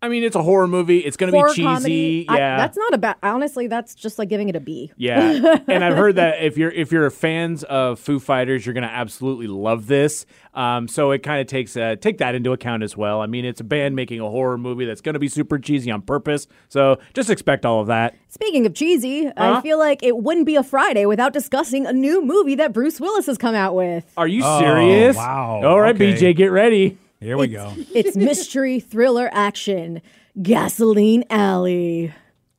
I 0.00 0.08
mean, 0.08 0.22
it's 0.22 0.36
a 0.36 0.42
horror 0.44 0.68
movie. 0.68 0.98
It's 0.98 1.16
going 1.16 1.32
to 1.32 1.36
be 1.42 1.48
cheesy. 1.48 1.62
comedy. 1.64 2.26
I- 2.28 2.38
yeah. 2.38 2.56
that's 2.56 2.76
not 2.76 2.94
a 2.94 2.98
bad. 2.98 3.16
Honestly, 3.20 3.66
that's 3.66 3.96
just 3.96 4.16
like 4.16 4.28
giving 4.28 4.48
it 4.48 4.54
a 4.54 4.60
B. 4.60 4.92
Yeah, 4.96 5.56
and 5.68 5.84
I've 5.84 5.96
heard 5.96 6.14
that 6.16 6.40
if 6.42 6.56
you're 6.56 6.70
if 6.70 6.92
you're 6.92 7.10
fans 7.10 7.64
of 7.64 7.98
Foo 7.98 8.20
Fighters, 8.20 8.64
you're 8.64 8.74
gonna 8.74 8.86
absolutely 8.86 9.48
love 9.48 9.88
this. 9.88 10.24
Um, 10.54 10.86
so 10.86 11.10
it 11.10 11.24
kind 11.24 11.40
of 11.40 11.48
takes 11.48 11.76
uh, 11.76 11.96
take 12.00 12.18
that 12.18 12.36
into 12.36 12.52
account 12.52 12.84
as 12.84 12.96
well. 12.96 13.20
I 13.20 13.26
mean, 13.26 13.44
it's 13.44 13.60
a 13.60 13.64
band 13.64 13.96
making 13.96 14.20
a 14.20 14.28
horror 14.30 14.56
movie 14.56 14.84
that's 14.84 15.00
gonna 15.00 15.18
be 15.18 15.28
super 15.28 15.58
cheesy 15.58 15.90
on 15.90 16.02
purpose. 16.02 16.46
So 16.68 16.98
just 17.14 17.28
expect 17.28 17.66
all 17.66 17.80
of 17.80 17.88
that. 17.88 18.14
Speaking 18.28 18.66
of 18.66 18.74
cheesy, 18.74 19.28
I 19.36 19.60
feel 19.62 19.78
like 19.80 20.04
it 20.04 20.16
wouldn't 20.18 20.46
be 20.46 20.54
a 20.54 20.62
Friday 20.62 21.06
without 21.06 21.32
discussing 21.32 21.86
a 21.86 21.92
new 21.92 22.24
movie 22.24 22.54
that 22.54 22.72
Bruce 22.72 23.00
Willis 23.00 23.26
has 23.26 23.36
come 23.36 23.56
out 23.56 23.74
with. 23.74 24.04
Are 24.16 24.28
you 24.28 24.42
Oh, 24.44 24.60
serious? 24.60 25.16
wow. 25.16 25.60
All 25.64 25.80
right, 25.80 25.96
Okay. 25.96 26.12
BJ, 26.14 26.36
get 26.36 26.52
ready. 26.52 26.98
Here 27.20 27.36
we 27.36 27.48
go. 27.48 27.74
It's 27.94 28.16
mystery 28.16 28.80
thriller 28.80 29.28
action, 29.32 30.02
Gasoline 30.40 31.24
Alley. 31.30 32.12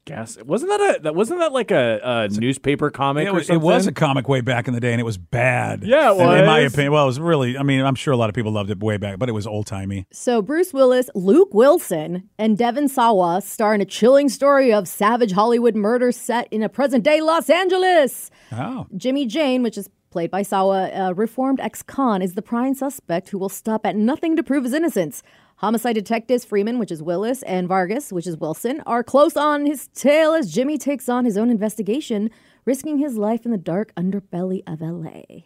Gas 0.06 0.40
wasn't 0.44 0.72
that 0.72 0.98
a 0.98 1.02
that 1.04 1.14
wasn't 1.14 1.40
that 1.40 1.52
like 1.54 1.70
a, 1.70 2.00
a 2.04 2.28
newspaper 2.30 2.90
comic 2.90 3.28
It 3.28 3.30
or 3.30 3.34
was, 3.36 3.46
something? 3.48 3.62
it 3.62 3.64
was 3.64 3.86
a 3.86 3.92
comic 3.92 4.28
way 4.28 4.42
back 4.42 4.68
in 4.68 4.74
the 4.74 4.80
day, 4.80 4.92
and 4.92 5.00
it 5.00 5.04
was 5.04 5.20
bad. 5.20 5.84
Yeah, 5.84 6.12
it 6.12 6.20
In- 6.20 6.40
In 6.40 6.46
my 6.48 6.60
opinion, 6.60 6.94
well, 6.94 7.04
it 7.04 7.08
was 7.08 7.20
really. 7.20 7.58
I 7.60 7.64
mean, 7.64 7.82
I'm 7.86 7.94
sure 7.94 8.12
a 8.12 8.18
lot 8.18 8.28
of 8.28 8.34
people 8.34 8.52
loved 8.52 8.72
it 8.72 8.80
way 8.80 8.98
back, 8.98 9.20
but 9.20 9.30
it 9.30 9.34
was 9.34 9.46
old 9.46 9.68
timey. 9.68 10.08
So 10.12 10.42
Bruce 10.42 10.74
Willis, 10.74 11.12
Luke 11.14 11.54
Wilson, 11.54 12.28
and 12.40 12.58
Devin 12.58 12.88
Sawa 12.88 13.40
star 13.42 13.76
in 13.76 13.82
a 13.82 13.86
chilling 13.86 14.30
story 14.30 14.74
of 14.74 14.88
savage 14.88 15.32
Hollywood 15.34 15.76
murder 15.76 16.12
set 16.12 16.48
in 16.50 16.64
a 16.64 16.70
present-day 16.70 17.22
Los 17.22 17.48
Angeles. 17.50 18.32
Oh, 18.52 18.88
Jimmy 18.98 19.28
Jane, 19.28 19.62
which 19.62 19.78
is 19.78 19.90
played 20.10 20.32
by 20.32 20.42
Sawa, 20.42 20.90
a 20.94 21.14
reformed 21.14 21.60
ex-con, 21.60 22.22
is 22.22 22.34
the 22.34 22.42
prime 22.42 22.74
suspect 22.74 23.30
who 23.30 23.38
will 23.38 23.50
stop 23.50 23.86
at 23.86 23.96
nothing 23.96 24.36
to 24.36 24.44
prove 24.44 24.64
his 24.64 24.74
innocence. 24.74 25.22
Homicide 25.58 25.96
detectives 25.96 26.46
Freeman, 26.46 26.80
which 26.80 26.92
is 26.92 27.04
Willis, 27.04 27.44
and 27.44 27.68
Vargas, 27.68 28.12
which 28.14 28.26
is 28.26 28.38
Wilson, 28.38 28.82
are 28.86 29.04
close 29.04 29.36
on 29.36 29.66
his 29.66 29.88
tail 29.90 30.34
as 30.34 30.52
Jimmy 30.54 30.78
takes 30.78 31.10
on 31.10 31.26
his 31.26 31.38
own 31.38 31.50
investigation, 31.50 32.30
risking 32.66 32.98
his 32.98 33.18
life 33.18 33.46
in 33.46 33.52
the 33.52 33.58
dark 33.58 33.94
underbelly 33.96 34.64
of 34.66 34.82
LA. 34.82 35.44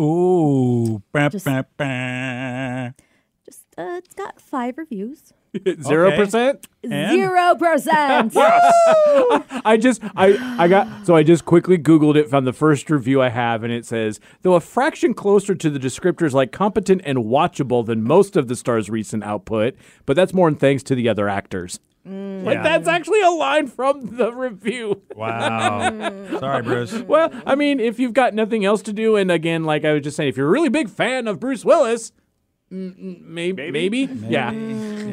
ooh, 0.00 1.02
Bah, 1.12 1.28
Just- 1.28 1.44
bah, 1.44 1.62
bah. 1.76 2.90
Just, 3.44 3.64
uh, 3.76 3.98
it's 3.98 4.14
got 4.14 4.40
five 4.40 4.78
reviews. 4.78 5.32
Zero 5.82 6.12
percent. 6.16 6.66
And? 6.82 7.12
Zero 7.12 7.54
percent. 7.56 8.32
I 9.64 9.78
just 9.80 10.02
I 10.16 10.56
I 10.58 10.68
got 10.68 11.06
so 11.06 11.14
I 11.14 11.22
just 11.22 11.44
quickly 11.44 11.78
googled 11.78 12.16
it 12.16 12.28
found 12.28 12.46
the 12.46 12.52
first 12.52 12.90
review 12.90 13.20
I 13.20 13.28
have 13.28 13.62
and 13.62 13.72
it 13.72 13.84
says 13.84 14.18
though 14.42 14.54
a 14.54 14.60
fraction 14.60 15.14
closer 15.14 15.54
to 15.54 15.70
the 15.70 15.78
descriptors 15.78 16.32
like 16.32 16.52
competent 16.52 17.02
and 17.04 17.18
watchable 17.18 17.84
than 17.84 18.02
most 18.02 18.36
of 18.36 18.48
the 18.48 18.56
star's 18.56 18.88
recent 18.90 19.24
output 19.24 19.74
but 20.06 20.16
that's 20.16 20.32
more 20.32 20.48
in 20.48 20.56
thanks 20.56 20.82
to 20.84 20.94
the 20.94 21.08
other 21.08 21.28
actors. 21.28 21.78
Like 22.04 22.54
Yeah. 22.56 22.62
that's 22.64 22.88
actually 22.88 23.20
a 23.20 23.30
line 23.30 23.68
from 23.68 24.16
the 24.16 24.32
review. 24.32 25.02
Wow. 25.14 26.38
Sorry, 26.40 26.62
Bruce. 26.62 26.94
Well, 27.02 27.30
I 27.46 27.54
mean, 27.54 27.78
if 27.78 28.00
you've 28.00 28.12
got 28.12 28.34
nothing 28.34 28.64
else 28.64 28.82
to 28.82 28.92
do, 28.92 29.14
and 29.14 29.30
again, 29.30 29.62
like 29.62 29.84
I 29.84 29.92
was 29.92 30.02
just 30.02 30.16
saying, 30.16 30.30
if 30.30 30.36
you're 30.36 30.48
a 30.48 30.50
really 30.50 30.68
big 30.68 30.90
fan 30.90 31.28
of 31.28 31.38
Bruce 31.38 31.64
Willis, 31.64 32.10
mm, 32.72 32.98
mm, 32.98 33.20
maybe, 33.22 33.70
maybe, 33.70 34.08
yeah, 34.28 34.50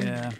Yeah, 0.03 0.31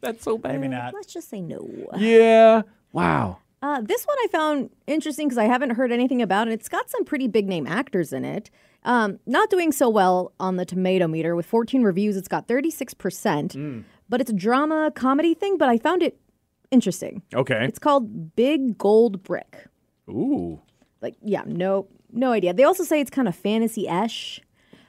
that's 0.00 0.22
so 0.24 0.38
bad. 0.38 0.56
maybe 0.56 0.68
not. 0.68 0.94
Let's 0.94 1.12
just 1.12 1.28
say 1.28 1.40
no. 1.40 1.68
Yeah. 1.96 2.62
Wow. 2.92 3.38
Uh, 3.62 3.80
this 3.80 4.04
one 4.04 4.16
I 4.22 4.28
found 4.30 4.70
interesting 4.86 5.28
because 5.28 5.38
I 5.38 5.44
haven't 5.44 5.70
heard 5.70 5.90
anything 5.90 6.22
about 6.22 6.48
it. 6.48 6.52
It's 6.52 6.68
got 6.68 6.88
some 6.90 7.04
pretty 7.04 7.26
big 7.26 7.48
name 7.48 7.66
actors 7.66 8.12
in 8.12 8.24
it. 8.24 8.50
Um, 8.84 9.18
not 9.26 9.50
doing 9.50 9.72
so 9.72 9.88
well 9.88 10.32
on 10.38 10.56
the 10.56 10.64
tomato 10.64 11.08
meter. 11.08 11.34
With 11.34 11.46
14 11.46 11.82
reviews, 11.82 12.16
it's 12.16 12.28
got 12.28 12.46
36%. 12.46 13.84
But 14.08 14.20
it's 14.20 14.30
a 14.30 14.34
drama 14.34 14.92
comedy 14.94 15.34
thing, 15.34 15.58
but 15.58 15.68
I 15.68 15.78
found 15.78 16.02
it 16.02 16.20
interesting. 16.70 17.22
Okay. 17.34 17.64
It's 17.64 17.80
called 17.80 18.36
Big 18.36 18.78
Gold 18.78 19.24
Brick. 19.24 19.66
Ooh. 20.08 20.60
Like, 21.02 21.16
yeah, 21.22 21.42
no, 21.44 21.88
no 22.12 22.30
idea. 22.30 22.54
They 22.54 22.62
also 22.62 22.84
say 22.84 23.00
it's 23.00 23.10
kind 23.10 23.26
of 23.26 23.34
fantasy-esh, 23.34 24.40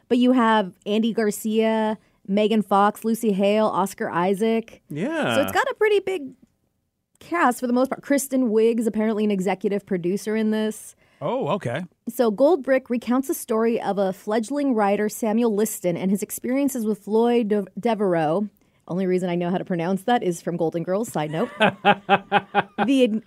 but 0.08 0.20
you 0.20 0.34
have 0.34 0.74
Andy 0.86 1.14
Garcia, 1.14 1.98
Megan 2.28 2.62
Fox, 2.62 3.06
Lucy 3.06 3.32
Hale, 3.32 3.68
Oscar 3.68 4.10
Isaac. 4.10 4.82
Yeah. 4.90 5.36
So 5.36 5.42
it's 5.42 5.52
got 5.52 5.68
a 5.70 5.76
pretty 5.76 6.00
big 6.00 6.34
cast 7.20 7.60
for 7.60 7.68
the 7.68 7.74
most 7.74 7.90
part. 7.90 8.02
Kristen 8.04 8.50
Wiig 8.50 8.80
is 8.80 8.88
apparently 8.88 9.24
an 9.24 9.32
executive 9.32 9.86
producer 9.86 10.36
in 10.36 10.52
this. 10.52 10.96
Oh, 11.22 11.48
okay. 11.50 11.84
So 12.10 12.32
Goldbrick 12.32 12.90
recounts 12.90 13.28
the 13.28 13.34
story 13.34 13.82
of 13.82 13.98
a 13.98 14.14
fledgling 14.14 14.76
writer, 14.76 15.10
Samuel 15.10 15.56
Liston, 15.56 15.98
and 15.98 16.12
his 16.12 16.22
experiences 16.22 16.86
with 16.86 17.00
Floyd 17.00 17.48
De- 17.48 17.66
Devereaux. 17.80 18.50
Only 18.88 19.06
reason 19.06 19.30
I 19.30 19.36
know 19.36 19.50
how 19.50 19.58
to 19.58 19.66
pronounce 19.66 20.04
that 20.04 20.24
is 20.24 20.42
from 20.42 20.56
Golden 20.58 20.84
Girls. 20.84 21.12
Side 21.12 21.32
note. 21.32 21.50
the 21.60 23.22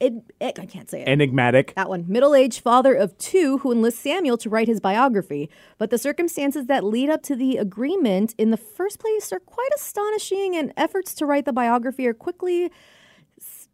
I 0.00 0.66
can't 0.68 0.90
say 0.90 1.02
it. 1.02 1.08
enigmatic. 1.08 1.74
That 1.74 1.88
one. 1.88 2.04
Middle 2.06 2.34
aged 2.34 2.60
father 2.60 2.94
of 2.94 3.16
two 3.18 3.58
who 3.58 3.72
enlists 3.72 4.00
Samuel 4.00 4.36
to 4.38 4.50
write 4.50 4.68
his 4.68 4.80
biography. 4.80 5.48
But 5.78 5.90
the 5.90 5.98
circumstances 5.98 6.66
that 6.66 6.84
lead 6.84 7.08
up 7.08 7.22
to 7.24 7.36
the 7.36 7.56
agreement 7.56 8.34
in 8.36 8.50
the 8.50 8.56
first 8.56 8.98
place 8.98 9.32
are 9.32 9.40
quite 9.40 9.70
astonishing, 9.74 10.54
and 10.54 10.72
efforts 10.76 11.14
to 11.14 11.26
write 11.26 11.46
the 11.46 11.52
biography 11.52 12.06
are 12.06 12.14
quickly 12.14 12.70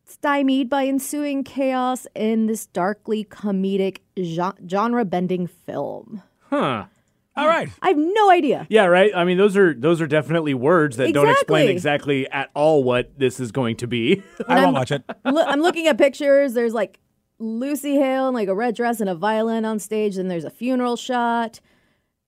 stymied 0.04 0.68
by 0.68 0.86
ensuing 0.86 1.42
chaos 1.42 2.06
in 2.14 2.46
this 2.46 2.66
darkly 2.66 3.24
comedic 3.24 3.98
genre 4.16 5.04
bending 5.04 5.46
film. 5.46 6.22
Huh. 6.50 6.84
All 7.34 7.46
right. 7.48 7.68
I 7.80 7.88
have 7.88 7.96
no 7.96 8.30
idea. 8.30 8.66
Yeah, 8.68 8.84
right. 8.84 9.10
I 9.14 9.24
mean, 9.24 9.38
those 9.38 9.56
are 9.56 9.72
those 9.74 10.00
are 10.00 10.06
definitely 10.06 10.52
words 10.54 10.98
that 10.98 11.12
don't 11.14 11.28
explain 11.30 11.68
Exactly. 11.70 12.22
exactly 12.24 12.30
at 12.30 12.50
all 12.54 12.84
what 12.84 13.18
this 13.18 13.40
is 13.40 13.52
going 13.52 13.76
to 13.76 13.86
be. 13.86 14.22
I 14.48 14.62
won't 14.62 14.74
watch 14.74 14.90
it. 14.92 15.02
Look, 15.24 15.46
I'm 15.48 15.60
looking 15.62 15.86
at 15.86 15.96
pictures. 15.96 16.52
There's 16.52 16.74
like 16.74 16.98
Lucy 17.38 17.96
Hale 17.96 18.28
in 18.28 18.34
like 18.34 18.48
a 18.48 18.54
red 18.54 18.74
dress 18.74 19.00
and 19.00 19.08
a 19.08 19.14
violin 19.14 19.64
on 19.64 19.78
stage, 19.78 20.18
and 20.18 20.30
there's 20.30 20.44
a 20.44 20.50
funeral 20.50 20.96
shot. 20.96 21.60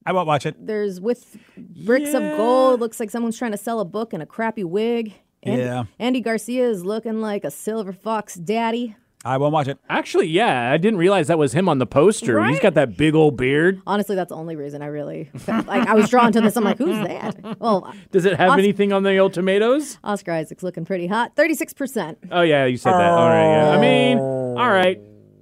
I 0.07 0.11
won't 0.11 0.27
watch 0.27 0.45
it. 0.45 0.55
There's 0.59 0.99
with 0.99 1.37
bricks 1.57 2.13
of 2.13 2.21
gold. 2.37 2.79
Looks 2.79 2.99
like 2.99 3.09
someone's 3.11 3.37
trying 3.37 3.51
to 3.51 3.57
sell 3.57 3.79
a 3.79 3.85
book 3.85 4.13
in 4.13 4.21
a 4.21 4.25
crappy 4.25 4.63
wig. 4.63 5.13
Andy, 5.43 5.63
Yeah. 5.63 5.83
Andy 5.99 6.21
Garcia 6.21 6.67
is 6.67 6.83
looking 6.83 7.21
like 7.21 7.43
a 7.43 7.51
silver 7.51 7.93
fox 7.93 8.33
daddy. 8.35 8.95
I 9.25 9.37
won't 9.37 9.51
watch 9.53 9.67
it. 9.67 9.79
Actually, 9.89 10.27
yeah, 10.27 10.71
I 10.71 10.77
didn't 10.77 10.99
realize 10.99 11.27
that 11.29 11.39
was 11.39 11.51
him 11.51 11.67
on 11.67 11.79
the 11.79 11.87
poster. 11.87 12.43
He's 12.45 12.59
got 12.59 12.75
that 12.75 12.95
big 12.95 13.15
old 13.15 13.35
beard. 13.37 13.81
Honestly, 13.87 14.15
that's 14.15 14.29
the 14.29 14.35
only 14.35 14.55
reason 14.55 14.83
I 14.83 14.85
really 14.85 15.31
felt 15.35 15.65
like 15.65 15.87
I 15.87 15.95
was 15.95 16.09
drawn 16.09 16.31
to 16.31 16.41
this. 16.41 16.55
I'm 16.55 16.63
like, 16.63 16.77
who's 16.77 16.95
that? 17.07 17.57
Well, 17.59 17.91
Does 18.11 18.25
it 18.25 18.37
have 18.37 18.59
anything 18.59 18.93
on 18.93 19.01
the 19.01 19.17
old 19.17 19.33
tomatoes? 19.33 19.97
Oscar 20.03 20.31
Isaac's 20.33 20.61
looking 20.61 20.85
pretty 20.85 21.07
hot. 21.07 21.35
36%. 21.35 22.17
Oh 22.31 22.41
yeah, 22.41 22.65
you 22.65 22.77
said 22.77 22.93
that. 22.93 23.11
All 23.11 23.27
right, 23.27 23.43
yeah. 23.43 23.69
I 23.71 23.81
mean, 23.81 24.19
all 24.19 24.69
right. 24.69 24.99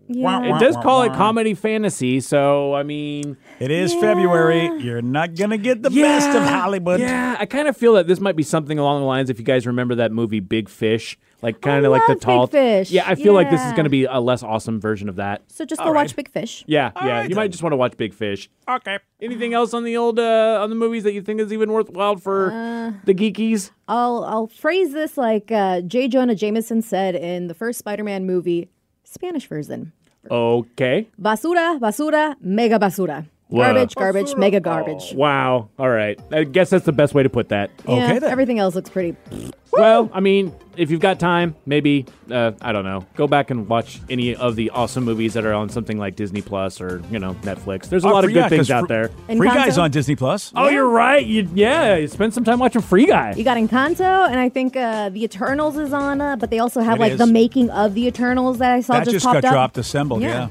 Yeah. 0.08 0.56
It 0.56 0.60
does 0.60 0.76
call 0.78 1.04
it 1.04 1.14
comedy 1.14 1.54
fantasy, 1.54 2.20
so 2.20 2.74
I 2.74 2.84
mean, 2.84 3.38
It 3.60 3.72
is 3.72 3.93
February. 3.93 4.82
You're 4.84 5.01
not 5.01 5.36
gonna 5.36 5.58
get 5.58 5.82
the 5.82 5.89
best 5.89 6.30
of 6.36 6.43
Hollywood. 6.43 6.99
Yeah, 6.99 7.38
I 7.39 7.45
kind 7.45 7.68
of 7.68 7.78
feel 7.78 7.93
that 7.93 8.08
this 8.08 8.20
might 8.20 8.36
be 8.36 8.43
something 8.43 8.78
along 8.78 9.01
the 9.01 9.08
lines. 9.08 9.30
If 9.30 9.39
you 9.39 9.45
guys 9.45 9.66
remember 9.66 9.95
that 9.95 10.12
movie 10.12 10.39
Big 10.41 10.68
Fish, 10.70 11.18
like 11.41 11.62
kind 11.62 11.86
of 11.86 11.91
like 11.91 12.01
the 12.08 12.14
love 12.14 12.20
Big 12.20 12.22
tall 12.22 12.47
Fish. 12.47 12.91
Yeah, 12.91 13.04
I 13.08 13.16
feel 13.16 13.34
like 13.34 13.49
this 13.49 13.62
is 13.62 13.72
going 13.74 13.84
to 13.86 13.89
be 13.89 14.06
a 14.06 14.20
less 14.20 14.43
awesome 14.43 14.80
version 14.80 15.10
of 15.10 15.16
that. 15.18 15.43
So 15.51 15.66
just 15.66 15.82
go 15.82 15.91
watch 15.91 16.16
Big 16.16 16.30
Fish. 16.30 16.64
Yeah, 16.68 16.91
yeah. 16.95 17.20
right, 17.20 17.30
you 17.30 17.36
might 17.36 17.51
just 17.51 17.64
want 17.64 17.74
to 17.74 17.78
watch 17.78 17.95
Big 17.97 18.14
Fish. 18.14 18.49
Okay. 18.68 18.99
Anything 19.22 19.54
else 19.54 19.74
on 19.74 19.84
the 19.84 19.95
old 19.97 20.20
uh, 20.20 20.60
on 20.62 20.70
the 20.70 20.76
movies 20.76 21.04
that 21.04 21.14
you 21.14 21.22
think 21.22 21.39
is 21.39 21.51
even 21.54 21.72
worthwhile 21.72 22.18
for 22.18 22.51
Uh, 22.51 22.91
the 23.06 23.14
geekies? 23.14 23.72
I'll 23.88 24.24
I'll 24.26 24.47
phrase 24.47 24.91
this 24.93 25.18
like 25.18 25.51
uh, 25.51 25.82
J. 25.82 26.08
Jonah 26.08 26.36
Jameson 26.36 26.82
said 26.82 27.16
in 27.16 27.47
the 27.47 27.54
first 27.54 27.80
Spider-Man 27.80 28.26
movie, 28.26 28.70
Spanish 29.14 29.47
version. 29.47 29.91
Okay. 30.30 31.07
Basura, 31.18 31.78
basura, 31.80 32.36
mega 32.41 32.80
basura. 32.80 33.26
Whoa. 33.50 33.62
Garbage, 33.64 33.96
garbage, 33.96 34.36
mega 34.36 34.60
garbage. 34.60 35.14
Wow. 35.14 35.70
All 35.78 35.89
right. 35.89 36.20
I 36.32 36.44
guess 36.44 36.72
that's 36.72 36.86
the 36.86 36.91
best 36.91 37.14
way 37.14 37.22
to 37.24 37.30
put 37.30 37.50
that. 37.50 37.70
Yeah, 37.88 37.94
Okay, 38.06 38.20
then. 38.20 38.32
everything 38.32 38.58
else 38.60 38.74
looks 38.76 38.89
pretty. 38.89 39.16
Well, 39.76 40.08
I 40.14 40.20
mean, 40.20 40.54
if 40.78 40.91
you've 40.91 41.00
got 41.00 41.20
time, 41.20 41.56
maybe 41.66 42.06
uh, 42.30 42.52
I 42.62 42.72
don't 42.74 42.84
know, 42.86 43.08
go 43.16 43.26
back 43.26 43.50
and 43.50 43.68
watch 43.68 44.00
any 44.08 44.36
of 44.36 44.56
the 44.56 44.70
awesome 44.70 45.04
movies 45.04 45.34
that 45.34 45.46
are 45.48 45.54
on 45.54 45.70
something 45.70 45.98
like 45.98 46.16
Disney 46.16 46.44
Plus 46.44 46.80
or 46.80 47.02
you 47.10 47.18
know 47.18 47.34
Netflix. 47.41 47.89
There's 47.89 48.04
a 48.06 48.08
Oh, 48.08 48.12
lot 48.12 48.24
of 48.24 48.30
good 48.30 48.36
yeah, 48.36 48.50
things 48.50 48.68
'cause 48.68 48.70
out 48.70 48.82
fr- 48.82 48.88
there. 48.89 49.08
Free 49.36 49.48
Guy's 49.48 49.78
Encanto? 49.78 49.82
on 49.82 49.89
Disney 49.89 50.16
Plus. 50.16 50.54
Oh, 50.56 50.70
you're 50.70 50.88
right. 50.88 51.26
You, 51.26 51.50
yeah, 51.56 51.96
you 51.96 52.08
spend 52.08 52.36
some 52.36 52.44
time 52.44 52.60
watching 52.60 52.84
Free 52.84 53.08
Guy. 53.08 53.34
You 53.36 53.44
got 53.44 53.58
Encanto, 53.58 54.28
and 54.30 54.39
I 54.39 54.48
think 54.50 54.78
uh, 54.78 55.10
the 55.10 55.24
Eternals 55.24 55.76
is 55.80 55.91
on, 55.91 56.22
uh, 56.22 56.36
but 56.36 56.52
they 56.52 56.60
also 56.60 56.82
have 56.82 56.98
It 56.98 57.02
like 57.02 57.12
is. 57.14 57.18
the 57.18 57.26
making 57.26 57.72
of 57.72 57.96
the 57.96 58.06
Eternals 58.06 58.60
that 58.60 58.74
I 58.74 58.82
saw 58.82 58.94
that 58.94 59.06
just, 59.06 59.14
just 59.16 59.26
popped 59.26 59.41
got 59.41 59.46
up. 59.48 59.54
dropped, 59.54 59.78
assembled. 59.80 60.22
Yeah. 60.22 60.28
Yeah. 60.28 60.48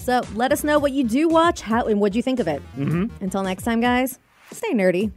So 0.00 0.22
let 0.34 0.52
us 0.52 0.64
know 0.64 0.78
what 0.78 0.92
you 0.92 1.04
do 1.04 1.28
watch, 1.28 1.60
how 1.60 1.84
and 1.84 2.00
what 2.00 2.14
you 2.14 2.22
think 2.22 2.40
of 2.40 2.48
it. 2.48 2.62
Mm-hmm. 2.76 3.22
Until 3.22 3.42
next 3.42 3.64
time, 3.64 3.80
guys, 3.80 4.18
stay 4.50 4.72
nerdy. 4.72 5.12